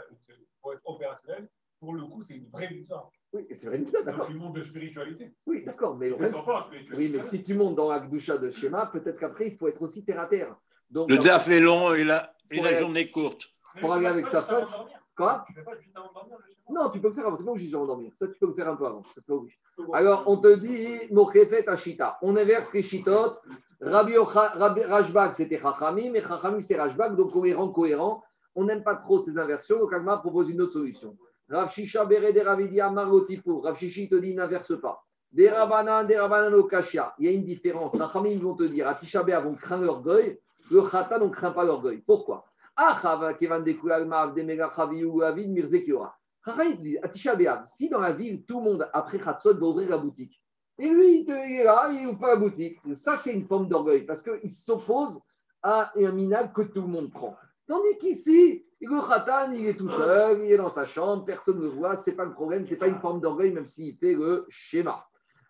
pour 0.62 0.74
être 0.74 0.82
opérationnel, 0.86 1.48
pour 1.80 1.94
le 1.94 2.04
coup, 2.06 2.24
c'est 2.24 2.36
une 2.36 2.50
vraie 2.50 2.68
victoire. 2.68 3.10
Oui, 3.34 3.48
c'est 3.52 3.68
vrai, 3.68 3.80
d'accord. 4.04 4.28
tu 4.28 4.34
montes 4.34 4.56
de 4.56 4.64
spiritualité. 4.66 5.34
Oui, 5.46 5.64
d'accord. 5.64 5.96
Mais 5.96 6.12
reste-. 6.12 6.50
Oui, 6.94 7.10
mais 7.14 7.24
si 7.24 7.42
tu 7.42 7.54
montes 7.54 7.76
dans 7.76 7.90
la 7.90 8.02
Gdusha 8.02 8.38
de 8.38 8.52
schéma, 8.52 8.88
peut-être 8.88 9.18
qu'après, 9.18 9.48
il 9.48 9.58
faut 9.58 9.70
être 9.70 9.82
aussi 9.82 10.04
terre 10.04 10.20
à 10.20 10.26
terre. 10.26 10.56
Donc, 10.90 11.10
Le 11.10 11.18
DAF 11.18 11.48
est 11.48 11.62
long 11.62 11.94
et 11.94 12.04
la, 12.04 12.36
et 12.52 12.60
la 12.60 12.76
journée 12.76 13.10
courte. 13.10 13.48
Pour 13.80 13.94
aller 13.94 14.08
avec 14.08 14.28
sa 14.28 14.42
femme. 14.42 14.68
Dormir. 15.18 15.44
Quoi 15.44 15.46
Je 15.50 15.54
fais 15.54 15.64
pas 15.64 15.78
juste 15.78 15.96
avant 15.96 16.12
dormir. 16.14 16.38
Non, 16.70 16.90
tu 16.90 17.00
peux 17.00 17.10
le 17.10 17.14
faire 17.14 17.28
avant. 17.28 17.38
C'est 17.38 17.46
pas 17.46 17.52
obligé 17.52 17.72
d'endormir. 17.72 18.12
Ça, 18.16 18.28
tu 18.28 18.40
peux 18.40 18.48
le 18.48 18.54
faire 18.54 18.70
un 18.70 18.76
peu 18.76 18.86
avant. 18.86 19.02
Pas 19.02 19.34
obligé. 19.34 19.58
Alors, 19.94 20.24
on 20.28 20.38
te 20.38 20.56
dit, 20.56 21.12
Mochefet 21.12 21.68
Ashita. 21.68 22.18
On 22.22 22.36
inverse 22.36 22.74
les 22.74 22.84
Shitot. 22.84 23.38
Rabbi 23.82 24.16
Rajbag, 24.16 25.34
c'était 25.34 25.60
Chachamim, 25.60 26.14
et 26.14 26.22
Chachamim, 26.22 26.62
c'était 26.62 26.80
Rajbag, 26.80 27.16
donc 27.16 27.32
cohérent, 27.32 27.70
cohérent. 27.70 28.24
On 28.54 28.66
n'aime 28.66 28.84
pas 28.84 28.96
trop 28.96 29.18
ces 29.18 29.38
inversions, 29.40 29.80
donc 29.80 29.94
Agma 29.94 30.18
propose 30.18 30.50
une 30.50 30.62
autre 30.62 30.74
solution. 30.74 31.18
Rav 31.50 31.72
Shisha 31.72 32.06
Bere 32.06 32.32
de 32.32 32.42
Ravidi 32.42 32.80
Amarotipur. 32.80 33.64
Rav 33.64 33.78
Shishi 33.78 34.08
te 34.08 34.16
dit, 34.16 34.36
n'inverse 34.36 34.80
pas. 34.80 35.04
Des 35.32 35.50
Rabanan, 35.50 36.06
des 36.06 36.18
Rabanan 36.18 36.54
au 36.54 36.66
Kashia. 36.66 37.16
Il 37.18 37.26
y 37.26 37.30
a 37.30 37.32
une 37.32 37.46
différence. 37.46 37.98
Chachamim 37.98 38.38
vont 38.40 38.56
te 38.56 38.64
dire, 38.64 38.88
à 38.88 38.96
Tisha 38.96 39.24
B'Av, 39.24 39.48
on 39.48 39.56
craint 39.56 39.82
l'orgueil. 39.82 40.40
Le 40.70 40.82
Khatan, 40.84 41.22
on 41.22 41.28
ne 41.28 41.30
craint 41.32 41.52
pas 41.52 41.64
l'orgueil. 41.64 42.04
Pourquoi? 42.06 42.46
Ah, 42.84 43.00
si 47.68 47.90
dans 47.90 48.00
la 48.00 48.14
ville, 48.14 48.44
tout 48.46 48.58
le 48.58 48.64
monde, 48.64 48.90
après 48.92 49.20
Khatsot, 49.20 49.54
va 49.54 49.68
ouvrir 49.68 49.90
la 49.90 50.00
boutique, 50.00 50.42
et 50.80 50.90
lui, 50.90 51.20
il, 51.20 51.26
te- 51.26 51.32
il 51.32 51.60
est 51.60 51.64
là, 51.64 51.92
il 51.92 52.08
ouvre 52.08 52.18
pas 52.18 52.30
la 52.30 52.38
boutique. 52.38 52.80
Ça, 52.96 53.18
c'est 53.18 53.34
une 53.34 53.46
forme 53.46 53.68
d'orgueil 53.70 54.04
parce 54.04 54.24
qu'il 54.24 54.50
s'oppose 54.50 55.20
à 55.62 55.92
un 55.96 56.12
minag 56.12 56.54
que 56.54 56.64
tout 56.64 56.82
le 56.82 56.88
monde 56.88 57.12
prend. 57.12 57.36
Tandis 57.68 58.00
qu'ici, 58.00 58.66
le 58.82 59.08
khatan, 59.08 59.52
il 59.52 59.68
est 59.68 59.78
tout 59.78 59.90
seul, 59.90 60.40
il 60.44 60.52
est 60.52 60.58
dans 60.58 60.72
sa 60.72 60.88
chambre, 60.88 61.24
personne 61.24 61.60
ne 61.60 61.66
le 61.66 61.70
voit, 61.70 61.98
c'est 61.98 62.16
pas 62.16 62.26
le 62.26 62.34
problème, 62.34 62.66
c'est 62.68 62.78
pas 62.78 62.88
une 62.88 63.00
forme 63.00 63.22
d'orgueil, 63.22 63.52
même 63.52 63.68
s'il 63.68 63.96
fait 63.98 64.16
le 64.16 64.48
schéma. 64.50 65.06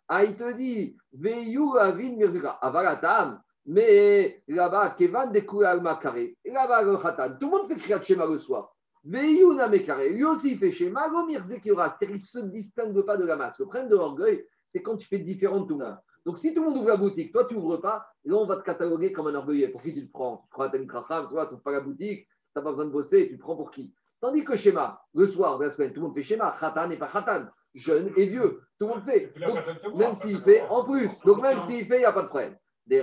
Ah, 0.10 0.26
il 0.26 0.36
te 0.36 0.52
dit, 0.52 0.98
Veyu 1.14 1.78
avin 1.80 2.12
mirzeka, 2.12 2.50
avalatam, 2.62 3.42
mais 3.66 4.44
là-bas, 4.48 4.96
Kevan 4.98 5.32
de 5.32 5.64
alma 5.64 5.96
carré, 6.02 6.38
là-bas, 6.46 6.84
le 6.84 6.98
khatan, 6.98 7.38
tout 7.40 7.46
le 7.46 7.52
monde 7.52 7.68
fait 7.68 7.78
kriyat 7.78 8.02
schéma 8.02 8.26
le 8.26 8.38
soir. 8.38 8.74
Veyu 9.04 9.56
namekare, 9.56 10.10
lui 10.12 10.24
aussi 10.24 10.52
il 10.52 10.58
fait 10.58 10.72
schéma, 10.72 11.08
lo 11.08 11.26
mirzekiora, 11.26 11.98
c'est-à-dire 11.98 12.18
il 12.18 12.20
ne 12.20 12.26
se 12.26 12.40
distingue 12.52 13.02
pas 13.02 13.18
de 13.18 13.26
la 13.26 13.36
masse. 13.36 13.60
Le 13.60 13.66
problème 13.66 13.90
de 13.90 13.96
l'orgueil, 13.96 14.46
c'est 14.68 14.82
quand 14.82 14.98
tu 14.98 15.08
fais 15.08 15.20
différent 15.20 15.62
de 15.62 15.68
tout 15.68 15.78
le 15.78 15.86
monde. 15.86 15.98
Donc, 16.24 16.38
si 16.38 16.54
tout 16.54 16.62
le 16.62 16.70
monde 16.70 16.78
ouvre 16.78 16.90
la 16.90 16.98
boutique, 16.98 17.32
toi, 17.32 17.46
tu 17.46 17.56
n'ouvres 17.56 17.78
pas, 17.78 18.06
là, 18.26 18.36
on 18.36 18.46
va 18.46 18.58
te 18.58 18.64
cataloguer 18.64 19.12
comme 19.12 19.26
un 19.28 19.34
orgueilleux. 19.34 19.72
Pour 19.72 19.82
qui 19.82 19.94
tu 19.94 20.06
te 20.06 20.12
prends? 20.12 20.48
Tu 20.56 20.62
as 20.62 20.76
une 20.78 20.86
cracham, 20.86 21.28
toi, 21.28 21.48
tu 21.48 21.54
n'ouvres 21.54 21.64
pas 21.64 21.72
la 21.72 21.82
boutique, 21.82 22.28
tu 22.28 22.52
n'as 22.56 22.62
pas 22.62 22.70
besoin 22.70 22.86
de 22.86 22.92
bosser, 22.92 23.30
tu 23.30 23.38
te 23.38 23.42
prends 23.42 23.56
pour 23.56 23.72
qui? 23.72 23.92
Tandis 24.20 24.46
que 24.46 24.56
schéma, 24.56 25.02
le 25.16 25.26
soir 25.26 25.58
de 25.58 25.66
la 25.66 25.72
semaine, 25.72 25.94
tout 25.94 26.02
le 26.02 26.08
monde 26.08 26.16
fait 26.16 26.22
schéma, 26.22 26.56
khatan 26.60 26.92
et 26.92 26.98
pas 26.98 27.08
khatan, 27.08 27.48
jeune 27.74 28.12
et 28.16 28.28
vieux, 28.28 28.62
tout 28.78 28.86
le 28.86 28.94
monde 28.94 29.04
fait. 29.04 29.34
Donc, 29.40 29.98
même 29.98 30.16
s'il 30.16 30.40
fait 30.42 30.62
en 30.70 30.84
plus, 30.84 31.10
donc 31.26 31.42
même 31.42 31.60
s'il 31.62 31.88
fait, 31.88 31.98
il 31.98 32.02
n'y 32.02 32.06
a 32.06 32.14
pas 32.14 32.22
de 32.22 32.28
problème. 32.28 32.56
Des 32.86 33.02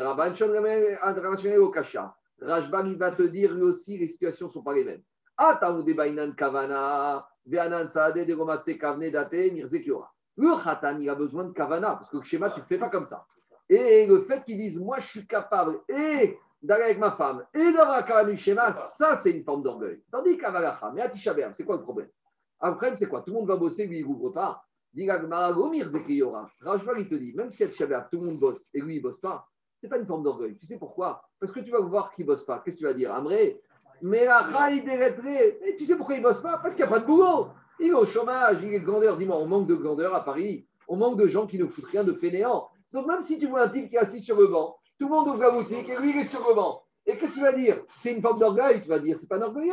au 1.59 1.71
kasha. 1.71 2.15
Rajbag, 2.41 2.87
il 2.87 2.99
va 2.99 3.13
te 3.13 3.23
dire, 3.23 3.53
lui 3.53 3.63
aussi, 3.63 3.99
les 3.99 4.09
situations 4.09 4.47
ne 4.47 4.53
sont 4.53 4.63
pas 4.63 4.75
les 4.75 4.85
mêmes. 4.85 5.03
Bainan 5.95 6.33
kavana. 6.35 7.27
Le 10.41 10.63
khatan, 10.63 10.99
il 11.01 11.09
a 11.09 11.15
besoin 11.15 11.45
de 11.45 11.53
kavana, 11.53 11.97
parce 11.97 12.11
que 12.11 12.19
le 12.19 12.23
schéma, 12.23 12.51
tu 12.51 12.61
ne 12.61 12.65
fais 12.67 12.79
pas 12.79 12.91
comme 12.91 13.07
ça. 13.07 13.27
Et 13.69 14.07
le 14.07 14.23
fait 14.23 14.45
qu'ils 14.45 14.59
disent, 14.59 14.79
moi, 14.79 14.99
je 14.99 15.07
suis 15.07 15.27
capable 15.27 15.81
et 15.89 16.39
d'aller 16.63 16.85
avec 16.85 16.99
ma 16.99 17.13
femme 17.13 17.47
et 17.55 17.73
d'avoir 17.73 18.05
kavana 18.05 18.31
du 18.31 18.37
schéma, 18.37 18.75
ça, 18.75 19.17
c'est 19.17 19.31
une 19.31 19.45
forme 19.45 19.63
d'orgueil. 19.63 20.03
Tandis 20.11 20.37
qu'avalacha, 20.37 20.93
mais 20.95 21.01
à 21.01 21.09
Tisha 21.09 21.33
B'Av, 21.33 21.55
c'est 21.55 21.65
quoi 21.65 21.77
le 21.77 21.83
problème? 21.83 22.11
Problème, 22.59 22.95
c'est 22.95 23.07
quoi? 23.07 23.23
Tout 23.23 23.31
le 23.31 23.39
monde 23.39 23.49
va 23.49 23.57
bosser, 23.57 23.87
lui, 23.87 24.01
il 24.01 24.07
n'ouvre 24.07 24.31
pas. 24.31 24.63
Rajval, 26.61 27.01
il 27.01 27.09
te 27.09 27.15
dit, 27.15 27.33
même 27.35 27.51
si 27.51 27.65
à 27.65 27.69
Tisha 27.69 27.87
B'Av, 27.87 28.09
tout 28.11 28.21
le 28.21 28.27
monde 28.27 28.39
bosse 28.39 28.69
et 28.75 28.81
lui, 28.81 28.97
il 28.97 28.99
ne 28.99 29.03
bosse 29.03 29.21
pas, 29.21 29.49
c'est 29.81 29.89
pas 29.89 29.99
une 29.99 30.07
forme 30.07 30.23
d'orgueil. 30.23 30.57
Tu 30.57 30.67
sais 30.67 30.79
pourquoi? 30.79 31.23
Parce 31.41 31.53
que 31.53 31.61
tu 31.61 31.71
vas 31.71 31.81
voir 31.81 32.13
qui 32.15 32.23
ne 32.23 32.27
bosse 32.27 32.45
pas. 32.45 32.61
Qu'est-ce 32.65 32.77
que 32.77 32.81
tu 32.81 32.87
vas 32.87 32.95
dire? 32.95 33.13
Amré, 33.15 33.61
mais 34.03 34.27
Et 35.67 35.77
tu 35.77 35.87
sais 35.87 35.97
pourquoi 35.97 36.17
il 36.17 36.23
ne 36.23 36.29
bosse 36.29 36.41
pas? 36.41 36.59
Parce 36.59 36.75
qu'il 36.75 36.85
n'y 36.85 36.91
a 36.91 36.93
pas 36.93 37.01
de 37.01 37.07
boulot. 37.07 37.49
Il 37.81 37.89
est 37.89 37.93
au 37.93 38.07
chômage, 38.07 38.59
il 38.63 38.75
est 38.75 38.81
grandeur. 38.81 39.17
Dis-moi, 39.17 39.37
on 39.37 39.47
manque 39.47 39.69
de 39.69 39.75
grandeur 39.75 40.15
à 40.15 40.25
Paris. 40.25 40.67
On 40.89 40.97
manque 40.97 41.19
de 41.19 41.29
gens 41.29 41.47
qui 41.47 41.59
ne 41.59 41.67
foutent 41.67 41.87
rien 41.87 42.05
de 42.05 42.13
fainéants. 42.13 42.69
Donc 42.93 43.07
même 43.07 43.23
si 43.23 43.39
tu 43.39 43.47
vois 43.47 43.63
un 43.63 43.69
type 43.69 43.91
qui 43.91 43.97
est 43.97 44.01
assis 44.01 44.21
sur 44.21 44.39
le 44.39 44.47
banc, 44.47 44.77
tout 44.99 45.07
le 45.07 45.15
monde 45.15 45.29
ouvre 45.29 45.41
la 45.41 45.51
boutique 45.51 45.89
et 45.89 45.97
lui, 45.97 46.11
il 46.11 46.17
est 46.17 46.25
sur 46.25 46.47
le 46.49 46.55
banc. 46.55 46.83
Et 47.07 47.17
qu'est-ce 47.17 47.33
que 47.33 47.37
tu 47.37 47.41
vas 47.43 47.53
dire? 47.53 47.83
C'est 47.99 48.13
une 48.13 48.21
forme 48.21 48.39
d'orgueil. 48.39 48.81
Tu 48.83 48.89
vas 48.89 48.99
dire, 48.99 49.17
c'est 49.19 49.29
pas 49.29 49.37
un 49.37 49.43
orgueil. 49.43 49.71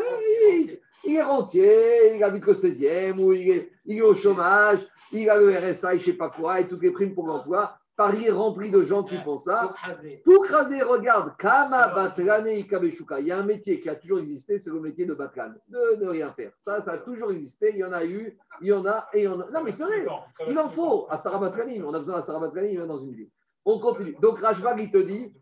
Il, 0.51 0.79
il 1.03 1.15
est 1.15 1.21
rentier, 1.23 2.15
il 2.15 2.23
habite 2.23 2.45
le 2.45 2.53
16e, 2.53 3.19
ou 3.21 3.33
il 3.33 3.49
est, 3.49 3.71
il 3.85 3.97
est 3.97 4.01
au 4.01 4.15
chômage, 4.15 4.79
il 5.11 5.29
a 5.29 5.37
le 5.37 5.49
RSA, 5.49 5.91
je 5.91 5.95
ne 5.97 6.01
sais 6.01 6.13
pas 6.13 6.29
quoi, 6.29 6.61
et 6.61 6.67
toutes 6.67 6.81
les 6.81 6.91
primes 6.91 7.13
pour 7.13 7.27
l'emploi. 7.27 7.77
Paris 7.95 8.25
est 8.25 8.31
rempli 8.31 8.69
de 8.69 8.81
gens 8.83 9.03
qui 9.03 9.17
font 9.19 9.39
ça. 9.39 9.73
Tout 10.25 10.41
craser, 10.41 10.81
regarde, 10.81 11.35
Kama 11.37 11.87
Batlane 11.93 12.47
Ikabeshuka. 12.47 13.21
Il 13.21 13.27
y 13.27 13.31
a 13.31 13.39
un 13.39 13.43
métier 13.43 13.79
qui 13.79 13.89
a 13.89 13.95
toujours 13.95 14.19
existé, 14.19 14.59
c'est 14.59 14.69
le 14.69 14.81
métier 14.81 15.05
de 15.05 15.13
Batlan, 15.13 15.53
de 15.67 16.03
ne 16.03 16.09
rien 16.09 16.31
faire. 16.33 16.51
Ça, 16.57 16.81
ça 16.81 16.93
a 16.93 16.97
toujours 16.97 17.31
existé. 17.31 17.71
Il 17.73 17.77
y 17.77 17.83
en 17.85 17.93
a 17.93 18.05
eu, 18.05 18.37
il 18.61 18.67
y 18.67 18.73
en 18.73 18.85
a, 18.85 19.07
et 19.13 19.21
il 19.21 19.23
y 19.23 19.27
en 19.27 19.39
a. 19.39 19.49
Non, 19.49 19.63
mais 19.63 19.71
c'est 19.71 19.83
vrai, 19.83 20.05
il 20.47 20.59
en 20.59 20.69
faut 20.69 21.07
à 21.09 21.17
Sarah. 21.17 21.39
On 21.39 21.93
a 21.93 21.99
besoin 21.99 22.19
à 22.19 22.23
Sarah 22.23 22.39
Batlanim 22.39 22.85
dans 22.85 22.99
une 22.99 23.13
ville. 23.13 23.29
On 23.63 23.79
continue. 23.79 24.15
Donc, 24.21 24.39
Rajbag, 24.39 24.79
il 24.79 24.91
te 24.91 24.97
dit, 24.97 25.33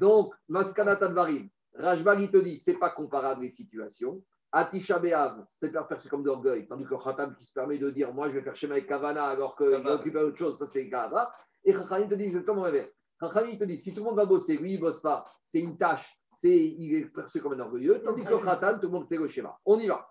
donc, 0.00 0.32
Maskana 0.48 0.96
Tadvarim. 0.96 1.48
Rajbag, 1.74 2.20
il 2.20 2.30
te 2.30 2.38
dit, 2.38 2.56
c'est 2.56 2.78
pas 2.78 2.90
comparable 2.90 3.42
les 3.42 3.50
situations. 3.50 4.22
Atisha 4.52 4.98
Be'av, 4.98 5.44
c'est 5.50 5.72
pas 5.72 5.82
perçu 5.82 6.08
comme 6.08 6.22
d'orgueil, 6.22 6.66
tandis 6.66 6.86
que 6.86 6.94
Khatam 6.94 7.34
qui 7.34 7.44
se 7.44 7.52
permet 7.52 7.78
de 7.78 7.90
dire, 7.90 8.14
moi 8.14 8.28
je 8.28 8.34
vais 8.34 8.42
faire 8.42 8.56
schéma 8.56 8.74
avec 8.74 8.86
Kavana 8.86 9.24
alors 9.24 9.56
qu'il 9.56 9.66
est 9.66 9.90
occupé 9.90 10.18
à 10.18 10.24
autre 10.24 10.38
chose, 10.38 10.56
ça 10.56 10.66
c'est 10.66 10.88
Kava. 10.88 11.30
Et 11.66 11.72
Chachamim 11.72 12.08
te 12.08 12.14
dit 12.14 12.24
exactement 12.24 12.62
l'inverse. 12.64 12.96
Chachamim 13.20 13.56
te 13.58 13.64
dit, 13.64 13.76
si 13.76 13.92
tout 13.92 14.00
le 14.00 14.04
monde 14.06 14.16
va 14.16 14.24
bosser, 14.24 14.56
lui 14.56 14.74
il 14.74 14.80
bosse 14.80 15.00
pas, 15.00 15.24
c'est 15.44 15.58
une 15.58 15.76
tâche, 15.76 16.16
c'est, 16.36 16.54
il 16.54 16.94
est 16.94 17.06
perçu 17.06 17.40
comme 17.40 17.54
un 17.54 17.60
orgueilleux, 17.60 18.00
tandis 18.04 18.22
que 18.22 18.44
Khatam, 18.44 18.78
tout 18.78 18.86
le 18.86 18.92
monde 18.92 19.08
fait 19.08 19.16
le 19.16 19.26
schéma. 19.26 19.58
On 19.64 19.78
y 19.80 19.88
va. 19.88 20.08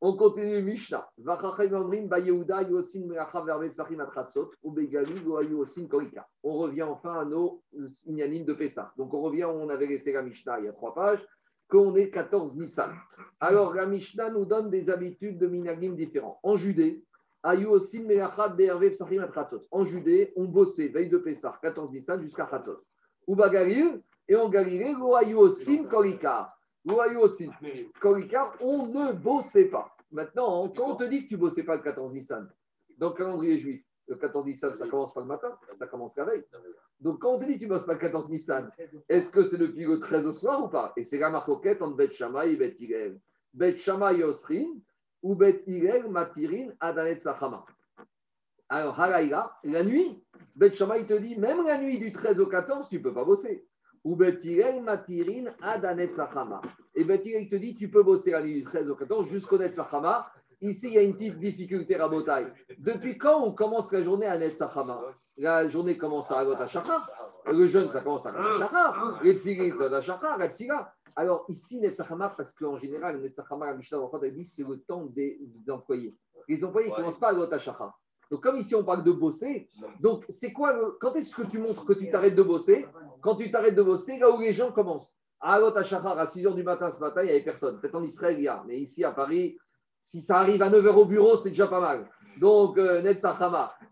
On 0.00 0.16
continue 0.16 0.62
Mishnah. 0.62 1.08
On 6.42 6.58
revient 6.58 6.82
enfin 6.82 7.20
à 7.20 7.24
nos 7.24 7.62
inyanim 8.06 8.44
de 8.44 8.54
Pessah. 8.54 8.92
Donc 8.96 9.14
on 9.14 9.20
revient, 9.20 9.44
on 9.44 9.68
avait 9.68 9.86
laissé 9.86 10.12
la 10.12 10.22
Mishnah 10.22 10.58
il 10.60 10.64
y 10.64 10.68
a 10.68 10.72
trois 10.72 10.94
pages, 10.94 11.24
qu'on 11.68 11.94
est 11.94 12.10
14 12.10 12.56
Nissan. 12.56 12.90
Alors 13.38 13.74
la 13.74 13.86
Mishnah 13.86 14.30
nous 14.30 14.46
donne 14.46 14.70
des 14.70 14.88
habitudes 14.88 15.38
de 15.38 15.46
minagim 15.46 15.92
différents. 15.92 16.40
En 16.42 16.56
Judée, 16.56 17.04
En 19.70 19.84
Judée, 19.84 20.32
on 20.36 20.44
bossait 20.44 20.88
veille 20.88 21.08
de 21.08 21.18
Pessah, 21.18 21.58
14 21.62 21.90
Nissan 21.92 22.22
jusqu'à 22.22 22.46
Chatzot. 22.46 22.84
Ou 23.26 23.34
bagalil, 23.34 24.02
et 24.28 24.36
en 24.36 24.50
Galilée, 24.50 24.94
go 24.94 25.14
ayu 25.14 25.34
osin 25.34 25.84
korika. 25.84 26.54
Go 26.84 27.00
ayu 27.00 27.16
osin 27.16 27.50
Korika, 28.00 28.52
on 28.60 28.86
ne 28.86 29.12
bossait 29.12 29.64
pas. 29.66 29.96
Maintenant, 30.10 30.68
quand 30.68 30.92
on 30.92 30.96
te 30.96 31.04
dit 31.04 31.24
que 31.24 31.28
tu 31.28 31.34
ne 31.34 31.40
bossais 31.40 31.62
pas 31.62 31.76
le 31.76 31.82
14 31.82 32.12
Nissan, 32.12 32.50
dans 32.98 33.10
le 33.10 33.14
calendrier 33.14 33.56
juif, 33.56 33.82
le 34.08 34.16
14 34.16 34.44
Nissan, 34.44 34.76
ça 34.76 34.86
commence 34.86 35.14
pas 35.14 35.20
le 35.20 35.26
matin, 35.26 35.56
ça 35.78 35.86
commence 35.86 36.16
la 36.16 36.24
veille. 36.24 36.44
Donc, 37.00 37.20
quand 37.20 37.34
on 37.34 37.38
te 37.38 37.44
dit 37.46 37.54
que 37.54 37.60
tu 37.60 37.64
ne 37.64 37.70
bosses 37.70 37.86
pas 37.86 37.94
le 37.94 37.98
14 37.98 38.28
Nissan, 38.28 38.70
est-ce 39.08 39.30
que 39.30 39.42
c'est 39.42 39.58
depuis 39.58 39.84
le 39.84 39.98
13 39.98 40.26
au 40.26 40.32
soir 40.32 40.64
ou 40.64 40.68
pas? 40.68 40.92
Et 40.96 41.04
c'est 41.04 41.18
la 41.18 41.30
marcoquette 41.30 41.80
entre 41.80 41.96
Bet 41.96 42.12
Shammai 42.12 42.52
et 42.52 42.56
Bet. 42.56 42.76
Bet 43.54 43.78
Shammai 43.78 44.22
Osrin 44.22 44.66
ou 45.22 45.34
Bet 45.34 45.62
Hillel 45.66 46.08
Matirin 46.08 46.70
Adanet 46.80 47.20
Sachama. 47.20 47.64
Alors, 48.68 49.00
Halaïla, 49.00 49.56
la 49.64 49.82
nuit, 49.82 50.22
Bet 50.54 50.72
Shammai 50.72 51.06
te 51.06 51.14
dit, 51.14 51.36
même 51.36 51.64
la 51.64 51.78
nuit 51.78 51.98
du 51.98 52.12
13 52.12 52.38
au 52.40 52.46
14, 52.46 52.88
tu 52.88 52.98
ne 52.98 53.02
peux 53.02 53.14
pas 53.14 53.24
bosser. 53.24 53.66
Ou 54.04 54.16
Bet 54.16 54.38
Hillel 54.42 54.82
Matirin 54.82 55.52
Adanet 55.62 56.14
Sachama. 56.14 56.60
Et 56.94 57.04
Bet 57.04 57.22
Hillel 57.24 57.48
te 57.48 57.56
dit, 57.56 57.74
tu 57.74 57.88
peux 57.88 58.02
bosser 58.02 58.32
la 58.32 58.42
nuit 58.42 58.54
du 58.54 58.64
13 58.64 58.90
au 58.90 58.96
14 58.96 59.28
jusqu'au 59.28 59.58
Netzachama. 59.58 60.30
Ici, 60.60 60.88
il 60.88 60.94
y 60.94 60.98
a 60.98 61.02
une 61.02 61.14
petite 61.14 61.38
difficulté 61.38 61.96
Botaï. 61.96 62.52
Depuis 62.78 63.16
quand 63.16 63.44
on 63.44 63.52
commence 63.52 63.92
la 63.92 64.02
journée 64.02 64.26
à 64.26 64.36
Netzachama 64.36 65.00
La 65.36 65.68
journée 65.68 65.96
commence 65.96 66.30
à 66.32 66.40
Agot. 66.40 66.56
Le 67.46 67.66
jeûne, 67.68 67.88
ça 67.90 68.00
commence 68.00 68.26
à 68.26 68.30
Agot. 68.30 69.22
Les 69.22 69.38
tfilin, 69.38 69.76
ça 69.76 69.86
à 69.86 70.36
la 70.36 70.48
tfila. 70.48 70.92
Alors 71.16 71.44
ici, 71.48 71.78
Netzachama, 71.80 72.28
parce 72.36 72.54
qu'en 72.54 72.76
général, 72.78 73.20
Netzachama, 73.20 73.66
la 73.66 73.74
Mishnah, 73.76 73.98
elle 74.22 74.34
dit 74.34 74.44
c'est 74.44 74.62
le 74.62 74.78
temps 74.80 75.04
des, 75.06 75.38
des 75.40 75.70
employés. 75.70 76.16
Les 76.48 76.64
employés 76.64 76.88
ne 76.90 76.94
commencent 76.96 77.18
pas 77.18 77.28
à 77.28 77.32
l'Otachacha. 77.32 77.94
Donc 78.30 78.42
comme 78.42 78.56
ici 78.56 78.74
on 78.74 78.84
parle 78.84 79.04
de 79.04 79.12
bosser, 79.12 79.68
donc 80.00 80.24
c'est 80.28 80.52
quoi 80.52 80.74
le- 80.74 80.96
Quand 81.00 81.14
est-ce 81.14 81.34
que 81.34 81.42
tu 81.42 81.58
montres 81.58 81.84
que 81.86 81.94
tu 81.94 82.10
t'arrêtes 82.10 82.34
de 82.34 82.42
bosser? 82.42 82.86
Quand 83.22 83.36
tu 83.36 83.50
t'arrêtes 83.50 83.74
de 83.74 83.82
bosser, 83.82 84.18
là 84.18 84.30
où 84.30 84.40
les 84.40 84.52
gens 84.52 84.70
commencent. 84.70 85.14
À 85.40 85.58
l'Otachachar, 85.58 86.18
à 86.18 86.26
6 86.26 86.44
h 86.44 86.54
du 86.54 86.62
matin 86.62 86.90
ce 86.90 86.98
matin, 86.98 87.22
il 87.22 87.26
n'y 87.26 87.30
avait 87.30 87.44
personne. 87.44 87.80
Peut-être 87.80 87.94
en 87.94 88.02
Israël, 88.02 88.36
il 88.38 88.42
y 88.44 88.48
a. 88.48 88.62
Mais 88.66 88.80
ici 88.80 89.02
à 89.04 89.12
Paris, 89.12 89.56
si 90.00 90.20
ça 90.20 90.38
arrive 90.40 90.60
à 90.62 90.68
9 90.68 90.84
h 90.84 90.88
au 90.94 91.04
bureau, 91.06 91.36
c'est 91.36 91.50
déjà 91.50 91.68
pas 91.68 91.80
mal. 91.80 92.10
Donc, 92.40 92.76
euh. 92.76 93.02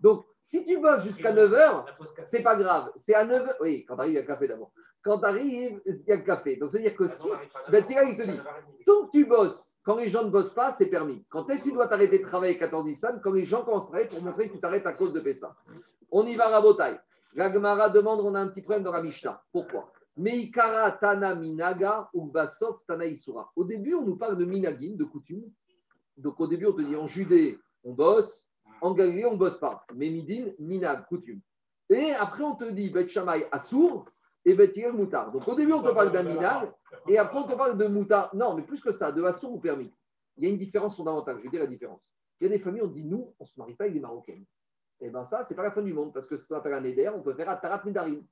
Donc, 0.03 0.25
si 0.47 0.65
tu 0.65 0.79
bosses 0.79 1.03
jusqu'à 1.03 1.33
9 1.33 1.51
h, 1.51 1.85
c'est 2.23 2.43
pas 2.45 2.55
grave. 2.55 2.93
C'est 2.95 3.15
à 3.15 3.25
9 3.25 3.49
h. 3.49 3.55
Oui, 3.61 3.85
quand 3.85 3.97
tu 3.97 4.03
arrives, 4.03 4.13
il 4.13 4.15
y 4.15 4.19
a 4.19 4.21
le 4.21 4.27
café 4.29 4.47
d'abord. 4.47 4.71
Quand 5.03 5.19
tu 5.19 5.25
arrives, 5.25 5.81
il 5.85 6.05
y 6.07 6.13
a 6.13 6.17
le 6.17 6.23
café. 6.23 6.57
Donc, 6.57 6.71
c'est-à-dire 6.71 6.95
que 6.95 7.09
si. 7.09 7.29
Ben, 7.69 7.85
il 7.89 8.17
te 8.17 8.23
dit 8.23 8.41
tant 8.87 9.07
que 9.07 9.11
tu 9.11 9.25
bosses, 9.25 9.77
quand 9.83 9.97
les 9.97 10.09
gens 10.09 10.23
ne 10.23 10.31
bossent 10.31 10.55
pas, 10.55 10.71
c'est 10.71 10.87
permis. 10.87 11.25
Quand 11.31 11.51
est-ce 11.51 11.65
que 11.65 11.71
tu 11.71 11.75
dois 11.75 11.89
t'arrêter 11.89 12.21
de 12.21 12.29
travailler 12.29 12.57
14 12.59 12.85
Nissan 12.85 13.21
Quand 13.25 13.33
les 13.33 13.45
gens 13.45 13.65
commencent 13.65 13.87
à 13.87 13.89
travailler 13.89 14.09
pour 14.09 14.23
montrer 14.23 14.49
que 14.49 14.55
tu 14.55 14.61
t'arrêtes 14.61 14.87
à 14.87 14.93
cause 14.93 15.13
de 15.13 15.19
Pessa. 15.19 15.57
On 16.13 16.25
y 16.25 16.37
va, 16.37 16.47
Rabotai. 16.47 16.97
La 17.35 17.53
Gemara 17.53 17.91
demande 17.91 18.21
on 18.21 18.37
a 18.37 18.39
un 18.39 18.47
petit 18.47 18.63
problème 18.63 18.85
dans 18.85 18.93
la 18.93 19.03
Mishnah. 19.03 19.43
Pourquoi? 19.51 19.93
Meikara 20.17 20.93
Tana 20.93 21.35
Minaga 21.35 22.09
ou 22.15 22.27
Basov 22.27 22.79
Tana 22.87 23.07
Isura. 23.07 23.51
Au 23.57 23.65
début, 23.65 23.95
on 23.95 24.03
nous 24.03 24.17
parle 24.17 24.39
de 24.39 24.45
Minagin, 24.45 24.95
de 24.95 25.05
coutume. 25.05 25.43
Donc, 26.17 26.39
au 26.39 26.47
début, 26.47 26.67
on 26.67 26.73
te 26.73 26.83
dit 26.83 26.95
en 26.95 27.09
Judée, 27.09 27.59
on 27.83 27.93
bosse. 27.93 28.46
En 28.81 28.93
Galilée, 28.95 29.25
on 29.27 29.33
ne 29.33 29.39
bosse 29.39 29.59
pas. 29.59 29.85
Mais 29.95 30.11
Midin, 30.11 30.47
Minag, 30.59 31.07
coutume. 31.07 31.41
Et 31.89 32.13
après, 32.13 32.43
on 32.43 32.55
te 32.57 32.65
dit 32.65 32.91
Bet 32.91 33.09
Shammai, 33.09 33.47
Assour 33.53 34.07
et 34.45 34.55
Bet 34.55 34.73
Moutar. 34.93 35.31
Donc, 35.33 35.47
au 35.49 35.55
début, 35.55 35.73
on 35.73 35.83
te 35.83 35.89
parle 35.95 36.13
d'un 36.13 36.23
Minag. 36.35 36.73
Et 37.09 37.19
après, 37.19 37.39
on 37.39 37.47
te 37.47 37.55
parle 37.55 37.79
de 37.79 37.87
moutarde. 37.87 38.31
Non, 38.35 38.55
mais 38.55 38.63
plus 38.63 38.81
que 38.81 38.93
ça, 38.93 39.13
de 39.13 39.23
assour 39.23 39.53
ou 39.55 39.61
permis. 39.61 39.93
Il 40.37 40.45
y 40.45 40.47
a 40.47 40.51
une 40.51 40.59
différence 40.59 40.97
fondamentale. 40.97 41.39
Je 41.39 41.45
vais 41.45 41.49
dire 41.49 41.61
la 41.61 41.67
différence. 41.67 42.01
Il 42.41 42.45
y 42.45 42.47
a 42.47 42.51
des 42.57 42.63
familles, 42.63 42.83
on 42.83 42.89
dit, 42.89 43.05
nous, 43.05 43.33
on 43.39 43.45
ne 43.45 43.49
se 43.49 43.59
marie 43.59 43.75
pas 43.75 43.85
avec 43.85 43.95
des 43.95 44.01
Marocaines. 44.01 44.45
Et 45.01 45.11
bien 45.11 45.25
ça, 45.25 45.43
c'est 45.45 45.55
pas 45.55 45.63
la 45.63 45.71
fin 45.73 45.83
du 45.83 45.93
monde, 45.93 46.13
parce 46.13 46.29
que 46.29 46.37
ça 46.37 46.57
s'appelle 46.57 46.73
un 46.75 46.85
éder, 46.85 47.09
on 47.09 47.21
peut 47.23 47.35
faire 47.35 47.49
Atarat 47.51 47.83
Nidarim. 47.85 48.23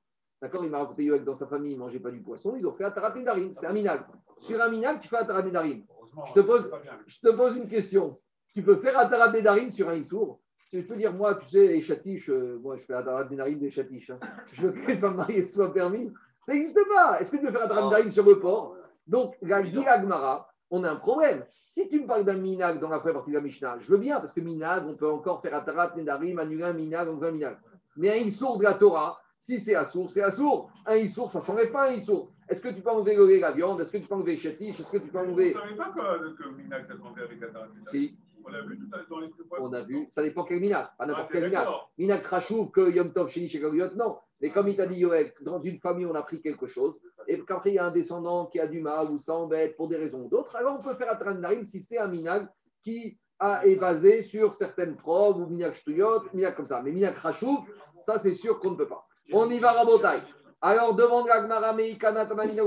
D'accord 0.41 0.63
Il 0.63 0.69
m'a 0.71 0.79
raconté 0.79 1.03
Yoek 1.03 1.23
dans 1.23 1.35
sa 1.35 1.47
famille, 1.47 1.73
il 1.73 1.75
ne 1.75 1.83
mangeait 1.83 1.99
pas 1.99 2.11
du 2.11 2.21
poisson, 2.21 2.55
ils 2.57 2.65
ont 2.67 2.73
fait 2.73 2.83
Atarat 2.83 3.13
Nidarim. 3.15 3.53
C'est 3.53 3.65
un 3.67 3.73
minag. 3.73 4.03
Sur 4.39 4.61
un 4.61 4.69
minag, 4.69 4.99
tu 4.99 5.07
fais 5.07 5.17
Atarat 5.17 5.43
Nidarim. 5.43 5.85
Je 6.27 6.33
te 6.33 6.39
pose- 6.41 6.69
Je 7.07 7.19
te 7.19 7.35
pose 7.35 7.55
une 7.57 7.67
question. 7.67 8.19
Tu 8.55 8.63
peux 8.63 8.77
faire 8.77 8.97
Atarat 8.97 9.33
Nidarim 9.33 9.69
sur 9.69 9.89
un 9.89 9.95
Issour 9.95 10.39
Je 10.71 10.79
peux 10.79 10.95
dire, 10.95 11.11
moi, 11.11 11.35
tu 11.35 11.45
sais, 11.47 11.67
les 11.67 11.81
chatiches, 11.81 12.29
euh, 12.29 12.57
moi, 12.63 12.77
je 12.77 12.85
fais 12.85 12.93
Atarat 12.93 13.25
Nidarim 13.29 13.59
des 13.59 13.69
chatiches. 13.69 14.09
hein. 14.11 14.19
Je 14.53 14.61
veux 14.61 14.71
que 14.71 14.87
les 14.87 14.97
femmes 14.97 15.17
mariées 15.17 15.43
soient 15.43 15.73
permis. 15.73 16.11
Ça 16.41 16.53
n'existe 16.53 16.79
pas. 16.87 17.19
Est-ce 17.19 17.31
que 17.31 17.37
tu 17.37 17.45
peux 17.45 17.51
faire 17.51 17.63
Atarat 17.63 17.83
Nidarim 17.83 18.11
sur 18.11 18.25
le 18.25 18.39
port 18.39 18.77
donc, 19.07 19.35
la 19.43 19.57
Agmara, 19.57 20.49
on 20.71 20.83
a 20.83 20.89
un 20.89 20.95
problème. 20.95 21.45
Si 21.67 21.87
tu 21.89 21.99
me 22.01 22.07
parles 22.07 22.23
d'un 22.25 22.37
minag 22.39 22.79
dans 22.79 22.89
la 22.89 22.97
première 22.97 23.15
partie 23.17 23.29
de 23.29 23.35
la 23.35 23.41
Mishnah, 23.43 23.77
je 23.79 23.91
veux 23.91 23.99
bien, 23.99 24.19
parce 24.19 24.33
que 24.33 24.41
minag, 24.41 24.83
on 24.87 24.95
peut 24.95 25.07
encore 25.07 25.43
faire 25.43 25.53
atarat, 25.53 25.93
nedarim, 25.95 26.39
annuler 26.39 26.63
un 26.63 26.73
minag, 26.73 27.07
on 27.09 27.17
veut 27.17 27.27
un 27.27 27.31
minag. 27.33 27.57
Mais 27.97 28.09
un 28.09 28.23
issour 28.23 28.57
de 28.57 28.63
la 28.63 28.73
Torah, 28.73 29.19
si 29.37 29.59
c'est 29.59 29.75
assour, 29.75 30.09
c'est 30.09 30.23
assour. 30.23 30.71
Un 30.87 30.95
issour, 30.95 31.29
ça 31.29 31.37
ne 31.37 31.43
s'enlève 31.43 31.71
pas 31.71 31.89
un 31.89 31.91
issour. 31.91 32.31
Est-ce 32.49 32.61
que 32.61 32.69
tu 32.69 32.81
peux 32.81 32.89
enlever 32.89 33.39
la 33.39 33.51
viande? 33.51 33.79
Est-ce 33.81 33.91
que 33.91 33.97
tu 33.99 34.07
peux 34.07 34.15
enlever 34.15 34.31
les 34.31 34.37
chatiches? 34.39 34.79
Est-ce 34.79 34.91
que 34.91 34.97
tu 34.97 35.09
peux 35.09 35.19
Vous 35.19 35.25
ne 35.25 35.31
enlever. 35.33 35.53
savez 35.53 35.75
pas 35.75 35.91
que, 35.91 36.35
que 36.35 36.49
Minac 36.55 36.87
s'est 36.87 36.97
trompé 36.97 37.21
avec 37.21 37.43
Atara 37.43 37.67
Si, 37.91 38.17
On 38.47 38.51
l'a 38.51 38.61
vu 38.61 38.77
tout 38.77 38.87
à 38.93 38.97
l'heure 38.97 39.07
dans 39.09 39.19
les 39.19 39.29
on 39.59 39.73
a 39.73 39.81
vu, 39.81 40.07
ça 40.11 40.21
dépend 40.21 40.43
quel 40.43 40.59
minag, 40.59 40.87
pas 40.97 41.05
n'importe 41.05 41.29
Ah, 41.29 41.33
quel 41.33 41.51
d'accord. 41.51 41.91
Minag 41.97 42.21
Krachou, 42.21 42.67
que 42.67 42.91
Yom 42.91 43.11
Tov, 43.11 43.29
Sheni, 43.29 43.49
Shekaguyot, 43.49 43.95
non. 43.95 44.17
Mais 44.41 44.51
comme 44.51 44.67
il 44.67 44.75
t'a 44.75 44.85
dit, 44.85 44.97
Yoel, 44.97 45.33
dans 45.41 45.61
une 45.61 45.79
famille, 45.79 46.05
on 46.05 46.13
a 46.13 46.21
pris 46.21 46.41
quelque 46.41 46.67
chose, 46.67 46.95
et 47.27 47.39
qu'après, 47.39 47.71
il 47.71 47.75
y 47.75 47.79
a 47.79 47.85
un 47.85 47.91
descendant 47.91 48.45
qui 48.45 48.59
a 48.59 48.67
du 48.67 48.81
mal 48.81 49.09
ou 49.09 49.17
ça 49.17 49.33
embête 49.33 49.75
pour 49.75 49.87
des 49.87 49.95
raisons 49.95 50.25
ou 50.25 50.29
d'autres, 50.29 50.55
alors 50.55 50.77
on 50.79 50.83
peut 50.83 50.93
faire 50.95 51.17
un 51.19 51.33
Narim 51.35 51.63
si 51.63 51.79
c'est 51.79 51.97
un 51.97 52.07
minag 52.07 52.47
qui 52.83 53.17
a 53.39 53.65
est 53.65 53.75
basé 53.75 54.21
sur 54.21 54.53
certaines 54.53 54.95
preuves, 54.95 55.37
ou 55.37 55.47
minag 55.47 55.73
Shtuyot, 55.73 56.25
minag 56.33 56.55
comme 56.55 56.67
ça. 56.67 56.81
Mais 56.83 56.91
minag 56.91 57.15
Krachou, 57.15 57.65
ça, 58.01 58.19
c'est 58.19 58.35
sûr 58.35 58.59
qu'on 58.59 58.71
ne 58.71 58.75
peut 58.75 58.87
pas. 58.87 59.07
On 59.31 59.49
y 59.49 59.59
va, 59.59 59.71
Rabotai. 59.71 60.21
Alors, 60.61 60.95
demande 60.95 61.29
Agmara 61.29 61.73
Meikana 61.73 62.25
Tamanina 62.25 62.63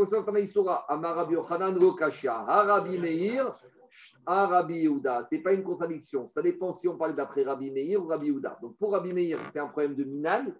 Amarabi 0.88 1.34
Yochanan 1.34 1.78
Lokashia, 1.78 2.44
Arabi 2.46 2.98
Meir, 2.98 3.56
Arabi 4.26 4.82
Yehuda. 4.82 5.22
Ce 5.22 5.34
n'est 5.34 5.42
pas 5.42 5.52
une 5.52 5.62
contradiction. 5.62 6.28
Ça 6.28 6.42
dépend 6.42 6.72
si 6.72 6.88
on 6.88 6.96
parle 6.96 7.14
d'après 7.14 7.42
Rabbi 7.42 7.70
Meir 7.70 8.02
ou 8.02 8.06
Rabbi 8.06 8.26
Yehuda. 8.26 8.58
Donc, 8.60 8.76
pour 8.76 8.92
Rabbi 8.92 9.12
Meir, 9.12 9.38
c'est 9.50 9.60
un 9.60 9.68
problème 9.68 9.94
de 9.94 10.04
minag, 10.04 10.52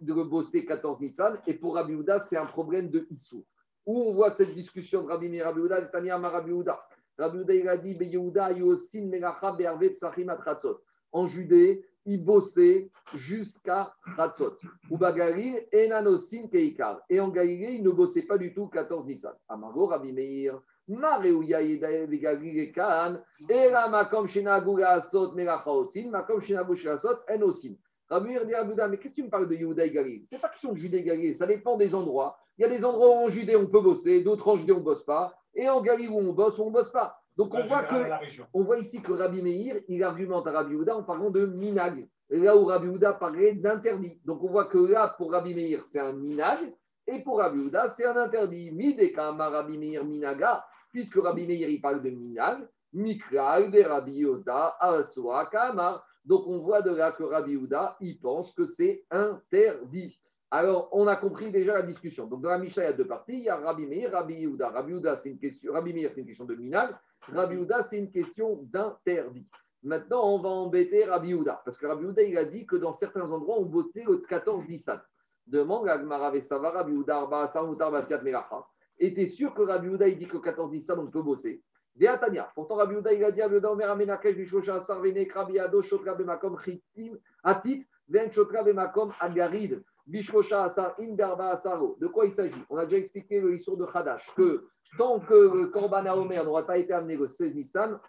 de 0.00 0.12
bosser 0.14 0.64
14 0.64 1.00
Nissan, 1.00 1.38
et 1.46 1.54
pour 1.54 1.74
Rabbi 1.74 1.92
Yehuda, 1.92 2.20
c'est 2.20 2.36
un 2.36 2.46
problème 2.46 2.90
de 2.90 3.06
Issou. 3.10 3.44
Où 3.84 4.02
on 4.02 4.12
voit 4.12 4.30
cette 4.30 4.54
discussion 4.54 5.02
de 5.02 5.08
Rabbi 5.08 5.28
Meir 5.28 5.46
Rabbi 5.46 5.60
Yehuda, 5.60 5.82
Tania 5.86 6.18
Rabbi 6.18 6.50
Yehuda. 6.50 6.80
Rabbi 7.18 7.38
Yehuda, 7.38 7.54
il 7.54 7.68
a 7.68 7.76
dit, 7.76 7.96
Yehuda, 8.00 8.52
Yosin, 8.52 9.06
Melacha, 9.06 9.52
Be'arve, 9.52 9.90
Psachim, 9.90 10.28
Atratzot. 10.28 10.80
En 11.12 11.26
Judée, 11.26 11.84
il 12.06 12.24
bossait 12.24 12.90
jusqu'à 13.14 13.94
Ratzot. 14.16 14.58
Ou 14.90 14.98
Bagalil, 14.98 15.66
Enanosin, 15.72 16.48
Keikar. 16.48 17.00
Et 17.08 17.20
en 17.20 17.28
Galilée, 17.28 17.74
il 17.74 17.82
ne 17.82 17.90
bossait 17.90 18.22
pas 18.22 18.38
du 18.38 18.52
tout 18.52 18.66
14 18.66 19.06
Nissan. 19.06 19.34
Amaro, 19.48 19.86
Rabbi 19.86 20.12
Meir, 20.12 20.60
Yehuda, 28.44 28.88
mais 28.88 28.98
qu'est-ce 28.98 29.14
que 29.14 29.20
tu 29.20 29.24
me 29.24 29.30
parles 29.30 29.48
de 29.48 29.54
Yehuda 29.54 29.86
et 29.86 29.90
Galilée 29.90 30.22
C'est 30.26 30.40
pas 30.40 30.48
question 30.48 30.72
de 30.72 30.78
Judée 30.78 30.98
et 30.98 31.02
Galilée, 31.02 31.34
ça 31.34 31.46
dépend 31.46 31.76
des 31.76 31.94
endroits. 31.94 32.36
Il 32.58 32.62
y 32.62 32.64
a 32.64 32.68
des 32.68 32.84
endroits 32.84 33.08
où 33.08 33.26
en 33.26 33.30
Judée 33.30 33.56
on 33.56 33.66
peut 33.66 33.80
bosser, 33.80 34.22
d'autres 34.22 34.46
en 34.48 34.56
Judée 34.56 34.72
on 34.72 34.80
ne 34.80 34.84
bosse 34.84 35.04
pas, 35.04 35.34
et 35.54 35.68
en 35.68 35.80
Galilée 35.80 36.08
où 36.08 36.18
on 36.18 36.32
bosse, 36.32 36.58
on 36.58 36.66
ne 36.66 36.72
bosse 36.72 36.90
pas. 36.90 37.22
Donc 37.36 37.54
on 37.54 37.66
voit 37.66 37.84
que 37.84 37.94
on 38.52 38.62
voit 38.62 38.78
ici 38.78 39.00
que 39.00 39.12
Rabbi 39.12 39.40
Meir, 39.40 39.76
il 39.88 40.02
argumente 40.02 40.46
à 40.46 40.52
Rabbi 40.52 40.74
Houda 40.74 40.96
en 40.96 41.02
parlant 41.02 41.30
de 41.30 41.46
minag. 41.46 42.06
Là 42.28 42.56
où 42.56 42.66
Rabbi 42.66 42.88
Houda 42.88 43.14
parlait 43.14 43.54
d'interdit. 43.54 44.20
Donc 44.24 44.42
on 44.44 44.50
voit 44.50 44.66
que 44.66 44.78
là, 44.78 45.14
pour 45.16 45.32
Rabbi 45.32 45.54
Meir, 45.54 45.82
c'est 45.82 46.00
un 46.00 46.12
minag. 46.12 46.58
Et 47.06 47.20
pour 47.22 47.38
Rabbi 47.38 47.58
Houda, 47.58 47.88
c'est 47.88 48.04
un 48.04 48.16
interdit. 48.16 48.70
Midekama 48.70 49.48
Rabbi 49.48 49.78
Meir 49.78 50.04
minaga. 50.04 50.64
Puisque 50.92 51.16
Rabbi 51.16 51.46
Meir, 51.46 51.68
il 51.68 51.80
parle 51.80 52.02
de 52.02 52.10
minag. 52.10 52.68
Mikral 52.92 53.70
de 53.70 53.82
Rabbi 53.82 54.24
Houda 54.24 54.76
aswa 54.78 55.46
kamar. 55.46 56.06
Donc 56.24 56.46
on 56.46 56.58
voit 56.58 56.82
de 56.82 56.94
là 56.94 57.12
que 57.12 57.22
Rabbi 57.22 57.56
Houda, 57.56 57.96
il 58.00 58.20
pense 58.20 58.52
que 58.52 58.66
c'est 58.66 59.04
interdit. 59.10 60.18
Alors, 60.54 60.90
on 60.92 61.06
a 61.06 61.16
compris 61.16 61.50
déjà 61.50 61.72
la 61.72 61.82
discussion. 61.82 62.26
Donc, 62.26 62.42
dans 62.42 62.50
la 62.50 62.58
Mishnah, 62.58 62.82
il 62.82 62.86
y 62.86 62.88
a 62.90 62.92
deux 62.92 63.06
parties. 63.06 63.38
Il 63.38 63.44
y 63.44 63.48
a 63.48 63.56
Rabbi 63.56 63.86
Meir, 63.86 64.12
Rabbi 64.12 64.34
Yehuda. 64.34 64.68
Rabbi 64.68 64.92
Yehuda, 64.92 65.16
c'est 65.16 65.30
une 65.30 65.38
question. 65.38 65.72
Meir, 65.72 66.10
c'est 66.12 66.20
une 66.20 66.26
question 66.26 66.44
de 66.44 66.54
minag. 66.54 66.94
Rabbi 67.32 67.54
Yehuda, 67.54 67.82
c'est 67.84 67.96
une 67.96 68.10
question 68.10 68.60
d'interdit. 68.70 69.46
Maintenant, 69.82 70.34
on 70.34 70.38
va 70.40 70.50
embêter 70.50 71.06
Rabbi 71.06 71.30
Yehuda. 71.30 71.62
Parce 71.64 71.78
que 71.78 71.86
Rabbi 71.86 72.02
Yehuda, 72.04 72.22
il 72.24 72.36
a 72.36 72.44
dit 72.44 72.66
que 72.66 72.76
dans 72.76 72.92
certains 72.92 73.30
endroits, 73.30 73.60
on 73.60 73.64
votait 73.64 74.04
le 74.06 74.18
14 74.18 74.68
Nissan. 74.68 75.00
Demande 75.46 75.88
à 75.88 75.96
Gmara 75.96 76.30
Vesava, 76.30 76.68
Rabbi 76.68 76.92
Yehuda, 76.92 77.26
T'es 79.10 79.26
sûr 79.26 79.52
que 79.54 79.62
Rabbi 79.62 79.88
Yehuda, 79.88 80.08
il 80.08 80.18
dit 80.18 80.26
que 80.26 80.34
le 80.34 80.40
14 80.40 80.70
Nissan, 80.70 80.98
on 80.98 81.08
peut 81.08 81.22
bosser 81.22 81.62
Tania. 81.98 82.50
Pourtant, 82.54 82.76
Rabbi 82.76 82.94
Yehuda, 82.94 83.12
il 83.12 83.24
a 83.24 83.32
dit 83.32 83.40
Yehuda, 83.40 83.72
Omer, 83.72 83.90
Amenakesh, 83.90 84.36
Vishosha, 84.36 84.76
Asar, 84.76 85.00
Vene, 85.02 85.26
Krabi, 85.26 85.58
Ado, 85.58 85.82
Shotra, 85.82 86.14
Bemakom, 86.14 86.56
Chitim, 86.62 87.18
Atit, 87.42 87.86
Ven, 88.08 88.30
Shotra, 88.30 88.62
Bemakom, 88.62 89.12
Agarid. 89.20 89.82
Bishkosha 90.06 90.64
Asar, 90.64 90.96
Asaro. 90.98 91.96
De 92.00 92.08
quoi 92.08 92.26
il 92.26 92.32
s'agit? 92.32 92.60
On 92.70 92.76
a 92.76 92.86
déjà 92.86 92.98
expliqué 92.98 93.40
le 93.40 93.54
histoire 93.54 93.76
de 93.76 93.86
Hadash, 93.92 94.30
que 94.36 94.66
tant 94.98 95.20
que 95.20 95.34
le 95.34 95.66
Korban 95.68 96.04
à 96.06 96.16
Omer 96.16 96.44
n'aura 96.44 96.66
pas 96.66 96.78
été 96.78 96.92
amené 96.92 97.16
le 97.16 97.28
16 97.28 97.54
Nissan, 97.54 98.00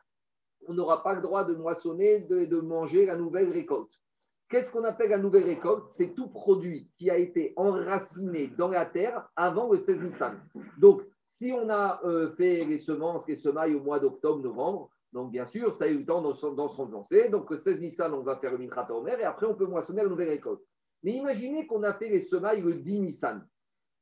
on 0.67 0.73
n'aura 0.73 1.03
pas 1.03 1.13
le 1.13 1.21
droit 1.21 1.43
de 1.43 1.53
moissonner, 1.53 2.21
de, 2.21 2.45
de 2.45 2.59
manger 2.59 3.05
la 3.05 3.15
nouvelle 3.15 3.51
récolte. 3.51 3.91
Qu'est-ce 4.53 4.69
qu'on 4.69 4.83
appelle 4.83 5.09
la 5.09 5.17
nouvelle 5.17 5.45
récolte? 5.45 5.85
C'est 5.89 6.13
tout 6.13 6.27
produit 6.27 6.87
qui 6.99 7.09
a 7.09 7.17
été 7.17 7.53
enraciné 7.55 8.49
dans 8.55 8.67
la 8.67 8.85
terre 8.85 9.27
avant 9.35 9.71
le 9.71 9.79
16 9.79 10.03
Nissan. 10.03 10.39
Donc, 10.77 11.01
si 11.23 11.51
on 11.51 11.71
a 11.71 11.99
euh, 12.05 12.29
fait 12.35 12.63
les 12.63 12.77
semences, 12.77 13.27
les 13.27 13.37
semailles 13.37 13.73
au 13.73 13.79
mois 13.79 13.99
d'octobre, 13.99 14.43
novembre, 14.43 14.91
donc 15.11 15.31
bien 15.31 15.45
sûr, 15.45 15.73
ça 15.73 15.85
a 15.85 15.87
eu 15.87 15.97
le 15.97 16.05
temps 16.05 16.21
d'en 16.21 16.35
se 16.35 16.91
lancer. 16.91 17.29
Donc, 17.29 17.49
le 17.49 17.57
16 17.57 17.79
Nissan, 17.79 18.13
on 18.13 18.21
va 18.21 18.35
faire 18.35 18.51
le 18.51 18.59
Minchrat 18.59 18.91
Omer 18.91 19.19
et 19.19 19.23
après, 19.23 19.47
on 19.47 19.55
peut 19.55 19.65
moissonner 19.65 20.03
la 20.03 20.09
nouvelle 20.09 20.29
récolte. 20.29 20.61
Mais 21.01 21.13
imaginez 21.13 21.65
qu'on 21.65 21.81
a 21.81 21.93
fait 21.93 22.09
les 22.09 22.21
semailles 22.21 22.61
le 22.61 22.75
10 22.75 22.99
Nissan 22.99 23.43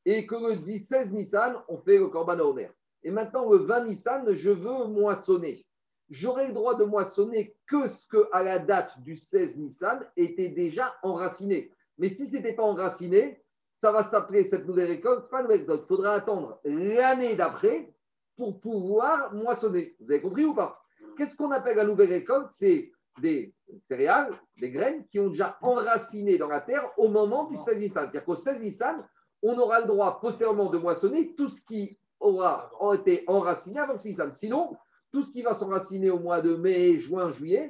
et 0.04 0.28
que 0.28 0.36
le 0.36 0.58
10 0.58 0.84
16 0.84 1.14
Nissan, 1.14 1.64
on 1.70 1.78
fait 1.78 1.98
le 1.98 2.10
Korban 2.10 2.40
à 2.40 2.44
Omer. 2.44 2.74
Et 3.04 3.12
maintenant, 3.12 3.50
le 3.50 3.60
20 3.60 3.86
Nissan, 3.86 4.36
je 4.36 4.50
veux 4.50 4.88
moissonner. 4.88 5.66
J'aurai 6.12 6.48
le 6.50 6.54
droit 6.54 6.76
de 6.76 6.84
moissonner 6.84 7.56
que 7.68 7.88
ce 7.88 8.06
que, 8.06 8.28
à 8.34 8.44
la 8.44 8.60
date 8.60 9.02
du 9.02 9.16
16 9.16 9.56
Nissan, 9.56 10.06
était 10.18 10.50
déjà 10.50 10.94
enraciné. 11.04 11.72
Mais 11.98 12.10
si 12.10 12.28
ce 12.28 12.36
n'était 12.36 12.54
pas 12.54 12.64
enraciné, 12.64 13.42
ça 13.72 13.94
va 13.94 14.04
s'appeler 14.04 14.44
cette 14.44 14.68
nouvelle 14.68 14.90
récolte, 14.90 15.30
pas 15.30 15.42
nouvelle 15.42 15.62
récolte. 15.62 15.86
Il 15.86 15.88
faudra 15.88 16.14
attendre 16.16 16.60
l'année 16.66 17.38
d'après 17.38 17.94
pour 18.36 18.60
pouvoir 18.60 19.34
moissonner. 19.34 19.96
Vous 20.02 20.12
avez 20.12 20.22
compris 20.22 20.44
ou 20.44 20.54
pas? 20.54 20.84
Qu'est-ce 21.16 21.38
qu'on 21.38 21.52
appelle 21.52 21.78
la 21.78 21.86
nouvelle 21.86 22.12
récolte? 22.12 22.52
C'est 22.52 22.92
des 23.22 23.54
céréales, 23.80 24.34
des 24.60 24.72
graines 24.72 25.06
qui 25.08 25.20
ont 25.20 25.30
déjà 25.30 25.58
enraciné 25.62 26.38
dans 26.38 26.48
la 26.50 26.60
terre 26.60 26.92
au 26.98 27.08
moment 27.08 27.46
du 27.46 27.56
16 27.56 27.80
Nissan. 27.80 28.04
C'est-à-dire 28.04 28.26
qu'au 28.26 28.36
16 28.36 28.62
Nissan, 28.62 29.08
on 29.42 29.58
aura 29.58 29.80
le 29.80 29.88
droit 29.88 30.20
postérieurement 30.20 30.70
de 30.70 30.78
moissonner 30.78 31.34
tout 31.36 31.48
ce 31.48 31.64
qui 31.64 31.98
aura 32.20 32.70
été 32.96 33.24
enraciné 33.28 33.80
avant 33.80 33.94
Nissan. 33.94 34.34
Sinon, 34.34 34.76
tout 35.12 35.24
ce 35.24 35.32
qui 35.32 35.42
va 35.42 35.54
s'enraciner 35.54 36.10
au 36.10 36.20
mois 36.20 36.42
de 36.42 36.56
mai, 36.56 37.00
juin, 37.00 37.32
juillet, 37.32 37.70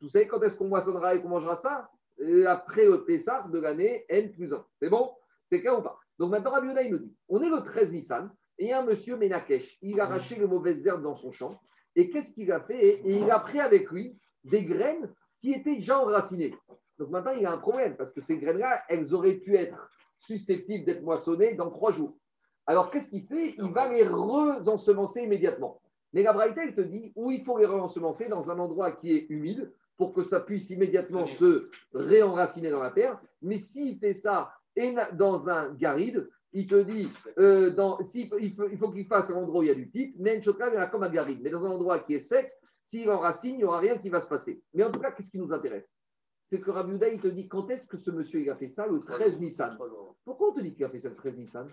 vous 0.00 0.08
savez 0.08 0.26
quand 0.26 0.42
est-ce 0.42 0.56
qu'on 0.56 0.68
moissonnera 0.68 1.14
et 1.14 1.22
qu'on 1.22 1.28
mangera 1.28 1.56
ça? 1.56 1.90
Après 2.46 2.84
le 2.86 3.04
Pessah 3.04 3.46
de 3.52 3.58
l'année 3.58 4.04
N 4.08 4.30
plus 4.32 4.52
1. 4.52 4.64
C'est 4.78 4.88
bon? 4.88 5.10
C'est 5.44 5.60
clair 5.60 5.78
ou 5.78 5.82
pas? 5.82 5.98
Donc 6.18 6.30
maintenant, 6.30 6.50
Rabbi 6.52 6.68
Yoda, 6.68 6.82
il 6.82 6.92
nous 6.92 6.98
dit 6.98 7.14
on 7.28 7.42
est 7.42 7.48
le 7.48 7.62
13 7.62 7.92
Nissan 7.92 8.30
et 8.58 8.72
un 8.72 8.84
monsieur 8.84 9.16
Menakesh, 9.16 9.78
il 9.82 10.00
a 10.00 10.04
arraché 10.04 10.36
les 10.36 10.46
mauvaises 10.46 10.86
herbes 10.86 11.02
dans 11.02 11.16
son 11.16 11.32
champ. 11.32 11.60
Et 11.94 12.10
qu'est-ce 12.10 12.32
qu'il 12.32 12.50
a 12.52 12.60
fait? 12.60 13.00
Et 13.06 13.16
il 13.16 13.30
a 13.30 13.38
pris 13.40 13.60
avec 13.60 13.90
lui 13.90 14.18
des 14.44 14.64
graines 14.64 15.12
qui 15.40 15.52
étaient 15.52 15.76
déjà 15.76 16.00
enracinées. 16.00 16.54
Donc 16.98 17.10
maintenant, 17.10 17.32
il 17.32 17.42
y 17.42 17.46
a 17.46 17.52
un 17.52 17.58
problème 17.58 17.96
parce 17.96 18.12
que 18.12 18.20
ces 18.20 18.38
graines-là, 18.38 18.82
elles 18.88 19.14
auraient 19.14 19.36
pu 19.36 19.56
être 19.56 19.90
susceptibles 20.18 20.84
d'être 20.84 21.02
moissonnées 21.02 21.54
dans 21.54 21.70
trois 21.70 21.92
jours. 21.92 22.16
Alors 22.66 22.90
qu'est-ce 22.90 23.10
qu'il 23.10 23.26
fait? 23.26 23.54
Il 23.58 23.70
va 23.72 23.92
les 23.92 24.06
re-ensemencer 24.06 25.22
immédiatement. 25.22 25.80
Mais 26.12 26.22
la 26.22 26.32
Braïta, 26.32 26.64
il 26.64 26.74
te 26.74 26.80
dit 26.80 27.12
où 27.14 27.30
il 27.30 27.44
faut 27.44 27.58
les 27.58 27.66
re-ensemencer 27.66 28.28
dans 28.28 28.50
un 28.50 28.58
endroit 28.58 28.92
qui 28.92 29.12
est 29.12 29.26
humide 29.28 29.72
pour 29.96 30.12
que 30.12 30.22
ça 30.22 30.40
puisse 30.40 30.70
immédiatement 30.70 31.26
se 31.26 31.70
réenraciner 31.92 32.70
dans 32.70 32.82
la 32.82 32.90
terre. 32.90 33.20
Mais 33.42 33.58
s'il 33.58 33.98
fait 33.98 34.14
ça 34.14 34.52
dans 35.14 35.48
un 35.48 35.72
garide, 35.74 36.28
il 36.52 36.66
te 36.66 36.82
dit, 36.82 37.08
euh, 37.38 37.70
dans, 37.70 37.98
il 38.14 38.78
faut, 38.78 38.90
qu'il 38.90 39.06
fasse 39.06 39.30
un 39.30 39.34
endroit 39.34 39.60
où 39.60 39.62
il 39.62 39.68
y 39.68 39.72
a 39.72 39.74
du 39.74 39.90
type, 39.90 40.14
mais 40.18 40.36
un 40.36 40.40
il 40.40 40.74
y 40.74 40.76
a 40.76 40.86
comme 40.86 41.02
un 41.02 41.10
garide. 41.10 41.40
Mais 41.42 41.50
dans 41.50 41.64
un 41.64 41.70
endroit 41.70 42.00
qui 42.00 42.14
est 42.14 42.20
sec, 42.20 42.52
s'il 42.84 43.10
enracine, 43.10 43.54
il 43.54 43.58
n'y 43.58 43.64
aura 43.64 43.80
rien 43.80 43.98
qui 43.98 44.08
va 44.08 44.20
se 44.20 44.28
passer. 44.28 44.62
Mais 44.72 44.84
en 44.84 44.92
tout 44.92 45.00
cas, 45.00 45.10
qu'est-ce 45.10 45.30
qui 45.30 45.38
nous 45.38 45.52
intéresse? 45.52 45.88
C'est 46.40 46.60
que 46.60 46.70
Rabbi 46.70 46.98
il 47.12 47.20
te 47.20 47.26
dit, 47.26 47.48
quand 47.48 47.68
est-ce 47.70 47.88
que 47.88 47.98
ce 47.98 48.10
monsieur 48.10 48.40
il 48.40 48.48
a 48.48 48.56
fait 48.56 48.68
ça 48.68 48.86
le 48.86 49.00
13 49.00 49.40
Nissan? 49.40 49.76
Pourquoi 50.24 50.50
on 50.50 50.52
te 50.52 50.60
dit 50.60 50.72
qu'il 50.74 50.84
a 50.84 50.88
fait 50.88 51.00
ça 51.00 51.08
le 51.08 51.16
13 51.16 51.36
Nissan? 51.36 51.66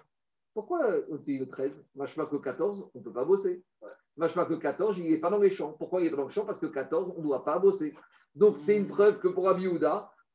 Pourquoi 0.53 0.79
on 1.09 1.17
te 1.17 1.23
dit 1.23 1.37
le 1.37 1.47
13 1.47 1.71
Machma 1.95 2.25
que 2.25 2.37
14, 2.37 2.89
on 2.93 2.99
ne 2.99 3.03
peut 3.03 3.13
pas 3.13 3.25
bosser. 3.25 3.63
Machma 4.17 4.45
que 4.45 4.53
14, 4.53 4.97
il 4.99 5.09
n'est 5.09 5.19
pas 5.19 5.29
dans 5.29 5.39
les 5.39 5.49
champs. 5.49 5.73
Pourquoi 5.73 6.01
il 6.01 6.05
n'est 6.05 6.09
pas 6.11 6.17
dans 6.17 6.27
les 6.27 6.33
champs 6.33 6.45
Parce 6.45 6.59
que 6.59 6.67
14, 6.67 7.13
on 7.15 7.19
ne 7.19 7.23
doit 7.23 7.43
pas 7.43 7.59
bosser. 7.59 7.93
Donc 8.35 8.59
c'est 8.59 8.77
une 8.77 8.87
preuve 8.87 9.19
que 9.19 9.27
pour 9.27 9.45
Rabbi 9.45 9.67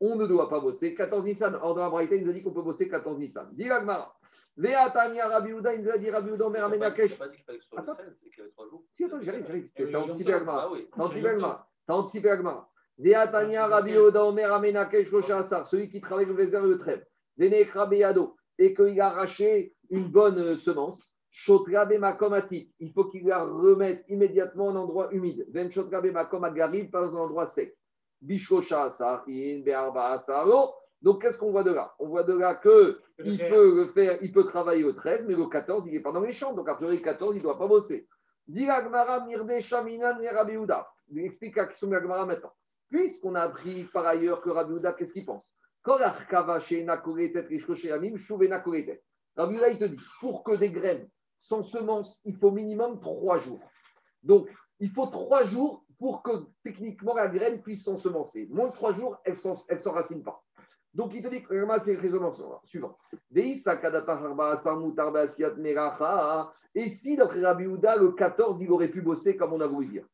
on 0.00 0.16
ne 0.16 0.26
doit 0.26 0.48
pas 0.48 0.60
bosser 0.60 0.94
14 0.94 1.24
Nissan. 1.24 1.58
Or, 1.60 1.74
dans 1.74 1.82
la 1.82 1.90
Braïta, 1.90 2.14
il 2.14 2.24
nous 2.24 2.30
a 2.30 2.32
dit 2.32 2.42
qu'on 2.42 2.52
peut 2.52 2.62
bosser 2.62 2.88
14 2.88 3.18
Nissan. 3.18 3.48
Dis 3.52 3.64
Gmara. 3.64 4.14
Veatania 4.56 5.28
Rabbi 5.28 5.50
Uda, 5.50 5.74
il 5.74 5.82
nous 5.82 5.90
a 5.90 5.98
dit 5.98 6.10
Rabbi 6.10 6.30
Uda, 6.30 6.46
Omer 6.46 6.64
Amenakesh. 6.64 7.18
pas 7.18 7.28
dit 7.28 7.36
qu'il 7.36 7.44
fallait 7.44 7.58
que 7.58 7.64
ce 7.64 7.70
soit 7.70 7.80
le 7.80 7.86
16, 7.94 8.18
c'est 8.22 8.30
qu'il 8.30 8.38
y 8.38 8.40
avait 8.42 8.50
3 8.50 8.68
jours. 8.68 8.84
Si, 8.92 9.04
attends, 9.04 9.20
j'arrive, 9.20 9.44
j'arrive. 9.46 9.70
T'as 9.76 9.98
anticipé 9.98 10.32
Agmara. 10.34 10.70
T'as 10.92 11.02
anticipé 11.02 11.28
Agmara. 11.28 11.68
T'as 11.86 11.94
anticipé 11.94 12.30
Agmara. 12.30 12.70
Rabbi 12.98 13.96
Omer 13.96 14.52
Amenakesh, 14.52 15.10
celui 15.10 15.90
qui 15.90 16.00
travaille 16.00 16.26
le 16.26 16.34
désert 16.34 16.62
de 16.62 16.74
trêve. 16.74 17.04
Vene 17.36 17.64
Krabeyado, 17.66 18.36
et 18.58 18.74
qu'il 18.74 19.00
a 19.00 19.06
arraché 19.06 19.74
une 19.90 20.08
bonne 20.08 20.38
euh, 20.38 20.56
semence. 20.56 21.14
Il 21.46 22.92
faut 22.92 23.04
qu'il 23.04 23.26
la 23.26 23.44
remette 23.44 24.04
immédiatement 24.08 24.68
en 24.68 24.76
endroit 24.76 25.12
humide. 25.12 25.46
Ven 25.50 25.68
dans 25.68 25.92
un 25.92 27.14
endroit 27.14 27.46
sec. 27.46 27.76
Bishosha. 28.20 28.88
Donc, 31.00 31.22
qu'est-ce 31.22 31.38
qu'on 31.38 31.52
voit 31.52 31.62
de 31.62 31.72
là? 31.72 31.94
On 32.00 32.08
voit 32.08 32.24
de 32.24 32.34
là 32.34 32.56
qu'il 32.56 33.38
peut 33.38 33.76
le 33.76 33.86
faire, 33.94 34.18
il 34.20 34.32
peut 34.32 34.46
travailler 34.46 34.82
au 34.82 34.92
13, 34.92 35.28
mais 35.28 35.36
le 35.36 35.46
14, 35.46 35.86
il 35.86 35.92
n'est 35.92 36.00
pas 36.00 36.10
dans 36.10 36.22
les 36.22 36.32
champs. 36.32 36.54
Donc, 36.54 36.68
après 36.68 36.90
le 36.90 36.96
14, 36.96 37.36
il 37.36 37.38
ne 37.38 37.42
doit 37.44 37.58
pas 37.58 37.68
bosser. 37.68 38.08
Diragmara 38.48 39.24
Mirde 39.24 39.60
Shaminan 39.60 40.18
Il 41.10 41.24
explique 41.24 41.54
la 41.54 41.66
question 41.66 41.86
de 41.86 41.96
Gmara 42.00 42.26
maintenant. 42.26 42.52
Puisqu'on 42.90 43.36
a 43.36 43.42
appris 43.42 43.84
par 43.84 44.06
ailleurs 44.06 44.40
que 44.40 44.50
Rabbi 44.50 44.74
qu'est-ce 44.98 45.12
qu'il 45.12 45.24
pense? 45.24 45.54
Rabbi 45.84 46.24
il 49.70 49.78
te 49.78 49.84
dit, 49.84 50.04
pour 50.20 50.42
que 50.42 50.56
des 50.56 50.70
graines 50.70 51.08
sans 51.38 51.62
semence, 51.62 52.20
il 52.24 52.36
faut 52.36 52.50
minimum 52.50 53.00
trois 53.00 53.38
jours. 53.38 53.60
Donc, 54.22 54.48
il 54.80 54.90
faut 54.90 55.06
trois 55.06 55.44
jours 55.44 55.84
pour 55.98 56.22
que 56.22 56.30
techniquement 56.62 57.14
la 57.14 57.28
graine 57.28 57.62
puisse 57.62 57.84
s'ensemencer. 57.84 58.48
Moins 58.50 58.68
de 58.68 58.72
trois 58.72 58.92
jours, 58.92 59.18
elle 59.24 59.34
ne 59.34 59.78
s'enracine 59.78 60.22
pas. 60.22 60.42
Donc, 60.94 61.12
il 61.14 61.22
te 61.22 61.28
dit, 61.28 61.44
regarde 61.48 61.86
le 61.86 62.66
suivant. 62.66 62.98
Et 66.74 66.88
si, 66.88 67.16
d'après 67.16 67.40
Rabbi 67.40 67.66
Houda, 67.66 67.96
le 67.96 68.12
14, 68.12 68.60
il 68.62 68.70
aurait 68.70 68.88
pu 68.88 69.02
bosser 69.02 69.36
comme 69.36 69.52
on 69.52 69.60
a 69.60 69.66
voulu 69.66 69.88
dire 69.88 70.06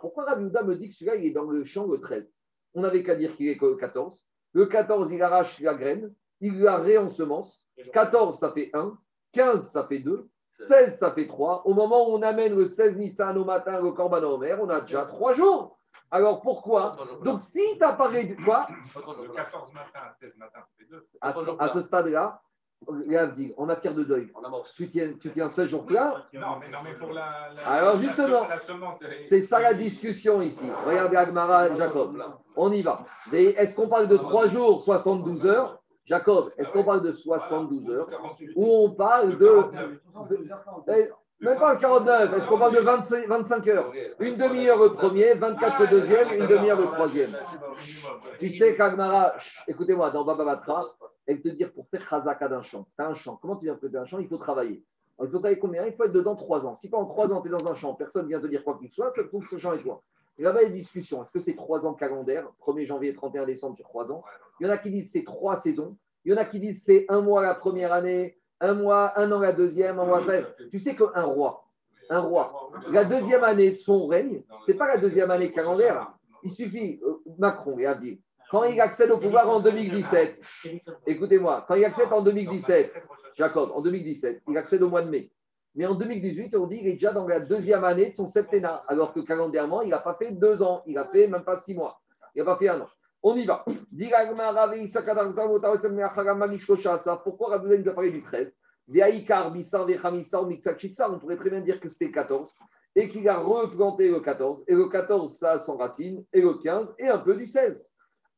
Pourquoi 0.00 0.24
Rabbi 0.24 0.44
Houda 0.44 0.62
me 0.62 0.76
dit 0.76 0.88
que 0.88 0.94
celui-là, 0.94 1.16
il 1.16 1.26
est 1.26 1.32
dans 1.32 1.44
le 1.44 1.64
champ 1.64 1.86
le 1.86 2.00
13 2.00 2.32
On 2.74 2.82
n'avait 2.82 3.02
qu'à 3.02 3.16
dire 3.16 3.36
qu'il 3.36 3.48
est 3.48 3.60
le 3.60 3.76
14. 3.76 4.26
Le 4.54 4.66
14, 4.66 5.12
il 5.12 5.22
arrache 5.22 5.60
la 5.60 5.74
graine, 5.74 6.14
il 6.40 6.60
la 6.60 6.78
réensemence. 6.78 7.66
14, 7.92 8.38
ça 8.38 8.52
fait 8.52 8.70
1. 8.74 8.96
15, 9.32 9.66
ça 9.66 9.86
fait 9.86 10.00
2. 10.00 10.28
16, 10.52 10.98
ça 10.98 11.12
fait 11.12 11.26
3. 11.26 11.62
Au 11.64 11.72
moment 11.72 12.08
où 12.08 12.14
on 12.14 12.22
amène 12.22 12.54
le 12.54 12.66
16 12.66 12.98
Nissan 12.98 13.36
au 13.38 13.44
matin, 13.44 13.80
le 13.80 13.90
Corban 13.92 14.22
en 14.22 14.38
mer, 14.38 14.58
on 14.60 14.68
a 14.68 14.82
déjà 14.82 15.06
3 15.06 15.34
jours. 15.34 15.78
Alors 16.10 16.42
pourquoi? 16.42 16.94
Donc 17.24 17.40
si 17.40 17.62
tu 17.78 17.82
as 17.82 17.94
parlé 17.94 18.24
du 18.24 18.36
quoi 18.36 18.66
Le 18.68 19.34
14 19.34 19.72
matin 19.72 20.12
16 20.20 20.36
matin, 20.36 20.60
c'est 20.78 20.88
deux. 20.88 21.06
À, 21.22 21.68
ce 21.68 21.80
stade-là, 21.80 22.42
en 23.56 23.64
matière 23.64 23.94
de 23.94 24.04
deuil, 24.04 24.30
tu 24.76 24.88
tiens, 24.88 25.14
tu 25.18 25.32
tiens 25.32 25.48
16 25.48 25.70
jours 25.70 25.86
pleins 25.86 26.10
Non, 26.34 26.58
mais, 26.60 26.68
non, 26.68 26.78
mais 26.84 26.92
pour 26.92 27.12
la. 27.14 27.48
Alors 27.64 27.96
justement, 27.96 28.46
c'est 29.28 29.40
ça 29.40 29.58
la 29.58 29.72
discussion 29.72 30.42
ici. 30.42 30.68
Regardez 30.84 31.16
Agmara 31.16 31.70
et 31.70 31.76
Jacob. 31.76 32.22
On 32.56 32.70
y 32.70 32.82
va. 32.82 33.06
Est-ce 33.32 33.74
qu'on 33.74 33.88
parle 33.88 34.08
de 34.08 34.18
3 34.18 34.48
jours, 34.48 34.82
72 34.82 35.46
heures? 35.46 35.81
Jacob, 36.12 36.50
est-ce 36.58 36.70
qu'on 36.74 36.84
parle 36.84 37.02
de 37.02 37.10
72 37.10 37.88
heures 37.88 38.06
ou 38.54 38.66
on 38.66 38.90
parle 38.90 39.38
de, 39.38 39.62
même 41.40 41.58
pas 41.58 41.76
49, 41.76 42.34
est-ce 42.34 42.46
qu'on 42.46 42.58
parle 42.58 42.74
de 42.74 42.80
25, 42.80 43.68
heures? 43.68 43.90
Une 44.20 44.34
demi-heure 44.36 44.78
le 44.78 44.92
premier, 44.92 45.32
24 45.32 45.80
le 45.80 45.86
deuxième, 45.88 46.32
une 46.32 46.46
demi-heure 46.46 46.78
le 46.78 46.84
troisième. 46.84 47.30
Tu 48.38 48.50
sais 48.50 48.76
qu'Agmara, 48.76 49.32
écoutez-moi, 49.66 50.10
dans 50.10 50.26
Baba 50.26 50.44
Batra, 50.44 50.84
elle 51.26 51.40
te 51.40 51.48
dit 51.48 51.64
pour 51.64 51.88
faire 51.88 52.06
Khazaka 52.06 52.46
d'un 52.46 52.60
champ, 52.60 52.86
tu 52.94 53.02
as 53.02 53.08
un 53.08 53.14
champ. 53.14 53.38
Comment 53.40 53.56
tu 53.56 53.64
viens 53.64 53.78
faire 53.78 54.02
un 54.02 54.04
champ? 54.04 54.18
Il 54.18 54.28
faut 54.28 54.36
travailler. 54.36 54.84
il 55.18 55.28
faut 55.30 55.38
travailler 55.38 55.58
combien? 55.58 55.86
Il 55.86 55.94
faut 55.94 56.04
être 56.04 56.12
dedans 56.12 56.36
trois 56.36 56.66
ans. 56.66 56.74
Si 56.74 56.90
pendant 56.90 57.06
trois 57.06 57.32
ans, 57.32 57.40
tu 57.40 57.48
es 57.48 57.50
dans 57.50 57.66
un 57.66 57.74
champ, 57.74 57.94
personne 57.94 58.24
ne 58.24 58.28
vient 58.28 58.40
te 58.42 58.48
dire 58.48 58.62
quoi 58.62 58.76
qu'il 58.78 58.90
soit, 58.90 59.08
ça 59.08 59.24
trouve 59.24 59.44
que 59.44 59.48
ce 59.48 59.58
champ 59.58 59.72
est 59.72 59.82
toi. 59.82 60.02
Et 60.38 60.42
là-bas, 60.42 60.62
il 60.62 60.64
y 60.64 60.66
a 60.66 60.68
une 60.68 60.74
discussion. 60.74 61.22
Est-ce 61.22 61.32
que 61.32 61.40
c'est 61.40 61.54
trois 61.54 61.86
ans 61.86 61.92
de 61.92 61.98
calendaire 61.98 62.48
1er 62.60 62.86
janvier, 62.86 63.14
31 63.14 63.46
décembre 63.46 63.76
sur 63.76 63.86
trois 63.86 64.10
ans 64.10 64.22
Il 64.60 64.66
y 64.66 64.70
en 64.70 64.72
a 64.72 64.78
qui 64.78 64.90
disent 64.90 65.10
c'est 65.12 65.24
trois 65.24 65.56
saisons. 65.56 65.96
Il 66.24 66.32
y 66.32 66.34
en 66.34 66.38
a 66.38 66.44
qui 66.44 66.60
disent 66.60 66.82
c'est 66.84 67.04
un 67.08 67.20
mois 67.20 67.42
la 67.42 67.54
première 67.54 67.92
année, 67.92 68.38
un 68.60 68.74
mois, 68.74 69.18
un 69.18 69.30
an 69.32 69.40
la 69.40 69.52
deuxième, 69.52 69.98
un 69.98 70.06
mois 70.06 70.20
après. 70.20 70.46
Tu 70.70 70.78
sais 70.78 70.94
qu'un 70.94 71.24
roi, 71.24 71.64
un 72.08 72.20
roi, 72.20 72.70
la 72.90 73.04
deuxième 73.04 73.44
année 73.44 73.72
de 73.72 73.76
son 73.76 74.06
règne, 74.06 74.42
c'est 74.60 74.74
pas 74.74 74.86
la 74.86 74.98
deuxième 74.98 75.30
année 75.30 75.50
calendaire. 75.50 76.12
Il 76.44 76.50
suffit, 76.50 77.00
euh, 77.04 77.22
Macron 77.38 77.78
et 77.78 77.86
Abdi, 77.86 78.20
quand 78.50 78.64
il 78.64 78.80
accède 78.80 79.10
au 79.10 79.18
pouvoir 79.18 79.48
en 79.48 79.60
2017, 79.60 80.38
écoutez-moi, 81.06 81.64
quand 81.66 81.74
il 81.74 81.84
accède 81.84 82.12
en 82.12 82.22
2017, 82.22 82.92
Jacob, 83.34 83.70
en 83.74 83.80
2017, 83.80 84.42
il 84.48 84.56
accède 84.58 84.82
au 84.82 84.90
mois 84.90 85.02
de 85.02 85.08
mai. 85.08 85.30
Mais 85.74 85.86
en 85.86 85.94
2018, 85.94 86.54
on 86.56 86.66
dit 86.66 86.78
qu'il 86.78 86.88
est 86.88 86.94
déjà 86.94 87.12
dans 87.12 87.26
la 87.26 87.40
deuxième 87.40 87.84
année 87.84 88.10
de 88.10 88.16
son 88.16 88.26
septennat, 88.26 88.84
alors 88.88 89.14
que 89.14 89.20
calendairement, 89.20 89.82
il 89.82 89.90
n'a 89.90 89.98
pas 89.98 90.14
fait 90.14 90.32
deux 90.32 90.62
ans, 90.62 90.82
il 90.86 90.98
a 90.98 91.06
fait 91.06 91.28
même 91.28 91.44
pas 91.44 91.56
six 91.56 91.74
mois, 91.74 92.00
il 92.34 92.40
n'a 92.40 92.44
pas 92.44 92.58
fait 92.58 92.68
un 92.68 92.82
an. 92.82 92.88
On 93.22 93.34
y 93.34 93.46
va. 93.46 93.64
Pourquoi 97.24 97.50
Rabbi 97.50 97.78
nous 97.78 97.88
a 97.88 97.94
parlé 97.94 98.10
du 98.10 98.22
13 98.22 98.52
on 98.88 98.92
pourrait 101.18 101.36
très 101.36 101.50
bien 101.50 101.60
dire 101.60 101.80
que 101.80 101.88
c'était 101.88 102.10
14 102.10 102.52
et 102.94 103.08
qu'il 103.08 103.28
a 103.28 103.38
replanté 103.38 104.08
le 104.08 104.20
14. 104.20 104.64
Et 104.66 104.74
le 104.74 104.88
14, 104.88 105.36
ça 105.36 105.52
a 105.52 105.58
son 105.58 105.76
racine, 105.76 106.24
et 106.32 106.40
le 106.40 106.54
15, 106.54 106.94
et 106.98 107.08
un 107.08 107.18
peu 107.18 107.36
du 107.36 107.46
16. 107.46 107.86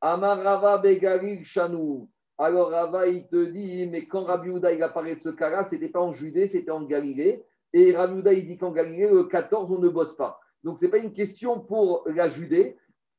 Amarava 0.01 0.79
Begalil 0.79 1.45
Chanou. 1.45 2.09
Alors 2.37 2.71
Rava, 2.71 3.07
il 3.07 3.29
te 3.29 3.45
dit, 3.45 3.87
mais 3.87 4.07
quand 4.07 4.25
Rabbi 4.25 4.51
Houda, 4.51 4.73
il 4.73 4.83
apparaît 4.83 5.15
de 5.15 5.21
ce 5.21 5.29
cas-là, 5.29 5.65
ce 5.65 5.75
n'était 5.75 5.89
pas 5.89 6.01
en 6.01 6.13
Judée, 6.13 6.49
c'était 6.49 6.73
en 6.73 6.83
Galilée. 6.83 7.45
Et 7.73 7.95
Rabbi 7.95 8.19
Houda, 8.19 8.33
il 8.33 8.47
dit 8.47 8.59
qu'en 8.59 8.73
Galilée, 8.73 9.09
le 9.09 9.25
14, 9.25 9.71
on 9.71 9.79
ne 9.79 9.89
bosse 9.89 10.17
pas. 10.17 10.41
Donc, 10.65 10.79
ce 10.79 10.85
n'est 10.85 10.91
pas 10.91 10.99
une 10.99 11.13
question 11.13 11.61
pour 11.61 12.05
la 12.07 12.29
Judée, 12.29 12.77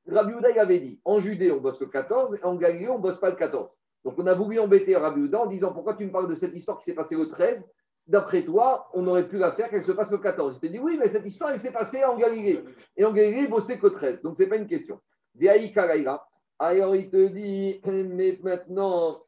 Rabbi 0.08 0.34
Houda, 0.34 0.52
il 0.52 0.60
avait 0.60 0.80
dit, 0.80 1.00
en 1.06 1.20
Judée, 1.20 1.52
on 1.52 1.62
bosse 1.62 1.80
le 1.80 1.88
14, 1.88 2.36
et 2.36 2.44
en 2.44 2.56
Galilée, 2.56 2.90
on 2.90 2.98
ne 2.98 3.02
bosse 3.02 3.20
pas 3.20 3.30
le 3.30 3.36
14. 3.38 3.70
Donc, 4.04 4.16
on 4.18 4.28
a 4.28 4.34
voulu 4.34 4.60
embêter 4.60 4.96
Rabbi 4.96 5.22
Houda 5.22 5.42
en 5.42 5.46
disant, 5.48 5.74
pourquoi 5.74 5.96
tu 5.96 6.06
me 6.06 6.12
parles 6.12 6.30
de 6.30 6.36
cette 6.36 6.54
histoire 6.54 6.78
qui 6.78 6.84
s'est 6.84 6.94
passée 6.94 7.16
le 7.16 7.28
13 7.28 7.66
D'après 8.10 8.44
toi, 8.44 8.90
on 8.94 9.08
aurait 9.08 9.28
pu 9.28 9.38
la 9.38 9.54
faire 9.54 9.70
qu'elle 9.70 9.84
se 9.84 9.94
passe 9.94 10.12
le 10.12 10.18
14. 10.18 10.56
Je 10.56 10.60
t'ai 10.60 10.70
dit, 10.70 10.80
oui, 10.80 10.98
mais 11.00 11.08
cette 11.08 11.26
histoire, 11.26 11.52
elle 11.52 11.60
s'est 11.60 11.72
passée 11.72 12.04
en 12.04 12.18
Galilée. 12.18 12.62
Et 12.98 13.06
en 13.06 13.14
Galilée, 13.14 13.44
il 13.44 13.50
bossait 13.50 13.80
que 13.80 13.88
13. 13.88 14.22
Donc, 14.22 14.38
ce 14.38 14.44
n'est 14.44 14.50
pas 14.50 14.58
une 14.58 14.68
question. 14.68 15.00
Alors, 16.60 16.96
il 16.96 17.10
te 17.10 17.28
dit, 17.28 17.82
mais 17.86 18.40
maintenant, 18.42 19.22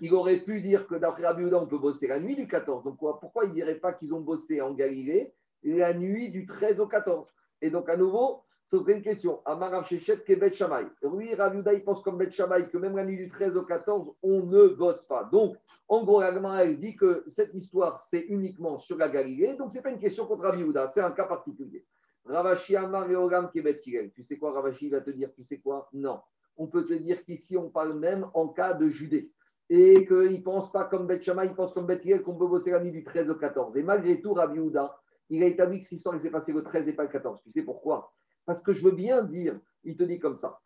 il 0.00 0.12
aurait 0.14 0.40
pu 0.40 0.62
dire 0.62 0.86
que 0.86 0.94
d'après 0.94 1.26
Rabbi 1.26 1.44
on 1.52 1.66
peut 1.66 1.78
bosser 1.78 2.06
la 2.06 2.20
nuit 2.20 2.36
du 2.36 2.46
14. 2.46 2.84
Donc, 2.84 2.98
pourquoi 2.98 3.44
il 3.44 3.50
ne 3.50 3.54
dirait 3.54 3.74
pas 3.74 3.92
qu'ils 3.92 4.14
ont 4.14 4.20
bossé 4.20 4.60
en 4.60 4.72
Galilée 4.72 5.34
la 5.62 5.92
nuit 5.92 6.30
du 6.30 6.46
13 6.46 6.80
au 6.80 6.86
14 6.86 7.28
Et 7.60 7.70
donc, 7.70 7.88
à 7.88 7.96
nouveau, 7.96 8.42
Ce 8.64 8.78
serait 8.78 8.92
une 8.92 9.02
question. 9.02 9.40
Amarav 9.46 9.84
Shechet 9.84 10.22
Kebet 10.24 10.52
Shamay. 10.52 10.86
Lui, 11.02 11.34
Raviuda, 11.34 11.74
il 11.74 11.82
pense 11.82 12.02
comme 12.02 12.18
Bet 12.18 12.30
Shamay 12.30 12.68
que 12.68 12.78
même 12.78 12.96
la 12.96 13.04
nuit 13.04 13.16
du 13.16 13.28
13 13.28 13.56
au 13.56 13.64
14, 13.64 14.12
on 14.22 14.44
ne 14.44 14.68
bosse 14.68 15.04
pas. 15.04 15.24
Donc, 15.24 15.56
en 15.88 16.04
gros, 16.04 16.20
la 16.20 16.64
elle 16.64 16.78
dit 16.78 16.94
que 16.94 17.24
cette 17.26 17.52
histoire, 17.52 17.98
c'est 17.98 18.20
uniquement 18.28 18.78
sur 18.78 18.96
la 18.96 19.08
Galilée. 19.08 19.56
Donc, 19.56 19.72
ce 19.72 19.76
n'est 19.76 19.82
pas 19.82 19.90
une 19.90 19.98
question 19.98 20.24
contre 20.24 20.44
Raviuda, 20.44 20.86
c'est 20.86 21.00
un 21.00 21.10
cas 21.10 21.24
particulier. 21.26 21.84
Ravashi 22.24 22.76
Amar 22.76 23.10
Yogam 23.10 23.50
Kebet 23.50 23.80
Tu 23.80 24.22
sais 24.22 24.38
quoi, 24.38 24.52
Ravashi 24.52 24.88
va 24.88 25.00
te 25.00 25.10
dire, 25.10 25.32
tu 25.34 25.44
sais 25.44 25.58
quoi? 25.58 25.88
Non. 25.92 26.20
On 26.56 26.66
peut 26.66 26.84
te 26.84 26.94
dire 26.94 27.24
qu'ici, 27.24 27.56
on 27.56 27.70
parle 27.70 27.98
même 27.98 28.26
en 28.34 28.48
cas 28.48 28.74
de 28.74 28.88
Judée. 28.88 29.32
Et 29.68 30.06
qu'il 30.06 30.32
ne 30.32 30.42
pense 30.42 30.70
pas 30.72 30.84
comme 30.84 31.06
Bet 31.06 31.22
Shamay, 31.22 31.46
il 31.46 31.54
pense 31.54 31.72
comme 31.72 31.86
Bet 31.86 32.00
qu'on 32.22 32.36
peut 32.36 32.48
bosser 32.48 32.72
la 32.72 32.80
nuit 32.80 32.90
du 32.90 33.04
13 33.04 33.30
au 33.30 33.36
14. 33.36 33.76
Et 33.76 33.82
malgré 33.82 34.20
tout, 34.20 34.32
Raviuda, 34.32 34.98
il 35.30 35.42
a 35.44 35.46
établi 35.46 35.78
que 35.78 35.86
cette 35.86 35.98
histoire 35.98 36.20
s'est 36.20 36.30
passée 36.30 36.52
le 36.52 36.62
13 36.62 36.88
et 36.88 36.92
pas 36.92 37.04
le 37.04 37.08
14. 37.08 37.40
Tu 37.42 37.50
sais 37.50 37.62
pourquoi? 37.62 38.12
Parce 38.44 38.62
que 38.62 38.72
je 38.72 38.84
veux 38.84 38.90
bien 38.90 39.22
dire, 39.22 39.58
il 39.84 39.96
te 39.96 40.02
dit 40.02 40.18
comme 40.18 40.34
ça. 40.34 40.58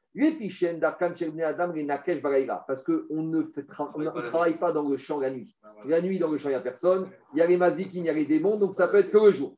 Parce 2.66 2.82
qu'on 2.82 3.22
ne, 3.22 3.42
travaille 3.42 4.58
pas 4.58 4.72
dans 4.72 4.88
le 4.88 4.96
champ 4.96 5.18
la 5.18 5.30
nuit. 5.30 5.56
La 5.86 6.00
nuit, 6.00 6.18
dans 6.18 6.30
le 6.30 6.38
champ, 6.38 6.48
il 6.48 6.52
n'y 6.52 6.56
a 6.56 6.60
personne. 6.60 7.10
Il 7.34 7.40
y 7.40 7.42
a 7.42 7.46
les 7.46 7.56
mazikim, 7.56 8.04
il 8.04 8.06
y 8.06 8.08
a 8.08 8.12
les 8.12 8.24
démons, 8.24 8.56
donc 8.56 8.74
ça 8.74 8.88
peut 8.88 8.98
être 8.98 9.10
que 9.10 9.18
le 9.18 9.32
jour. 9.32 9.56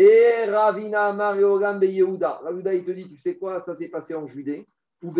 Et 0.00 0.44
Ravina 0.44 1.12
Mario 1.12 1.58
Gambe 1.58 1.82
Yehuda. 1.82 2.40
Yehuda, 2.44 2.72
il 2.72 2.84
te 2.84 2.92
dit, 2.92 3.08
tu 3.08 3.16
sais 3.18 3.36
quoi, 3.36 3.60
ça 3.60 3.74
s'est 3.74 3.88
passé 3.88 4.14
en 4.14 4.28
Judée. 4.28 4.64
On 5.02 5.10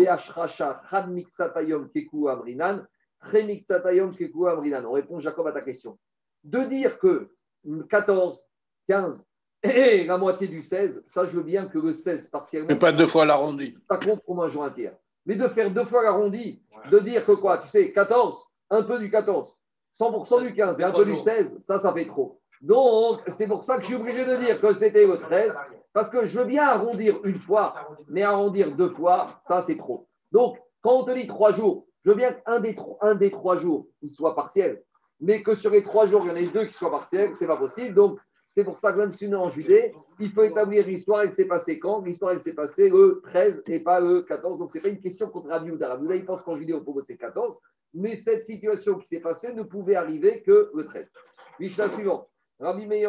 répond 4.91 5.19
Jacob 5.19 5.47
à 5.47 5.51
ta 5.51 5.61
question. 5.61 5.99
De 6.45 6.59
dire 6.59 6.97
que 6.97 7.29
14, 7.89 8.47
15, 8.87 9.25
et 9.63 10.05
la 10.05 10.17
moitié 10.17 10.47
du 10.47 10.61
16, 10.61 11.03
ça, 11.05 11.25
je 11.25 11.31
veux 11.31 11.43
bien 11.43 11.67
que 11.67 11.77
le 11.77 11.91
16 11.91 12.29
partiellement. 12.29 12.69
Mais 12.69 12.79
pas 12.79 12.93
deux 12.93 13.07
fois 13.07 13.25
l'arrondi. 13.25 13.77
Ça 13.89 13.97
compte 13.97 14.23
pour 14.23 14.41
un 14.41 14.47
jour 14.47 14.61
entier. 14.61 14.91
Mais 15.25 15.35
de 15.35 15.49
faire 15.49 15.73
deux 15.73 15.83
fois 15.83 16.03
l'arrondi, 16.03 16.63
de 16.89 16.99
dire 16.99 17.25
que 17.25 17.33
quoi, 17.33 17.57
tu 17.57 17.67
sais, 17.67 17.91
14, 17.91 18.47
un 18.69 18.83
peu 18.83 18.97
du 18.97 19.11
14, 19.11 19.57
100% 19.99 20.41
du 20.47 20.55
15 20.55 20.79
et 20.79 20.83
un 20.85 20.91
peu 20.91 21.03
du 21.03 21.17
16, 21.17 21.59
ça, 21.59 21.79
ça 21.79 21.91
fait 21.91 22.05
trop. 22.07 22.38
Donc, 22.61 23.21
c'est 23.27 23.47
pour 23.47 23.63
ça 23.63 23.77
que 23.77 23.83
je 23.83 23.87
suis 23.87 23.95
obligé 23.95 24.25
de 24.25 24.35
dire 24.37 24.59
que 24.59 24.73
c'était 24.73 25.05
le 25.05 25.17
13, 25.17 25.53
parce 25.93 26.09
que 26.09 26.25
je 26.25 26.39
veux 26.39 26.45
bien 26.45 26.63
arrondir 26.63 27.19
une 27.23 27.39
fois, 27.39 27.73
mais 28.07 28.23
arrondir 28.23 28.75
deux 28.75 28.89
fois, 28.89 29.37
ça, 29.41 29.61
c'est 29.61 29.77
trop. 29.77 30.07
Donc, 30.31 30.57
quand 30.81 30.99
on 30.99 31.03
te 31.05 31.11
dit 31.11 31.27
trois 31.27 31.51
jours, 31.53 31.85
je 32.03 32.11
veux 32.11 32.15
bien 32.15 32.33
qu'un 32.33 32.59
des, 32.59 32.75
des 33.19 33.31
trois 33.31 33.57
jours, 33.57 33.87
soit 34.07 34.35
partiel, 34.35 34.81
mais 35.19 35.41
que 35.41 35.55
sur 35.55 35.71
les 35.71 35.83
trois 35.83 36.07
jours, 36.07 36.21
il 36.25 36.29
y 36.29 36.31
en 36.31 36.35
ait 36.35 36.47
deux 36.47 36.65
qui 36.65 36.73
soient 36.73 36.91
partiels, 36.91 37.35
c'est 37.35 37.47
pas 37.47 37.57
possible. 37.57 37.93
Donc, 37.93 38.19
c'est 38.51 38.63
pour 38.63 38.77
ça 38.77 38.91
que 38.91 38.97
même 38.97 39.11
si 39.11 39.27
on 39.27 39.31
est 39.31 39.35
en 39.35 39.49
Judée, 39.49 39.93
il 40.19 40.31
faut 40.31 40.43
établir 40.43 40.85
l'histoire 40.85 41.23
et 41.23 41.29
que 41.29 41.35
c'est 41.35 41.45
passé 41.45 41.79
quand 41.79 42.01
L'histoire, 42.01 42.31
elle 42.31 42.41
s'est 42.41 42.55
passée 42.55 42.89
le 42.89 43.21
13 43.23 43.63
et 43.67 43.79
pas 43.79 43.99
le 43.99 44.23
14. 44.23 44.57
Donc, 44.57 44.71
ce 44.71 44.77
n'est 44.77 44.81
pas 44.81 44.89
une 44.89 44.97
question 44.97 45.29
contre 45.29 45.49
Rabbi 45.49 45.71
Ouda. 45.71 45.89
Rabbi 45.89 46.07
il 46.15 46.25
pense 46.25 46.41
qu'en 46.41 46.57
Judée, 46.57 46.73
on 46.73 46.83
peut 46.83 47.01
c'est 47.05 47.17
14. 47.17 47.57
Mais 47.93 48.15
cette 48.15 48.45
situation 48.45 48.97
qui 48.97 49.07
s'est 49.07 49.19
passée 49.19 49.53
ne 49.53 49.63
pouvait 49.63 49.95
arriver 49.95 50.41
que 50.41 50.71
le 50.73 50.85
13. 50.85 51.07
Mishnah 51.59 51.89
suivant. 51.91 52.27
Rabbi 52.59 53.05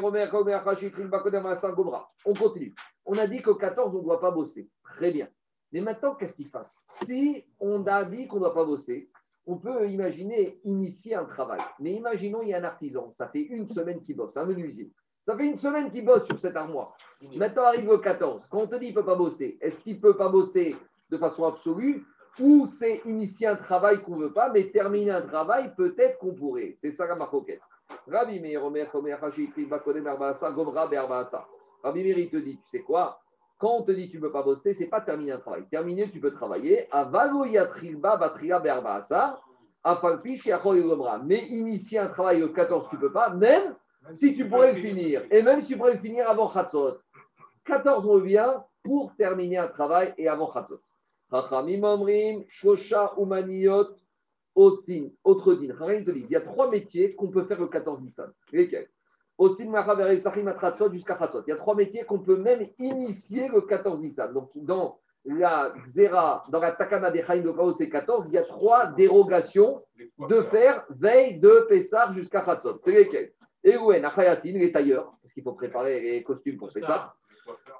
On 2.24 2.34
continue. 2.34 2.74
On 3.04 3.18
a 3.18 3.26
dit 3.26 3.42
que 3.42 3.50
14, 3.50 3.96
on 3.96 3.98
ne 3.98 4.04
doit 4.04 4.20
pas 4.20 4.30
bosser. 4.30 4.68
Très 4.96 5.10
bien. 5.10 5.28
Mais 5.72 5.80
maintenant, 5.80 6.14
qu'est-ce 6.14 6.36
qui 6.36 6.44
se 6.44 6.50
passe? 6.50 6.84
Si 7.04 7.44
on 7.58 7.84
a 7.86 8.04
dit 8.04 8.28
qu'on 8.28 8.36
ne 8.36 8.42
doit 8.42 8.54
pas 8.54 8.64
bosser, 8.64 9.10
on 9.46 9.56
peut 9.56 9.88
imaginer 9.90 10.60
initier 10.64 11.14
un 11.16 11.24
travail. 11.24 11.60
Mais 11.80 11.94
imaginons, 11.94 12.42
il 12.42 12.50
y 12.50 12.54
a 12.54 12.58
un 12.58 12.64
artisan, 12.64 13.10
ça 13.10 13.28
fait 13.28 13.42
une 13.42 13.68
semaine 13.68 14.00
qu'il 14.02 14.16
bosse, 14.16 14.36
un 14.36 14.46
menuisier. 14.46 14.92
Ça 15.22 15.36
fait 15.36 15.46
une 15.46 15.56
semaine 15.56 15.90
qu'il 15.90 16.04
bosse 16.04 16.26
sur 16.26 16.38
cette 16.38 16.56
armoire. 16.56 16.96
Maintenant 17.36 17.64
arrive 17.64 17.90
le 17.90 17.98
14. 17.98 18.46
Quand 18.50 18.60
on 18.60 18.66
te 18.66 18.76
dit 18.76 18.86
qu'il 18.86 18.94
ne 18.94 19.00
peut 19.00 19.06
pas 19.06 19.16
bosser, 19.16 19.58
est-ce 19.60 19.80
qu'il 19.80 19.96
ne 19.96 20.00
peut 20.00 20.16
pas 20.16 20.28
bosser 20.28 20.76
de 21.10 21.18
façon 21.18 21.44
absolue 21.44 22.04
ou 22.38 22.66
c'est 22.66 23.02
initier 23.04 23.48
un 23.48 23.56
travail 23.56 24.02
qu'on 24.02 24.16
ne 24.16 24.26
veut 24.26 24.32
pas, 24.32 24.50
mais 24.50 24.70
terminer 24.70 25.10
un 25.10 25.22
travail, 25.22 25.74
peut-être 25.76 26.18
qu'on 26.18 26.34
pourrait. 26.34 26.76
C'est 26.78 26.92
ça 26.92 27.06
la 27.06 27.16
marcoquette. 27.16 27.60
Rabbi 28.06 28.40
Meir, 28.40 28.64
Omer, 28.64 28.88
Omer, 28.94 29.18
Rabbi 31.82 32.02
Meir, 32.02 32.18
il 32.18 32.30
te 32.30 32.36
dit, 32.36 32.58
tu 32.58 32.78
sais 32.78 32.82
quoi? 32.82 33.20
Quand 33.58 33.76
on 33.78 33.82
te 33.82 33.92
dit 33.92 34.06
que 34.06 34.12
tu 34.12 34.16
ne 34.16 34.22
peux 34.22 34.32
pas 34.32 34.42
bosser, 34.42 34.72
ce 34.72 34.80
n'est 34.80 34.88
pas 34.88 35.02
terminer 35.02 35.32
un 35.32 35.38
travail. 35.38 35.64
Terminer, 35.70 36.10
tu 36.10 36.18
peux 36.18 36.32
travailler. 36.32 36.88
Mais 41.24 41.38
initier 41.48 41.98
un 41.98 42.08
travail 42.08 42.42
au 42.42 42.48
14, 42.48 42.88
tu 42.88 42.96
ne 42.96 43.00
peux 43.00 43.12
pas, 43.12 43.30
même 43.34 43.74
si 44.08 44.34
tu 44.34 44.48
pourrais 44.48 44.72
le 44.72 44.80
finir, 44.80 45.22
et 45.30 45.42
même 45.42 45.60
si 45.60 45.68
tu 45.68 45.76
pourrais 45.76 45.92
le 45.94 46.00
finir 46.00 46.28
avant 46.28 46.48
Khatsot. 46.48 46.98
14 47.66 48.06
revient 48.06 48.54
pour 48.82 49.14
terminer 49.16 49.58
un 49.58 49.68
travail 49.68 50.14
et 50.16 50.26
avant 50.26 50.50
Khatsot. 50.50 50.80
Chachamim 51.30 51.84
Omrim, 51.84 52.44
Shosha 52.48 53.12
Umaniot, 53.18 53.88
Autre. 54.54 54.78
Chachamim 54.88 56.04
te 56.04 56.10
dit, 56.10 56.24
il 56.26 56.30
y 56.30 56.36
a 56.36 56.40
trois 56.40 56.70
métiers 56.70 57.14
qu'on 57.14 57.28
peut 57.28 57.44
faire 57.44 57.60
le 57.60 57.68
14 57.68 58.00
Nissan. 58.00 58.32
Lesquels? 58.52 58.88
Jusqu'à. 60.92 61.18
Il 61.46 61.50
y 61.50 61.52
a 61.52 61.56
trois 61.56 61.74
métiers 61.74 62.04
qu'on 62.04 62.18
peut 62.18 62.36
même 62.36 62.68
initier 62.78 63.48
le 63.48 63.62
14 63.62 64.02
Nissan. 64.02 64.32
Donc, 64.34 64.50
dans 64.54 64.98
la 65.24 65.72
Xera, 65.84 66.44
dans 66.50 66.60
la 66.60 66.72
Takana 66.72 67.10
des 67.10 67.22
Chaim 67.22 67.42
de 67.42 67.50
Kao, 67.50 67.72
c'est 67.72 67.88
14, 67.88 68.28
il 68.28 68.34
y 68.34 68.38
a 68.38 68.44
trois 68.44 68.86
dérogations 68.86 69.82
de 70.28 70.42
faire 70.42 70.84
veille 70.90 71.38
de 71.38 71.66
Pessar 71.68 72.12
jusqu'à 72.12 72.40
Khatsot. 72.40 72.80
C'est 72.82 72.92
lesquels? 72.92 73.32
Ewen, 73.62 74.04
Achayatin, 74.04 74.52
les 74.52 74.72
tailleurs, 74.72 75.12
parce 75.20 75.34
qu'il 75.34 75.42
faut 75.42 75.52
préparer 75.52 76.00
les 76.00 76.22
costumes 76.22 76.56
pour 76.56 76.70
ça. 76.72 77.14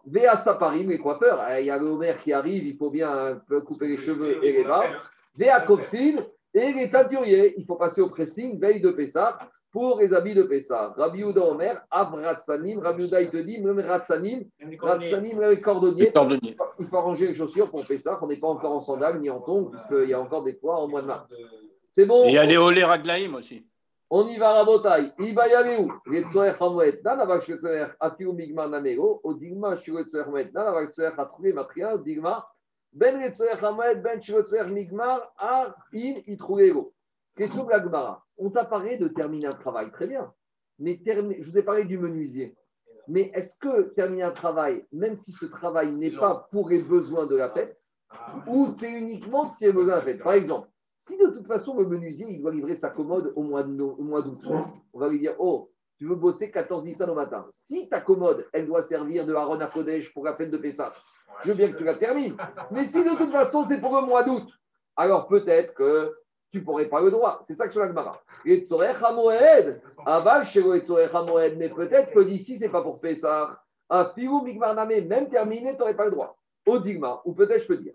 Véa 0.05 0.37
Saparim, 0.37 0.91
les 0.91 0.99
coiffeurs. 0.99 1.43
Eh, 1.51 1.63
il 1.63 1.67
y 1.67 1.71
a 1.71 1.79
le 1.79 2.23
qui 2.23 2.33
arrive, 2.33 2.67
il 2.67 2.77
faut 2.77 2.91
bien 2.91 3.41
couper 3.65 3.89
les 3.89 3.97
cheveux 3.99 4.45
et 4.45 4.53
les 4.53 4.65
barbes. 4.65 4.95
Véa 5.35 5.61
Kopsin, 5.63 6.27
et 6.55 6.73
les 6.73 6.91
teinturiers. 6.91 7.55
Il 7.59 7.65
faut 7.67 7.77
passer 7.77 8.01
au 8.01 8.09
pressing, 8.09 8.61
veille 8.61 8.81
de 8.81 8.91
Pessah, 8.91 9.39
pour 9.73 10.01
les 10.01 10.13
habits 10.13 10.35
de 10.35 10.43
Pessah. 10.43 10.95
Rabbi 10.97 11.21
Uda 11.21 11.43
Omer, 11.43 11.81
Avratsanim, 11.91 12.81
Rabbi 12.81 13.05
Uda, 13.05 13.23
il 13.23 13.31
te 13.31 13.37
dit, 13.37 13.61
même 13.61 13.81
Ratsanim, 13.81 14.45
Ratsanim, 14.81 15.41
les 15.41 15.61
cordonniers. 15.61 16.13
Il 16.79 16.87
faut 16.89 16.97
arranger 16.97 17.29
les 17.29 17.35
chaussures 17.35 17.71
pour 17.71 17.87
Pessah, 17.87 18.19
on 18.21 18.27
n'est 18.27 18.37
pas 18.37 18.49
encore 18.49 18.73
en 18.73 18.81
sandales 18.81 19.21
ni 19.21 19.31
en 19.31 19.41
tongs, 19.41 19.71
puisqu'il 19.71 20.09
y 20.09 20.15
a 20.15 20.21
encore 20.21 20.43
des 20.43 20.55
fois 20.55 20.81
en 20.81 20.89
mois 20.89 21.03
de 21.03 21.07
mars. 21.07 21.33
C'est 21.89 22.07
bon. 22.07 22.25
Et 22.25 22.29
il 22.29 22.35
y 22.35 22.39
a 22.39 22.45
les 22.45 22.57
Olé 22.57 22.85
Raglaïm 22.85 23.35
aussi. 23.35 23.65
On 24.13 24.27
y 24.27 24.37
va, 24.39 24.55
Rabotai. 24.55 25.13
Ibayaleu, 25.21 25.87
Yetzoer 26.11 26.55
Hamoet, 26.59 27.01
Nan, 27.05 27.21
avec 27.21 27.47
Yetzoer 27.47 27.93
Afiu 28.01 28.33
Migma 28.33 28.67
Namego, 28.67 29.21
Odigma, 29.23 29.77
Yetzoer 29.77 30.25
Hamoet, 30.27 30.51
Nan, 30.53 30.67
avec 30.67 30.89
Yetzoer 30.89 31.13
Hatroué 31.17 31.53
Matria, 31.53 31.95
Odigma, 31.95 32.45
Ben 32.93 33.19
Ben 33.19 34.21
In. 35.93 36.15
Question 37.37 37.65
de. 37.65 38.17
On 38.39 38.51
t'a 38.51 38.65
parlé 38.65 38.99
de 38.99 39.09
terminer 39.09 39.47
un 39.47 39.53
travail, 39.53 39.91
très 39.93 40.07
bien. 40.07 40.33
Mais 40.79 41.01
je 41.05 41.51
vous 41.51 41.59
ai 41.59 41.63
parlé 41.63 41.85
du 41.85 41.99
menuisier. 41.99 42.57
Mais 43.07 43.31
est-ce 43.35 43.57
que 43.59 43.83
terminer 43.95 44.25
un 44.25 44.33
travail, 44.33 44.85
même 44.93 45.17
si 45.17 45.33
ce 45.33 45.47
travail 45.47 45.93
n'est 45.93 46.17
pas 46.17 46.49
pour 46.51 46.69
les 46.69 46.81
besoins 46.81 47.27
de 47.27 47.37
la 47.37 47.51
fête, 47.51 47.79
ou 48.47 48.67
c'est 48.67 48.91
uniquement 48.91 49.47
si 49.47 49.67
a 49.67 49.73
besoin 49.73 49.85
de 49.85 49.91
la 49.99 50.03
fête? 50.03 50.23
Par 50.23 50.33
exemple, 50.33 50.69
si 50.97 51.17
de 51.17 51.29
toute 51.29 51.47
façon, 51.47 51.79
le 51.79 51.87
menuisier, 51.87 52.27
il 52.29 52.41
doit 52.41 52.53
livrer 52.53 52.75
sa 52.75 52.91
commode 52.91 53.33
au 53.37 53.43
mois 53.43 53.63
d'août, 53.63 54.41
on 54.93 54.99
va 54.99 55.09
lui 55.09 55.19
dire 55.19 55.35
Oh, 55.39 55.71
tu 55.97 56.07
veux 56.07 56.17
bosser 56.17 56.51
14 56.51 56.85
Nissan 56.85 57.11
au 57.11 57.15
matin. 57.15 57.47
Si 57.51 57.89
ta 57.89 58.01
commode, 58.01 58.47
elle 58.53 58.67
doit 58.67 58.83
servir 58.83 59.27
de 59.27 59.35
Haron 59.35 59.61
à 59.61 59.67
Kodesh 59.67 60.13
pour 60.13 60.25
la 60.25 60.35
fête 60.37 60.51
de 60.51 60.59
Pessah, 60.59 60.93
je 61.45 61.49
veux 61.49 61.55
bien 61.55 61.71
que 61.71 61.77
tu 61.79 61.85
la 61.85 61.95
termines. 61.95 62.37
Mais 62.71 62.85
si 62.85 63.03
de 63.03 63.17
toute 63.17 63.33
façon, 63.33 63.65
c'est 63.65 63.79
pour 63.79 63.95
le 63.95 64.07
mois 64.07 64.25
d'août, 64.25 64.49
alors 64.97 65.27
peut-être 65.29 65.75
que 65.75 66.15
tu 66.51 66.61
ne 66.61 66.65
pourrais 66.65 66.87
pas 66.87 67.01
le 67.01 67.11
droit. 67.11 67.41
C'est 67.45 67.55
ça 67.55 67.69
que 67.69 67.75
je 67.75 67.81
là 67.81 68.21
Et 68.45 68.67
Aval 70.07 70.47
mais 71.57 71.69
peut-être 71.69 72.13
que 72.13 72.21
d'ici, 72.21 72.57
ce 72.57 72.65
n'est 72.65 72.71
pas 72.71 72.83
pour 72.83 73.01
Pessah. 73.01 73.61
Un 73.89 74.05
filou 74.15 74.43
même 74.43 75.29
terminé, 75.29 75.73
tu 75.73 75.79
n'aurais 75.79 75.97
pas 75.97 76.05
le 76.05 76.11
droit. 76.13 76.37
Au 76.67 76.79
digma, 76.79 77.21
ou 77.25 77.33
peut-être 77.33 77.63
je 77.63 77.69
peux 77.69 77.79
dire. 77.79 77.95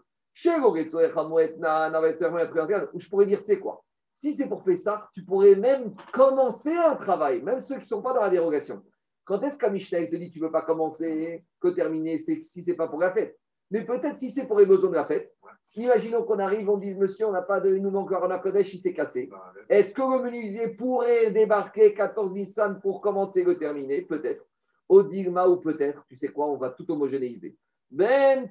Ou 2.93 2.99
je 2.99 3.09
pourrais 3.09 3.25
dire, 3.25 3.39
tu 3.39 3.45
sais 3.45 3.59
quoi, 3.59 3.83
si 4.09 4.33
c'est 4.33 4.47
pour 4.49 4.63
Pessah, 4.63 5.09
tu 5.13 5.23
pourrais 5.23 5.55
même 5.55 5.93
commencer 6.11 6.75
un 6.75 6.95
travail, 6.95 7.41
même 7.41 7.59
ceux 7.59 7.75
qui 7.75 7.81
ne 7.81 7.85
sont 7.85 8.01
pas 8.01 8.13
dans 8.13 8.21
la 8.21 8.29
dérogation. 8.29 8.81
Quand 9.25 9.41
est-ce 9.41 9.57
qu'un 9.57 9.71
Mishnah 9.71 10.05
te 10.05 10.15
dit 10.15 10.31
tu 10.31 10.39
ne 10.39 10.45
peux 10.45 10.51
pas 10.51 10.61
commencer, 10.61 11.43
que 11.59 11.69
terminer, 11.69 12.17
si 12.17 12.43
ce 12.43 12.69
n'est 12.69 12.75
pas 12.77 12.87
pour 12.87 12.99
la 12.99 13.11
fête? 13.11 13.37
Mais 13.71 13.83
peut-être 13.83 14.17
si 14.17 14.29
c'est 14.29 14.45
pour 14.45 14.59
les 14.59 14.67
besoins 14.67 14.91
de 14.91 14.95
la 14.95 15.05
fête. 15.05 15.33
Imaginons 15.75 16.23
qu'on 16.23 16.39
arrive, 16.39 16.69
on 16.69 16.77
dit 16.77 16.93
Monsieur, 16.93 17.25
on 17.25 17.31
n'a 17.31 17.41
pas 17.41 17.59
de. 17.59 17.75
Il 17.75 17.81
nous 17.81 17.89
manque 17.89 18.11
un 18.13 18.39
Kodesh, 18.39 18.73
il 18.73 18.79
s'est 18.79 18.93
cassé. 18.93 19.29
Est-ce 19.67 19.93
que 19.93 20.01
le 20.01 20.23
menuisier 20.23 20.69
pourrait 20.69 21.31
débarquer 21.31 21.93
14 21.93 22.31
Nissan 22.31 22.79
pour 22.79 23.01
commencer 23.01 23.43
le 23.43 23.57
terminer? 23.57 24.03
Peut-être. 24.03 24.45
Au 24.87 25.01
Digma 25.01 25.47
ou 25.47 25.57
peut-être, 25.57 26.05
tu 26.07 26.15
sais 26.15 26.27
quoi, 26.27 26.47
on 26.47 26.57
va 26.57 26.69
tout 26.69 26.89
homogénéiser. 26.89 27.57
Ben 27.95 28.49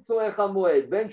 Ben 0.89 1.11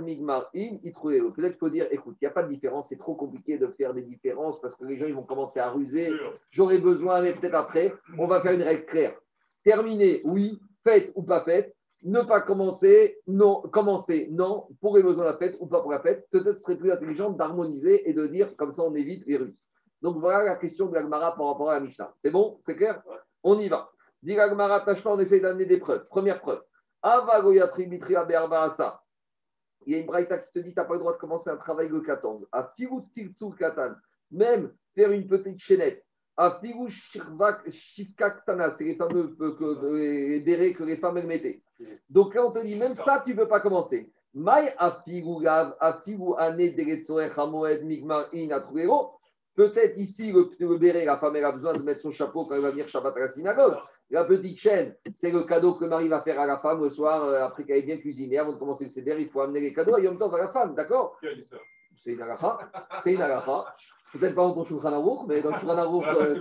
Migmar 0.00 0.48
In, 0.54 0.76
Peut-être 0.78 1.34
qu'il 1.34 1.58
faut 1.58 1.68
dire, 1.70 1.88
écoute, 1.90 2.14
il 2.20 2.24
n'y 2.24 2.28
a 2.28 2.30
pas 2.30 2.44
de 2.44 2.48
différence, 2.48 2.88
c'est 2.88 2.98
trop 2.98 3.16
compliqué 3.16 3.58
de 3.58 3.66
faire 3.66 3.92
des 3.92 4.02
différences 4.02 4.60
parce 4.60 4.76
que 4.76 4.84
les 4.84 4.96
gens 4.96 5.06
ils 5.06 5.14
vont 5.14 5.24
commencer 5.24 5.58
à 5.58 5.70
ruser. 5.70 6.12
J'aurai 6.52 6.78
besoin, 6.78 7.20
mais 7.20 7.32
peut-être 7.32 7.56
après, 7.56 7.92
on 8.16 8.28
va 8.28 8.40
faire 8.42 8.52
une 8.52 8.62
règle 8.62 8.86
claire. 8.86 9.18
Terminé, 9.64 10.20
oui, 10.22 10.60
faites 10.84 11.10
ou 11.16 11.24
pas 11.24 11.42
faites, 11.42 11.74
ne 12.04 12.20
pas 12.20 12.42
commencer, 12.42 13.18
non, 13.26 13.62
commencer, 13.62 14.28
non, 14.30 14.68
pour 14.80 14.96
les 14.96 15.02
besoins 15.02 15.24
de 15.24 15.30
la 15.30 15.38
fête 15.38 15.56
ou 15.58 15.66
pas 15.66 15.80
pour 15.80 15.90
la 15.90 16.00
fête. 16.00 16.28
Peut-être 16.30 16.58
ce 16.58 16.66
serait 16.66 16.76
plus 16.76 16.92
intelligent 16.92 17.30
d'harmoniser 17.30 18.08
et 18.08 18.12
de 18.12 18.28
dire 18.28 18.54
comme 18.56 18.72
ça 18.72 18.84
on 18.84 18.94
évite 18.94 19.26
les 19.26 19.38
rues. 19.38 19.56
Donc 20.00 20.18
voilà 20.18 20.44
la 20.44 20.56
question 20.56 20.86
de 20.86 20.94
l'Agmara 20.94 21.34
par 21.34 21.46
rapport 21.46 21.70
à 21.70 21.74
la 21.74 21.80
Mishnah. 21.80 22.14
C'est 22.22 22.30
bon? 22.30 22.58
C'est 22.62 22.76
clair? 22.76 23.02
On 23.42 23.58
y 23.58 23.66
va. 23.66 23.90
Dit 24.22 24.36
l'Agmara, 24.36 24.82
tâche 24.82 25.04
on 25.06 25.18
essaie 25.18 25.40
d'amener 25.40 25.66
des 25.66 25.78
preuves. 25.78 26.06
Première 26.08 26.40
preuve. 26.40 26.62
Il 29.86 29.92
y 29.92 29.96
a 29.96 29.98
une 29.98 30.06
braïta 30.06 30.38
qui 30.38 30.52
te 30.52 30.58
dit 30.60 30.72
tu 30.72 30.78
n'as 30.78 30.84
pas 30.84 30.94
le 30.94 31.00
droit 31.00 31.12
de 31.12 31.18
commencer 31.18 31.50
un 31.50 31.56
travail 31.56 31.88
le 31.88 32.00
14. 32.00 32.46
À 32.50 32.74
katan. 33.58 33.94
Même 34.30 34.72
faire 34.94 35.10
une 35.10 35.26
petite 35.26 35.60
chaînette 35.60 36.04
Afigu 36.36 36.90
Shivkaktana, 37.70 38.70
c'est 38.72 38.84
les 38.84 38.96
fameux 38.96 39.36
euh, 39.40 40.42
bérets 40.44 40.72
que 40.72 40.82
les 40.82 40.96
femmes 40.96 41.18
elles 41.18 41.26
mettaient. 41.26 41.62
Donc 42.10 42.34
là, 42.34 42.44
on 42.44 42.50
te 42.50 42.58
dit, 42.58 42.76
même 42.76 42.96
ça, 42.96 43.22
tu 43.24 43.32
ne 43.32 43.36
peux 43.36 43.48
pas 43.48 43.60
commencer. 43.60 44.10
Peut-être 49.56 49.96
ici, 49.96 50.32
le, 50.32 50.50
le 50.58 50.78
béret, 50.78 51.04
la 51.04 51.16
femme, 51.18 51.36
elle 51.36 51.44
a 51.44 51.52
besoin 51.52 51.74
de 51.74 51.82
mettre 51.82 52.00
son 52.00 52.10
chapeau 52.10 52.44
quand 52.44 52.56
elle 52.56 52.62
va 52.62 52.70
venir 52.70 52.88
Shabbat 52.88 53.16
à 53.16 53.20
la 53.20 53.28
synagogue. 53.28 53.76
La 54.10 54.24
petite 54.24 54.58
chaîne, 54.58 54.94
c'est 55.14 55.30
le 55.30 55.44
cadeau 55.44 55.74
que 55.74 55.86
Marie 55.86 56.08
va 56.08 56.20
faire 56.22 56.38
à 56.38 56.46
la 56.46 56.58
femme 56.58 56.82
le 56.82 56.90
soir, 56.90 57.24
euh, 57.24 57.44
après 57.44 57.64
qu'elle 57.64 57.78
ait 57.78 57.82
bien 57.82 57.96
cuisiné. 57.96 58.38
Avant 58.38 58.52
de 58.52 58.58
commencer 58.58 58.84
le 58.84 58.90
CDR, 58.90 59.18
il 59.18 59.28
faut 59.28 59.40
amener 59.40 59.60
les 59.60 59.72
cadeaux 59.72 59.94
à 59.94 60.00
Yom 60.00 60.18
Tov 60.18 60.34
à 60.34 60.38
la 60.38 60.48
femme, 60.48 60.74
d'accord 60.74 61.18
C'est 62.02 62.12
une 62.12 62.22
agacha. 62.22 62.58
C'est 63.02 63.14
une 63.14 63.22
agacha. 63.22 63.64
Peut-être 64.12 64.34
pas 64.36 64.42
dans 64.42 64.54
ton 64.54 64.64
Shulchan 64.64 64.92
Aruch, 64.92 65.26
mais 65.26 65.42
dans 65.42 65.50
le 65.50 65.56
Shulchan 65.56 65.76
Aruch. 65.76 66.06
Euh, 66.06 66.36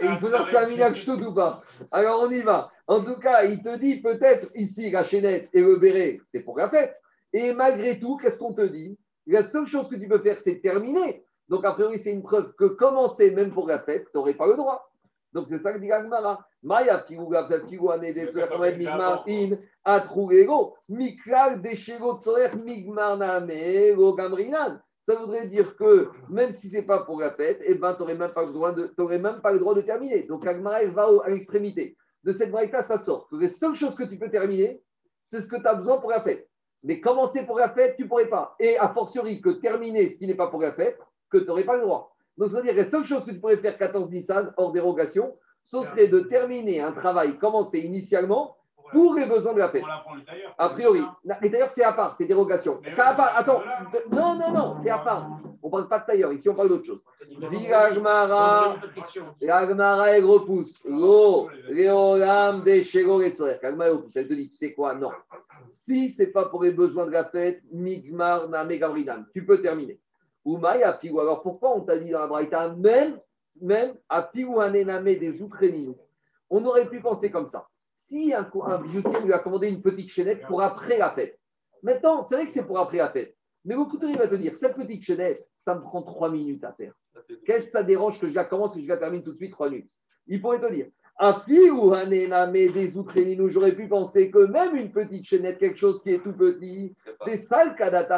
il 0.00 0.18
faut 0.18 0.28
dire 0.28 0.46
c'est 0.46 0.56
un 0.56 0.66
minac 0.66 0.96
ou 1.26 1.34
pas. 1.34 1.62
Alors 1.90 2.22
on 2.22 2.30
y 2.30 2.40
va. 2.40 2.70
En 2.86 3.02
tout 3.02 3.18
cas, 3.18 3.44
il 3.44 3.62
te 3.62 3.76
dit 3.76 4.00
peut-être 4.00 4.48
ici 4.54 4.90
la 4.90 5.04
chaînette 5.04 5.50
et 5.52 5.60
le 5.60 5.76
béret, 5.76 6.20
c'est 6.24 6.40
pour 6.40 6.56
la 6.56 6.70
fête. 6.70 6.96
Et 7.34 7.52
malgré 7.52 7.98
tout, 7.98 8.16
qu'est-ce 8.16 8.38
qu'on 8.38 8.54
te 8.54 8.62
dit? 8.62 8.98
La 9.26 9.42
seule 9.42 9.66
chose 9.66 9.90
que 9.90 9.96
tu 9.96 10.08
peux 10.08 10.20
faire, 10.20 10.38
c'est 10.38 10.60
terminer. 10.60 11.22
Donc 11.48 11.64
a 11.64 11.72
priori, 11.72 11.98
c'est 11.98 12.12
une 12.12 12.22
preuve 12.22 12.52
que 12.54 12.64
commencer 12.64 13.30
même 13.30 13.52
pour 13.52 13.66
la 13.66 13.80
fête, 13.80 14.06
tu 14.10 14.16
n'aurais 14.16 14.34
pas 14.34 14.46
le 14.46 14.54
droit. 14.54 14.90
Donc 15.32 15.46
c'est 15.48 15.58
ça 15.58 15.72
que 15.72 15.78
dit 15.78 15.86
Gagmara. 15.86 16.44
Maya 16.62 17.04
Gamrinan. 24.16 24.78
Ça 25.02 25.14
voudrait 25.14 25.48
dire 25.48 25.76
que 25.76 26.10
même 26.28 26.52
si 26.52 26.68
ce 26.68 26.76
n'est 26.76 26.82
pas 26.82 27.04
pour 27.04 27.20
la 27.20 27.30
fête, 27.32 27.60
eh 27.64 27.74
ben, 27.74 27.94
tu 27.94 28.00
n'aurais 28.00 28.14
même, 28.14 28.32
pas 28.32 28.44
le 28.44 28.52
droit 28.52 28.72
de, 28.72 28.92
même 28.98 29.40
pas 29.40 29.52
le 29.52 29.58
droit 29.58 29.74
de 29.74 29.80
terminer. 29.80 30.24
Donc 30.24 30.46
Agmara 30.46 30.84
va 30.88 31.08
à 31.24 31.30
l'extrémité. 31.30 31.96
De 32.24 32.32
cette 32.32 32.50
braïta, 32.50 32.82
ça 32.82 32.98
sort 32.98 33.28
que 33.28 33.36
les 33.36 33.48
seules 33.48 33.74
choses 33.74 33.94
que 33.94 34.04
tu 34.04 34.18
peux 34.18 34.30
terminer, 34.30 34.82
c'est 35.24 35.40
ce 35.40 35.46
que 35.46 35.56
tu 35.56 35.66
as 35.66 35.74
besoin 35.74 35.98
pour 35.98 36.10
la 36.10 36.20
fête. 36.20 36.48
Mais 36.82 37.00
commencer 37.00 37.46
pour 37.46 37.58
la 37.58 37.70
fête, 37.70 37.96
tu 37.96 38.02
ne 38.02 38.08
pourrais 38.08 38.28
pas. 38.28 38.54
Et 38.58 38.76
a 38.76 38.88
fortiori 38.88 39.40
que 39.40 39.50
terminer 39.50 40.08
ce 40.08 40.18
qui 40.18 40.26
n'est 40.26 40.34
pas 40.34 40.48
pour 40.48 40.60
la 40.60 40.72
fête, 40.72 40.98
que 41.30 41.38
tu 41.38 41.46
n'aurais 41.46 41.64
pas 41.64 41.76
le 41.76 41.82
droit. 41.82 42.14
Donc, 42.36 42.50
ça 42.50 42.56
veut 42.58 42.62
dire 42.62 42.72
que 42.72 42.78
la 42.78 42.84
seule 42.84 43.04
chose 43.04 43.24
que 43.24 43.32
tu 43.32 43.40
pourrais 43.40 43.56
faire 43.56 43.76
14 43.76 44.10
Nissan, 44.12 44.52
hors 44.56 44.72
dérogation, 44.72 45.34
ce 45.64 45.82
serait 45.82 46.08
de 46.08 46.20
terminer 46.20 46.80
un 46.80 46.92
travail 46.92 47.36
commencé 47.36 47.80
initialement 47.80 48.56
pour 48.92 49.14
les 49.14 49.26
besoins 49.26 49.52
de 49.52 49.58
la 49.58 49.68
fête. 49.68 49.84
A 50.56 50.70
priori. 50.70 51.02
Les 51.42 51.50
tailleurs, 51.50 51.68
c'est 51.68 51.84
à 51.84 51.92
part, 51.92 52.14
c'est 52.14 52.24
dérogation. 52.24 52.80
C'est 52.82 52.98
à 52.98 53.12
part. 53.12 53.36
Attends. 53.36 53.60
Non, 54.10 54.34
non, 54.34 54.52
non, 54.52 54.74
c'est 54.82 54.88
à 54.88 54.98
part. 54.98 55.28
On 55.62 55.66
ne 55.66 55.70
parle 55.70 55.88
pas 55.88 55.98
de 55.98 56.06
tailleur. 56.06 56.32
Ici, 56.32 56.48
on 56.48 56.54
parle 56.54 56.68
d'autre 56.68 56.86
chose. 56.86 57.02
L'Agmara, 57.38 58.76
l'Agmara, 59.42 60.10
elle 60.10 60.24
repousse. 60.24 60.82
L'eau, 60.86 61.50
Léolam, 61.68 62.62
des 62.62 62.82
Shego, 62.82 63.20
et 63.20 63.34
L'Agmara, 63.62 63.90
repousse. 63.90 64.16
Elle 64.16 64.28
te 64.28 64.34
dit, 64.34 64.50
c'est 64.54 64.72
quoi? 64.72 64.94
Non. 64.94 65.10
Si 65.68 66.10
ce 66.10 66.22
n'est 66.22 66.28
pas 66.28 66.46
pour 66.46 66.62
les 66.62 66.72
besoins 66.72 67.06
de 67.06 67.10
la 67.10 67.24
fête, 67.24 67.62
Migmar, 67.72 68.48
Name, 68.48 68.78
Gavridan, 68.78 69.24
tu 69.34 69.44
peux 69.44 69.60
terminer. 69.60 70.00
Oumaya, 70.48 70.94
Pigou. 70.94 71.20
Alors 71.20 71.42
pourquoi 71.42 71.76
on 71.76 71.82
t'a 71.82 71.98
dit 71.98 72.10
dans 72.10 72.20
la 72.20 72.26
Braïta, 72.26 72.74
même, 72.74 73.20
même 73.60 73.94
à 74.08 74.22
Pigou, 74.22 74.60
un 74.60 74.70
des 74.70 75.42
Outréninou 75.42 75.96
On 76.48 76.64
aurait 76.64 76.88
pu 76.88 77.00
penser 77.00 77.30
comme 77.30 77.46
ça. 77.46 77.66
Si 77.92 78.32
un, 78.32 78.48
un 78.66 78.80
bijoutier 78.80 79.20
lui 79.20 79.32
a 79.32 79.40
commandé 79.40 79.68
une 79.68 79.82
petite 79.82 80.08
chaînette 80.08 80.46
pour 80.46 80.62
après 80.62 80.98
la 80.98 81.10
fête, 81.10 81.38
maintenant, 81.82 82.22
c'est 82.22 82.36
vrai 82.36 82.46
que 82.46 82.52
c'est 82.52 82.66
pour 82.66 82.78
après 82.78 82.98
la 82.98 83.10
fête, 83.10 83.36
mais 83.64 83.74
le 83.74 83.84
couturier 83.84 84.16
va 84.16 84.28
te 84.28 84.36
dire, 84.36 84.56
cette 84.56 84.76
petite 84.76 85.02
chaînette, 85.02 85.46
ça 85.56 85.74
me 85.74 85.82
prend 85.82 86.02
trois 86.02 86.30
minutes 86.30 86.64
à 86.64 86.72
faire. 86.72 86.94
Qu'est-ce 87.44 87.66
que 87.66 87.72
ça 87.72 87.82
dérange 87.82 88.20
que 88.20 88.28
je 88.28 88.34
la 88.34 88.44
commence 88.44 88.76
et 88.76 88.80
que 88.80 88.86
je 88.86 88.92
la 88.92 88.98
termine 88.98 89.22
tout 89.22 89.32
de 89.32 89.36
suite 89.36 89.52
trois 89.52 89.68
minutes? 89.68 89.90
Il 90.28 90.40
pourrait 90.40 90.60
te 90.60 90.72
dire, 90.72 90.86
ou 91.20 91.92
des 92.06 93.48
j'aurais 93.48 93.72
pu 93.72 93.88
penser 93.88 94.30
que 94.30 94.46
même 94.46 94.76
une 94.76 94.92
petite 94.92 95.24
chaînette, 95.24 95.58
quelque 95.58 95.78
chose 95.78 96.02
qui 96.02 96.12
est 96.12 96.22
tout 96.22 96.32
petit, 96.32 96.94
des 97.26 97.36
sales 97.36 97.74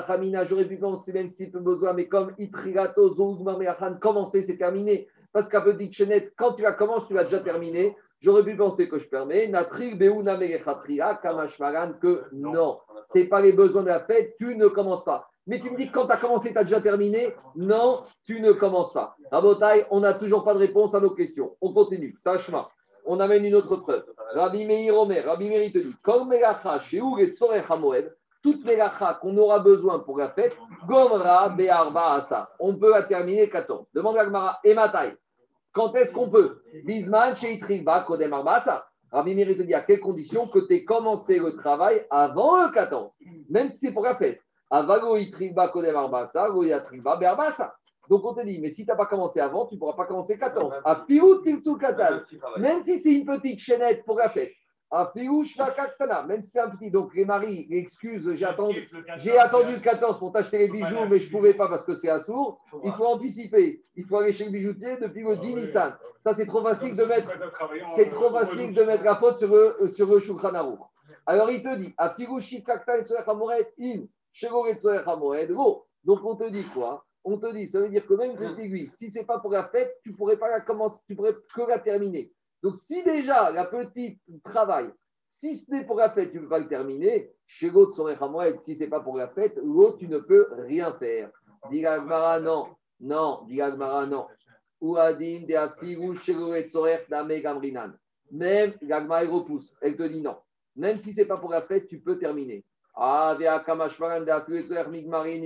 Hamina, 0.09 0.44
j'aurais 0.44 0.66
pu 0.66 0.76
penser 0.76 1.12
même 1.12 1.30
s'il 1.30 1.51
peut 1.51 1.61
besoin, 1.61 1.94
mais 1.94 2.09
comme 2.09 2.32
Itrigato, 2.38 3.14
commencer, 4.01 4.42
c'est 4.42 4.59
terminé. 4.59 5.09
Parce 5.32 5.48
qu'à 5.48 5.61
petite 5.61 5.94
chaînette, 5.94 6.32
quand 6.36 6.55
tu 6.55 6.62
la 6.62 6.72
commences, 6.72 7.07
tu 7.07 7.14
vas 7.14 7.24
déjà 7.24 7.40
terminer. 7.40 7.96
J'aurais 8.20 8.44
pu 8.44 8.55
penser 8.55 8.88
que 8.88 8.98
je 8.98 9.09
permets. 9.09 9.51
Beuna 9.96 10.38
Kamashmaran, 11.22 11.94
que 12.03 12.24
non. 12.32 12.80
Ce 13.07 13.18
n'est 13.18 13.28
pas 13.28 13.40
les 13.40 13.53
besoins 13.53 13.82
de 13.82 13.88
la 13.88 14.01
fête, 14.01 14.34
tu 14.38 14.57
ne 14.57 14.68
commences 14.68 15.05
pas. 15.05 15.30
Mais 15.46 15.61
tu 15.61 15.70
me 15.70 15.76
dis 15.76 15.88
que 15.88 15.92
quand 15.92 16.07
tu 16.07 16.12
as 16.12 16.18
commencé, 16.18 16.53
tu 16.53 16.59
as 16.59 16.64
déjà 16.64 16.82
terminé 16.82 17.34
Non, 17.57 18.03
tu 18.26 18.40
ne 18.42 18.53
commences 18.53 18.92
pas. 18.92 19.16
Rabotai, 19.32 19.86
on 19.90 20.01
n'a 20.01 20.14
toujours 20.14 20.44
pas 20.44 20.53
de 20.53 20.59
réponse 20.59 20.94
à 20.94 21.01
nos 21.01 21.11
questions. 21.11 21.57
On 21.62 21.72
continue. 21.72 22.14
Tashma 22.22 22.68
on 23.11 23.18
amène 23.18 23.44
une 23.44 23.56
autre 23.56 23.74
preuve. 23.74 24.04
Rabbi 24.34 24.64
Meir 24.64 24.96
Omer, 24.96 25.24
Rabbi 25.26 25.48
Meir 25.48 25.72
te 25.72 25.78
dit, 25.78 25.96
comme 26.00 26.32
chez 26.88 27.00
toute 28.40 28.64
Melacha 28.64 29.18
qu'on 29.20 29.36
aura 29.36 29.58
besoin 29.58 29.98
pour 29.98 30.16
la 30.16 30.28
fête, 30.28 30.56
Gomra 30.86 31.48
Be'arba 31.48 32.12
Asa. 32.12 32.48
On 32.61 32.76
peut 32.76 32.94
terminer 33.08 33.50
14. 33.50 33.86
Demande 33.92 34.16
à 34.16 34.26
Gmara, 34.26 34.61
et 34.62 34.74
Matai. 34.74 35.16
Quand 35.72 35.92
est-ce 35.96 36.14
qu'on 36.14 36.30
peut? 36.30 36.62
Bisman 36.84 37.34
Sheitriba 37.34 38.02
Kodem 38.02 38.32
Arba 38.32 38.54
Asa. 38.54 38.86
Rabbi 39.11 39.34
Meir 39.34 39.56
te 39.56 39.62
dit, 39.62 39.74
à 39.74 39.80
quelles 39.80 39.98
conditions 39.98 40.46
que 40.46 40.61
tu 40.61 40.74
aies 40.74 40.84
commencé 40.84 41.40
le 41.40 41.56
travail 41.56 42.06
avant 42.11 42.62
le 42.62 42.70
14, 42.70 43.11
même 43.48 43.68
si 43.68 43.86
c'est 43.86 43.92
pour 43.92 44.04
la 44.04 44.14
fête. 44.14 44.40
Avago 44.70 45.16
Itriba 45.16 45.66
Kodem 45.66 45.96
Arba 45.96 46.20
Asa, 46.20 46.48
Goyatriba 46.48 47.16
Be'arba 47.16 47.48
Asa. 47.48 47.74
Donc 48.11 48.24
on 48.24 48.34
te 48.34 48.44
dit, 48.44 48.61
mais 48.61 48.70
si 48.70 48.84
tu 48.84 48.90
n'as 48.90 48.96
pas 48.96 49.06
commencé 49.06 49.38
avant, 49.38 49.66
tu 49.66 49.76
ne 49.76 49.78
pourras 49.78 49.92
pas 49.92 50.04
commencer 50.04 50.36
14. 50.36 50.80
À 50.84 51.06
même 52.58 52.82
si 52.82 52.98
c'est 52.98 53.14
une 53.14 53.24
petite 53.24 53.61
chaînette 53.61 54.04
pour 54.04 54.18
la 54.18 54.28
fête. 54.28 54.50
À 54.90 55.12
même 56.26 56.42
si 56.42 56.50
c'est 56.50 56.58
un 56.58 56.70
petit. 56.70 56.90
Donc 56.90 57.14
les 57.14 57.24
maris, 57.24 57.68
excuse, 57.70 58.34
j'ai 58.34 58.44
attendu, 58.44 58.90
j'ai 59.18 59.38
attendu 59.38 59.74
le 59.74 59.80
14 59.80 60.18
pour 60.18 60.32
t'acheter 60.32 60.58
les 60.58 60.68
bijoux, 60.68 61.06
mais 61.08 61.20
je 61.20 61.28
ne 61.28 61.30
pouvais 61.30 61.54
pas 61.54 61.68
parce 61.68 61.84
que 61.84 61.94
c'est 61.94 62.11
sourd. 62.18 62.61
Il 62.82 62.92
faut 62.94 63.04
anticiper. 63.04 63.80
Il 63.94 64.04
faut 64.04 64.16
aller 64.16 64.32
chez 64.32 64.46
le 64.46 64.50
bijoutier 64.50 64.96
depuis 64.96 65.22
le 65.22 65.36
10 65.36 65.54
Nissan. 65.54 65.96
Ça, 66.18 66.34
c'est 66.34 66.46
trop 66.46 66.64
facile 66.64 66.96
de 66.96 67.04
mettre. 67.04 67.30
C'est 67.94 68.11
trop 68.11 68.30
facile 68.30 68.74
de 68.74 68.82
mettre 68.82 69.04
la 69.04 69.14
faute 69.14 69.38
sur 69.38 69.54
le, 69.54 69.86
sur 69.86 70.12
le 70.12 70.20
Alors 71.26 71.48
il 71.52 71.62
te 71.62 71.76
dit, 71.76 71.94
à 71.96 72.08
Donc 76.04 76.24
on 76.24 76.34
te 76.34 76.50
dit 76.50 76.64
quoi? 76.74 77.04
On 77.25 77.39
te 77.39 77.53
dit, 77.53 77.68
ça 77.68 77.81
veut 77.81 77.89
dire 77.89 78.07
que 78.07 78.14
même 78.14 78.37
cette 78.39 78.59
aiguille, 78.59 78.89
si 78.89 79.11
ce 79.11 79.18
n'est 79.18 79.25
pas 79.25 79.41
pour 79.41 79.51
la 79.51 79.68
fête, 79.68 79.99
tu 80.03 80.11
ne 80.11 80.16
pourrais 80.16 80.39
pas 80.39 80.49
la 80.49 80.61
commencer, 80.61 81.03
tu 81.07 81.14
pourrais 81.14 81.35
que 81.55 81.62
la 81.68 81.79
terminer. 81.79 82.33
Donc 82.62 82.77
si 82.77 83.03
déjà 83.03 83.51
la 83.51 83.64
petite 83.64 84.21
travail, 84.45 84.91
si 85.27 85.57
ce 85.57 85.71
n'est 85.71 85.85
pour 85.85 85.97
la 85.97 86.11
fête, 86.11 86.33
tu 86.33 86.39
ne 86.39 86.43
peux 86.43 86.49
pas 86.49 86.59
le 86.59 86.68
terminer, 86.68 87.33
chez 87.47 87.71
l'autre, 87.71 87.95
si 88.61 88.77
ce 88.77 88.81
n'est 88.81 88.91
pas 88.91 89.01
pour 89.01 89.16
la 89.16 89.29
fête, 89.29 89.57
l'autre, 89.57 89.99
tu 89.99 90.09
ne 90.09 90.18
peux 90.18 90.49
rien 90.53 90.93
faire. 90.95 91.31
Dit 91.71 91.83
non, 91.83 92.68
non, 93.01 93.45
dit 93.47 93.59
non. 93.59 94.27
Ouadin 94.81 95.45
de 95.47 95.55
Afigu, 95.55 96.18
Gamrinan. 97.43 97.93
Même 98.31 98.75
l'agma 98.83 99.21
repousse, 99.21 99.77
elle 99.83 99.97
te 99.97 100.03
dit 100.05 100.23
non. 100.23 100.37
Même 100.77 100.97
si 100.97 101.12
ce 101.12 101.21
n'est 101.21 101.27
pas 101.27 101.37
pour 101.37 101.51
la 101.51 101.62
fête, 101.62 101.87
tu 101.87 102.01
peux 102.01 102.18
terminer. 102.18 102.64
Ah, 102.95 103.37
via 103.39 103.61
Kamashwaran 103.61 104.23
de 104.23 104.31
Afigu, 104.31 104.75
Migmarin, 104.89 105.43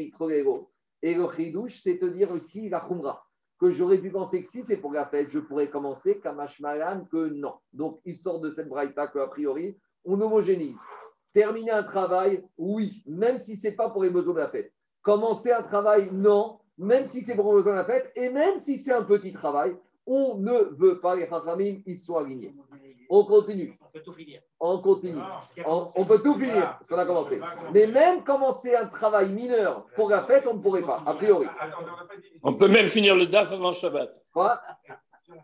et 1.05 1.15
le 1.15 1.31
chidouche, 1.37 1.83
c'est 1.83 1.99
te 1.99 2.07
dire 2.07 2.31
aussi 2.31 2.71
la 2.71 2.81
khumra. 2.81 3.23
Que 3.61 3.71
j'aurais 3.71 3.99
pu 3.99 4.11
penser 4.11 4.41
que 4.41 4.49
si 4.49 4.63
c'est 4.63 4.79
pour 4.79 4.91
la 4.91 5.05
fête, 5.05 5.29
je 5.31 5.39
pourrais 5.39 5.69
commencer, 5.69 6.19
kamashmalan, 6.19 7.05
que 7.13 7.29
non. 7.29 7.57
Donc, 7.75 8.01
sort 8.15 8.41
de 8.41 8.49
cette 8.49 8.71
braïta 8.71 9.09
qu'a 9.09 9.27
priori, 9.27 9.77
on 10.07 10.19
homogénise. 10.19 10.81
Terminer 11.35 11.73
un 11.73 11.83
travail, 11.83 12.43
oui, 12.57 13.03
même 13.07 13.37
si 13.37 13.55
ce 13.55 13.69
n'est 13.69 13.75
pas 13.75 13.91
pour 13.91 14.03
les 14.03 14.09
besoins 14.09 14.33
de 14.33 14.39
la 14.39 14.49
fête. 14.49 14.73
Commencer 15.03 15.53
un 15.53 15.63
travail, 15.63 16.09
non, 16.11 16.59
même 16.79 17.05
si 17.05 17.21
c'est 17.21 17.35
pour 17.35 17.53
les 17.53 17.59
besoins 17.59 17.75
de 17.75 17.79
la 17.81 17.85
fête, 17.85 18.11
et 18.17 18.31
même 18.31 18.59
si 18.59 18.79
c'est 18.79 18.93
un 18.93 19.03
petit 19.03 19.35
travail, 19.35 19.77
on 20.07 20.39
ne 20.39 20.75
veut 20.79 21.01
pas, 21.01 21.17
les 21.17 21.29
Khachamim, 21.29 21.83
ils 21.85 21.99
sont 21.99 22.17
alignés. 22.17 22.55
On 23.09 23.25
continue. 23.25 23.79
On 23.81 23.91
peut 23.91 24.03
tout 24.03 24.13
finir. 24.13 24.41
On 24.61 24.79
continue. 24.79 25.23
On, 25.65 26.05
peut 26.05 26.21
tout 26.23 26.35
finir, 26.35 26.79
ce 26.83 26.89
qu'on 26.89 26.99
a 26.99 27.07
commencé. 27.07 27.41
Mais 27.73 27.87
même 27.87 28.25
commencer 28.25 28.75
un 28.75 28.87
travail 28.87 29.33
mineur 29.33 29.87
pour 29.95 30.11
la 30.11 30.25
fête, 30.25 30.47
on 30.47 30.55
ne 30.55 30.61
pourrait 30.61 30.83
pas, 30.83 31.03
a 31.07 31.15
priori. 31.15 31.47
On 32.43 32.55
peut 32.55 32.69
même 32.69 32.89
finir 32.89 33.17
le 33.17 33.27
DAF 33.27 33.53
avant 33.53 33.73
Shabbat. 33.73 34.23
Quoi? 34.33 34.61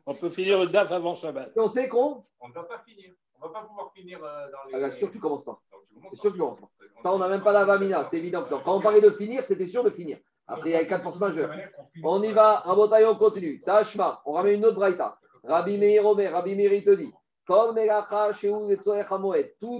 On 0.06 0.14
peut 0.14 0.28
finir 0.28 0.58
le 0.58 0.66
DAF 0.66 0.90
avant 0.92 1.14
Shabbat. 1.14 1.52
on 1.56 1.68
sait 1.68 1.88
qu'on 1.88 2.24
On 2.40 2.48
ne 2.48 2.54
doit 2.54 2.68
pas 2.68 2.82
finir. 2.86 3.10
On 3.42 3.46
ne 3.46 3.52
va 3.52 3.60
pas 3.60 3.66
pouvoir 3.66 3.90
finir 3.94 4.18
euh, 4.22 4.46
dans 4.52 4.68
les. 4.68 4.74
Ah, 4.74 4.78
là, 4.78 4.90
sûr 4.90 5.08
que 5.08 5.14
tu 5.14 5.18
commences 5.20 5.44
pas. 5.44 5.58
C'est 6.10 6.20
sûr 6.20 6.30
que 6.30 6.34
tu 6.34 6.40
commences 6.40 6.60
pas. 6.60 6.68
Ça, 6.98 7.12
on 7.14 7.18
n'a 7.18 7.28
même 7.28 7.42
pas 7.42 7.52
la 7.52 7.64
vamina, 7.64 8.06
c'est 8.10 8.18
évident. 8.18 8.44
Quand 8.48 8.76
on 8.76 8.80
parlait 8.82 9.00
de 9.00 9.10
finir, 9.10 9.42
c'était 9.44 9.66
sûr 9.66 9.82
de 9.82 9.88
finir. 9.90 10.18
Après, 10.46 10.70
il 10.70 10.72
y 10.72 10.76
a 10.76 10.84
quatre 10.84 11.04
forces 11.04 11.20
majeures. 11.20 11.50
On 12.02 12.22
y 12.22 12.32
va, 12.32 12.56
Rabotaï, 12.56 13.06
on 13.06 13.16
continue. 13.16 13.62
Tashma, 13.62 14.20
on 14.26 14.32
ramène 14.32 14.56
une 14.56 14.66
autre 14.66 14.76
braïta. 14.76 15.18
Rabbi 15.44 15.78
Meir 15.78 16.04
Omer, 16.04 16.30
Rabbi 16.32 16.54
Meir, 16.54 16.72
il 16.72 16.84
te 16.84 16.90
dit 16.90 17.12
Tout 17.46 17.74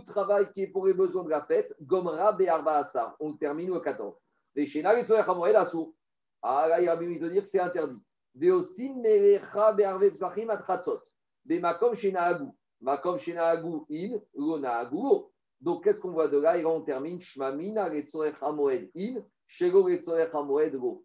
travail 0.07 0.53
qui 0.53 0.63
est 0.63 0.67
pour 0.69 0.87
les 0.87 0.95
besoins 0.95 1.25
de 1.25 1.31
la 1.31 1.43
fête, 1.43 1.75
Gomra 1.81 2.33
be'arba. 2.33 2.85
On 3.21 3.35
termine 3.35 3.71
au 3.71 3.81
14. 3.81 4.17
Les 4.55 4.67
shena 4.67 4.95
letzorech 4.95 5.29
hamoed 5.29 5.55
asou. 5.55 5.95
Ah 6.43 6.67
là, 6.69 6.81
il 6.81 6.89
a 6.89 7.01
il 7.01 7.21
te 7.21 7.27
dire 7.27 7.43
que 7.43 7.49
c'est 7.49 7.61
interdit. 7.61 8.03
Veosin 8.35 8.95
melecha 8.97 9.73
be'arve 9.73 10.11
psachim 10.13 10.51
atratzot. 10.51 11.01
Bemakom 11.45 11.95
shena 11.95 12.23
agou. 12.23 12.55
Makom 12.81 13.19
shena 13.19 13.47
agou 13.47 13.87
in, 13.91 14.21
lo 14.35 14.59
naagu 14.59 15.03
lo. 15.03 15.33
Donc, 15.61 15.85
qu'est-ce 15.85 16.01
qu'on 16.01 16.13
voit 16.13 16.29
de 16.29 16.39
là? 16.39 16.57
Et 16.57 16.63
là, 16.63 16.71
on 16.71 16.81
termine 16.81 17.21
Shmamina 17.21 17.89
letzorech 17.91 18.37
hamoed 18.41 18.91
in. 18.97 19.23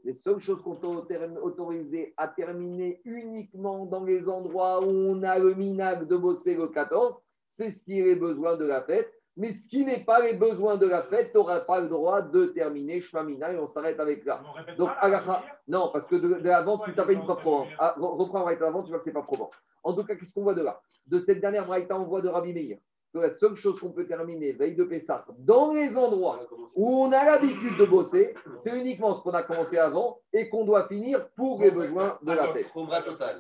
Les 0.04 0.14
seules 0.14 0.40
choses 0.40 0.62
qu'on 0.62 0.76
t'a 0.76 0.88
autor- 0.88 1.44
autorisé 1.44 2.14
à 2.18 2.28
terminer 2.28 3.02
uniquement 3.06 3.86
dans 3.86 4.04
les 4.04 4.28
endroits 4.30 4.82
où 4.86 4.90
on 4.90 5.24
a 5.24 5.40
le 5.40 5.54
minag 5.56 6.08
de 6.08 6.16
bosser 6.16 6.56
le 6.56 6.68
14, 6.68 7.16
c'est 7.48 7.72
ce 7.72 7.84
qui 7.84 8.00
est 8.00 8.04
les 8.04 8.16
besoins 8.16 8.56
de 8.58 8.66
la 8.66 8.84
fête. 8.84 9.12
Mais 9.38 9.52
ce 9.52 9.68
qui 9.68 9.84
n'est 9.84 10.06
pas 10.06 10.22
les 10.26 10.34
besoins 10.34 10.78
de 10.78 10.88
la 10.88 11.02
fête, 11.04 11.32
tu 11.32 11.38
n'auras 11.38 11.60
pas 11.62 11.82
le 11.82 11.90
droit 11.90 12.22
de 12.22 12.46
terminer 12.48 13.02
Shmamina 13.02 13.52
et 13.52 13.58
on 13.58 13.68
s'arrête 13.68 14.00
avec 14.00 14.24
là. 14.24 14.42
Donc, 14.78 14.88
pas, 14.88 14.94
à 15.02 15.10
la 15.10 15.22
fin, 15.22 15.42
non, 15.68 15.90
parce 15.92 16.06
que 16.08 16.16
de, 16.16 16.36
de 16.36 16.48
l'avant, 16.48 16.78
tu 16.78 16.96
tapes 16.96 17.10
une 17.10 17.24
fois 17.26 17.38
probant. 17.38 17.66
Ah, 17.78 17.96
re- 18.00 18.16
reprends 18.18 18.48
la 18.50 18.68
avant, 18.68 18.84
tu 18.84 18.90
vois 18.92 19.00
que 19.00 19.04
c'est 19.04 19.12
pas 19.12 19.24
probant. 19.24 19.52
En 19.84 19.94
tout 19.94 20.06
cas, 20.06 20.16
qu'est-ce 20.16 20.34
qu'on 20.34 20.44
voit 20.44 20.54
de 20.54 20.62
là? 20.64 20.80
De 21.08 21.20
cette 21.20 21.42
dernière 21.42 21.66
braïta, 21.66 22.00
on 22.00 22.06
voit 22.06 22.22
de 22.22 22.30
Rabbi 22.30 22.54
Meir 22.54 22.78
que 23.16 23.20
la 23.22 23.30
seule 23.30 23.56
chose 23.56 23.80
qu'on 23.80 23.92
peut 23.92 24.06
terminer 24.06 24.52
veille 24.52 24.76
de 24.76 24.84
Pessah 24.84 25.26
dans 25.40 25.72
les 25.74 25.98
endroits 25.98 26.42
où 26.76 27.02
on 27.04 27.12
a 27.14 27.24
l'habitude 27.24 27.78
de 27.78 27.86
bosser, 27.86 28.34
c'est 28.58 28.78
uniquement 28.78 29.16
ce 29.16 29.24
qu'on 29.24 29.32
a 29.32 29.42
commencé 29.44 29.78
avant 29.78 30.20
et 30.34 30.50
qu'on 30.50 30.66
doit 30.66 30.86
finir 30.90 31.30
pour 31.30 31.62
les 31.62 31.72
besoins 31.72 32.18
de 32.22 32.32
la 32.34 32.48
total. 32.48 32.56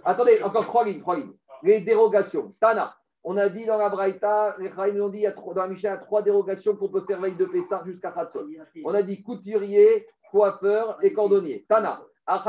Attendez, 0.06 0.42
encore 0.42 0.66
trois 0.66 0.86
lignes, 0.86 1.02
trois 1.02 1.18
lignes. 1.18 1.34
Les 1.62 1.82
dérogations. 1.82 2.54
Tana. 2.62 2.96
On 3.26 3.36
a 3.38 3.50
dit 3.50 3.66
dans 3.66 3.78
la 3.78 3.90
Braïta, 3.90 4.56
les 4.60 4.70
Chaim 4.70 4.98
ont 5.02 5.10
dit 5.10 5.18
il 5.18 5.22
y 5.24 5.28
a 5.28 5.32
trois- 5.34 5.54
dans 5.54 5.64
la 5.64 5.68
Mishnah, 5.68 5.90
il 5.90 5.94
y 5.94 5.96
a 5.96 5.98
trois 5.98 6.22
dérogations 6.22 6.76
qu'on 6.78 6.88
peut 6.90 7.04
faire 7.06 7.20
veille 7.20 7.36
de 7.36 7.46
Pessah 7.46 7.82
jusqu'à 7.86 8.12
Khatzot. 8.12 8.48
On 8.86 8.94
a 8.94 9.04
dit 9.04 9.22
couturier, 9.24 10.08
coiffeur 10.32 10.98
et 11.02 11.12
cordonnier. 11.12 11.66
Tana. 11.68 12.02
Comme 12.28 12.42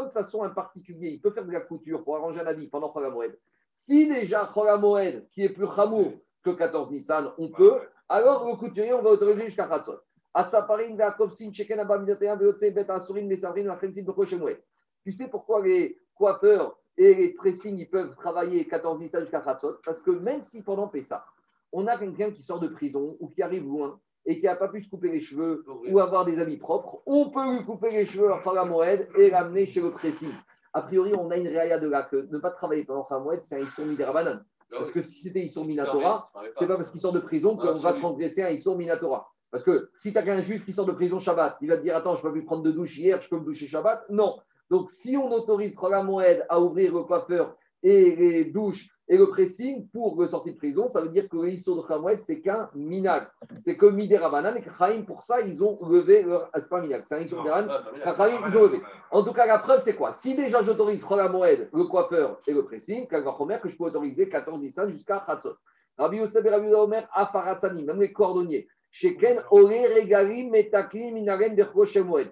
de 0.00 0.04
toute 0.04 0.12
façon, 0.12 0.42
un 0.42 0.50
particulier, 0.50 1.10
il 1.10 1.20
peut 1.20 1.30
faire 1.32 1.44
de 1.44 1.52
la 1.52 1.60
couture 1.60 2.02
pour 2.04 2.16
arranger 2.16 2.40
un 2.40 2.46
habit 2.46 2.68
pendant 2.68 2.92
Cholamoed. 2.92 3.36
Si 3.74 4.08
déjà 4.08 4.48
Cholamoed, 4.54 5.28
qui 5.32 5.42
est 5.42 5.48
plus 5.48 5.66
chamour 5.74 6.12
que 6.44 6.50
14 6.50 6.92
Nissan, 6.92 7.32
on 7.38 7.48
peut, 7.48 7.80
alors 8.08 8.48
le 8.48 8.54
couturier, 8.56 8.94
on 8.94 9.02
va 9.02 9.10
autoriser 9.10 9.46
jusqu'à 9.46 9.68
Shemoed. 14.26 14.62
Tu 15.02 15.12
sais 15.12 15.28
pourquoi 15.28 15.62
les 15.62 15.98
coiffeurs 16.14 16.78
et 16.96 17.14
les 17.14 17.34
pressings, 17.34 17.76
ils 17.76 17.90
peuvent 17.90 18.14
travailler 18.14 18.66
14 18.68 19.00
Nissan 19.00 19.22
jusqu'à 19.22 19.40
Khatzot 19.40 19.78
Parce 19.84 20.00
que 20.00 20.12
même 20.12 20.40
si 20.40 20.62
pendant 20.62 20.86
Pessah, 20.86 21.26
on 21.72 21.88
a 21.88 21.98
quelqu'un 21.98 22.30
qui 22.30 22.42
sort 22.42 22.60
de 22.60 22.68
prison 22.68 23.16
ou 23.18 23.28
qui 23.28 23.42
arrive 23.42 23.64
loin 23.64 24.00
et 24.24 24.38
qui 24.38 24.46
n'a 24.46 24.54
pas 24.54 24.68
pu 24.68 24.80
se 24.82 24.88
couper 24.88 25.10
les 25.10 25.20
cheveux 25.20 25.64
ou 25.90 25.98
avoir 25.98 26.24
des 26.24 26.38
habits 26.38 26.58
propres, 26.58 27.02
on 27.06 27.30
peut 27.30 27.56
lui 27.56 27.64
couper 27.64 27.90
les 27.90 28.06
cheveux 28.06 28.32
à 28.32 28.64
Moed 28.64 29.08
et 29.18 29.30
l'amener 29.30 29.66
chez 29.66 29.80
le 29.80 29.90
pressing. 29.90 30.32
A 30.74 30.82
priori, 30.82 31.14
on 31.14 31.30
a 31.30 31.36
une 31.36 31.48
réa 31.48 31.78
de 31.78 31.88
là 31.88 32.02
que 32.02 32.28
ne 32.30 32.38
pas 32.38 32.50
travailler 32.50 32.84
pendant 32.84 33.06
la 33.08 33.18
Moed, 33.20 33.44
c'est 33.44 33.56
un 33.56 33.64
Issour 33.64 33.86
Miderabanan. 33.86 34.44
Parce 34.70 34.90
que 34.90 35.00
si 35.00 35.22
c'était 35.22 35.40
Issour 35.40 35.64
Minatora, 35.64 36.30
c'est 36.56 36.66
pas 36.66 36.76
parce 36.76 36.90
qu'il 36.90 37.00
sort 37.00 37.12
de 37.12 37.20
prison 37.20 37.56
qu'on 37.56 37.76
va 37.76 37.92
transgresser 37.92 38.42
un 38.42 38.50
Issour 38.50 38.76
Minatora. 38.76 39.30
Parce 39.50 39.62
que 39.62 39.90
si 39.98 40.12
tu 40.12 40.18
as 40.18 40.22
qu'un 40.22 40.42
juif 40.42 40.64
qui 40.64 40.72
sort 40.72 40.86
de 40.86 40.92
prison 40.92 41.20
Shabbat, 41.20 41.58
il 41.60 41.68
va 41.68 41.76
te 41.76 41.82
dire 41.82 41.96
Attends, 41.96 42.16
je 42.16 42.22
n'ai 42.22 42.28
pas 42.28 42.32
pu 42.32 42.44
prendre 42.44 42.64
de 42.64 42.72
douche 42.72 42.98
hier, 42.98 43.20
je 43.22 43.28
peux 43.28 43.38
me 43.38 43.44
doucher 43.44 43.68
Shabbat? 43.68 44.04
Non. 44.10 44.36
Donc, 44.68 44.90
si 44.90 45.16
on 45.16 45.30
autorise 45.30 45.78
Rola 45.78 46.02
Moed 46.02 46.44
à 46.48 46.60
ouvrir 46.60 46.92
le 46.92 47.04
coiffeur 47.04 47.56
et 47.82 48.16
les 48.16 48.44
douches 48.46 48.88
et 49.06 49.18
le 49.18 49.28
pressing 49.28 49.86
pour 49.88 50.18
le 50.20 50.26
sortie 50.26 50.52
de 50.52 50.56
prison, 50.56 50.86
ça 50.86 51.02
veut 51.02 51.10
dire 51.10 51.28
que 51.28 51.36
l'issue 51.36 51.74
de 51.76 51.82
Khamoued, 51.82 52.20
c'est 52.20 52.40
qu'un 52.40 52.70
minag. 52.74 53.26
C'est 53.58 53.76
que 53.76 53.84
Miderabanan 53.86 54.56
et 54.56 54.64
Chaim, 54.78 55.02
pour 55.06 55.20
ça, 55.20 55.42
ils 55.42 55.62
ont 55.62 55.78
levé 55.86 56.22
leur. 56.22 56.48
ah, 56.54 56.60
C'est 56.60 56.70
pas 56.70 56.78
un 56.78 56.82
minag, 56.82 57.02
c'est 57.06 57.16
un 57.16 57.20
issue 57.20 57.34
de. 57.34 57.40
Chaim, 57.44 57.66
ils 58.48 58.56
ont 58.56 58.62
levé. 58.62 58.80
En 59.10 59.22
tout 59.22 59.32
cas, 59.34 59.44
la 59.46 59.58
preuve, 59.58 59.80
c'est 59.80 59.94
quoi? 59.94 60.12
Si 60.12 60.34
déjà 60.34 60.62
j'autorise 60.62 61.04
Moed, 61.08 61.68
le 61.72 61.84
coiffeur 61.84 62.38
et 62.46 62.52
le 62.54 62.64
pressing, 62.64 63.06
Kalvachomer, 63.06 63.58
que 63.62 63.68
je 63.68 63.76
peux 63.76 63.84
autoriser 63.84 64.28
14 64.28 64.58
Nissan 64.60 64.90
jusqu'à 64.90 65.22
Khatzot. 65.26 65.56
Rabbi 65.98 66.16
Yosef 66.16 66.44
et 66.44 66.48
Rabbi 66.50 66.72
Omer, 66.72 67.06
Afaratzani, 67.12 67.84
même 67.84 68.00
les 68.00 68.12
cordonniers. 68.12 68.66
Sheken, 68.90 69.40
Ore, 69.50 69.68
Regalim, 69.68 70.50
Metakli, 70.50 71.12
Minaren, 71.12 71.54
Berko. 71.54 71.84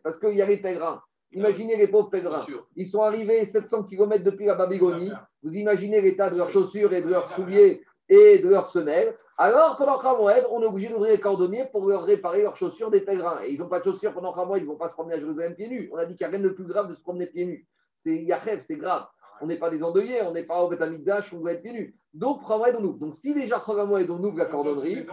Parce 0.03 0.19
qu'il 0.19 0.37
y 0.37 0.43
a 0.43 0.47
les 0.47 0.57
pèlerins. 0.57 1.03
Imaginez 1.35 1.77
les 1.77 1.89
pauvres 1.89 2.11
pèlerins. 2.11 2.45
Ils 2.77 2.87
sont 2.87 3.03
arrivés 3.03 3.45
700 3.45 3.85
km 3.85 4.23
depuis 4.23 4.47
la 4.47 4.55
Babylonie. 4.55 5.11
Vous 5.43 5.57
imaginez 5.57 6.01
l'état 6.01 6.31
de 6.31 6.37
leurs 6.37 6.51
chaussures 6.51 6.93
et 6.93 7.03
de 7.03 7.09
leurs 7.09 7.29
souliers 7.29 7.83
et 8.09 8.39
de 8.39 8.49
leurs 8.49 8.67
semelles. 8.67 9.17
Alors, 9.39 9.77
pendant 9.77 9.99
Khamoued, 9.99 10.47
on 10.51 10.63
est 10.63 10.67
obligé 10.67 10.89
d'ouvrir 10.89 11.13
les 11.13 11.21
cordonniers 11.21 11.65
pour 11.73 11.87
leur 11.87 12.05
réparer 12.05 12.43
leurs 12.43 12.57
chaussures 12.57 12.91
des 12.91 13.01
pèlerins. 13.01 13.43
Et 13.45 13.53
ils 13.53 13.59
n'ont 13.59 13.69
pas 13.69 13.81
de 13.81 13.85
chaussures 13.85 14.13
pendant 14.13 14.33
Khamoued, 14.33 14.59
ils 14.59 14.65
ne 14.65 14.69
vont 14.69 14.77
pas 14.77 14.89
se 14.89 14.95
promener 14.95 15.15
à 15.15 15.19
Jérusalem 15.19 15.55
pieds 15.55 15.69
nus. 15.69 15.91
On 15.93 15.97
a 15.97 16.05
dit 16.05 16.15
qu'il 16.15 16.27
n'y 16.27 16.35
a 16.35 16.37
rien 16.37 16.47
de 16.47 16.53
plus 16.53 16.65
grave 16.65 16.89
de 16.89 16.95
se 16.95 17.01
promener 17.01 17.27
pieds 17.27 17.47
nus. 17.47 17.67
C'est 17.99 18.15
Yachev, 18.15 18.61
c'est 18.61 18.77
grave. 18.77 19.07
On 19.41 19.47
n'est 19.47 19.59
pas 19.59 19.71
des 19.71 19.83
endeuillés, 19.83 20.23
on 20.23 20.33
n'est 20.33 20.45
pas 20.45 20.63
au 20.63 20.69
Betamikdash, 20.69 21.33
on 21.33 21.41
doit 21.41 21.53
être 21.53 21.63
pieds 21.63 21.73
nus. 21.73 21.97
Donc, 22.13 22.47
Khamoued, 22.47 22.77
on 22.79 22.85
ouvre. 22.85 22.99
Donc, 22.99 23.15
si 23.15 23.33
déjà 23.33 23.59
Khamoued, 23.59 24.11
on 24.11 24.23
ouvre 24.23 24.37
la 24.37 24.47
cordonnerie, 24.47 25.07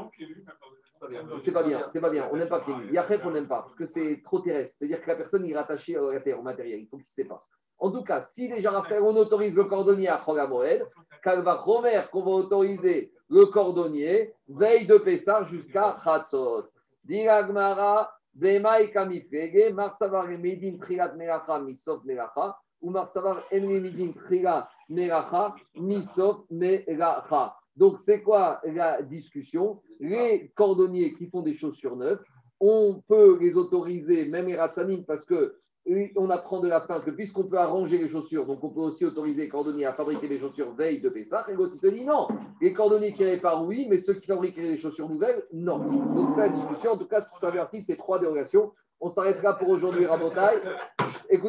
c'est 1.44 1.52
pas 1.52 1.64
bien, 1.64 1.90
c'est 1.94 2.02
pas 2.02 2.10
bien. 2.10 2.30
On 2.32 2.36
n'aime 2.36 2.50
pas 2.50 2.64
nus. 2.68 2.92
Yachef, 2.92 3.22
on 3.26 3.32
n'aime 3.32 3.48
pas, 3.48 3.62
parce 3.62 3.76
que 3.76 3.86
c'est 3.86 4.22
trop 4.24 4.40
terrestre. 4.40 4.76
C'est-à-dire 4.78 5.02
que 5.02 5.08
la 5.10 5.16
personne 5.16 5.46
est 5.46 5.56
rattachée 5.56 5.96
à 5.96 6.02
la 6.02 6.20
terre, 6.20 6.40
au 6.40 6.44
matériel. 6.44 6.82
Il 6.82 6.88
faut 6.88 6.98
qu'il 6.98 7.06
ne 7.06 7.12
sait 7.12 7.26
pas. 7.26 7.46
En 7.80 7.92
tout 7.92 8.04
cas, 8.04 8.20
si 8.20 8.50
déjà 8.50 8.72
Raphaël, 8.72 9.02
on 9.02 9.16
autorise 9.16 9.56
le 9.56 9.64
cordonnier 9.64 10.10
à 10.10 10.22
Moed, 10.48 10.86
Kalva 11.24 11.64
Chomer, 11.66 12.02
qu'on 12.12 12.24
va 12.24 12.32
autoriser 12.32 13.14
le 13.30 13.46
cordonnier, 13.46 14.34
veille 14.50 14.86
de 14.86 14.98
Pessah 14.98 15.46
jusqu'à 15.46 15.98
Chatzot. 16.04 16.66
Diragmara, 17.06 18.12
Blemai 18.34 18.92
Kamifrege, 18.92 19.74
Marsavar 19.74 20.28
Medin 20.28 20.78
Trilat 20.78 21.14
Melacha, 21.16 21.60
Misof 21.60 22.04
Melacha, 22.04 22.58
ou 22.82 22.90
Marsavar 22.90 23.44
Medin 23.52 24.12
Trilat 24.12 24.68
Melacha, 24.90 25.56
Misof 25.76 26.42
Melacha. 26.50 27.56
Donc, 27.80 27.98
c'est 27.98 28.22
quoi 28.22 28.62
la 28.66 29.02
discussion? 29.02 29.80
Les 30.02 30.52
cordonniers 30.54 31.14
qui 31.14 31.28
font 31.28 31.42
des 31.42 31.56
chaussures 31.56 31.96
neuves, 31.96 32.22
on 32.60 33.02
peut 33.08 33.38
les 33.40 33.56
autoriser, 33.56 34.26
même 34.26 34.48
les 34.48 34.58
ratsanim, 34.58 35.06
parce 35.06 35.24
que 35.24 35.56
on 36.18 36.30
apprend 36.30 36.60
de 36.60 36.68
la 36.68 36.82
fin 36.82 37.00
que 37.00 37.10
puisqu'on 37.10 37.46
peut 37.46 37.58
arranger 37.58 37.98
les 37.98 38.10
chaussures, 38.10 38.46
donc 38.46 38.64
on 38.64 38.70
peut 38.70 38.82
aussi 38.82 39.06
autoriser 39.06 39.44
les 39.44 39.50
cordonniers 39.50 39.86
à 39.86 39.94
fabriquer 39.94 40.28
des 40.28 40.38
chaussures 40.38 40.72
veille 40.74 41.02
de 41.02 41.10
Pessah. 41.10 41.46
Et 41.50 41.54
l'autre, 41.54 41.74
il 41.76 41.82
te 41.82 41.88
dit 41.88 42.04
non. 42.04 42.28
Les 42.62 42.74
cordonniers 42.74 43.14
qui 43.14 43.24
réparent, 43.24 43.66
oui, 43.66 43.88
mais 43.90 43.98
ceux 43.98 44.14
qui 44.16 44.28
fabriquent 44.28 44.58
les 44.58 44.78
chaussures 44.78 45.10
nouvelles, 45.10 45.46
non. 45.54 45.80
Donc, 45.80 46.32
c'est 46.32 46.42
la 46.42 46.50
discussion. 46.50 46.92
En 46.92 46.98
tout 46.98 47.08
cas, 47.08 47.22
ça 47.22 47.50
de 47.50 47.82
ces 47.82 47.96
trois 47.96 48.20
dérogations. 48.20 48.74
On 49.00 49.10
s'arrêtera 49.10 49.58
pour 49.58 49.70
aujourd'hui, 49.70 50.06
Rabotai. 50.06 50.60
Écoutez, 51.30 51.48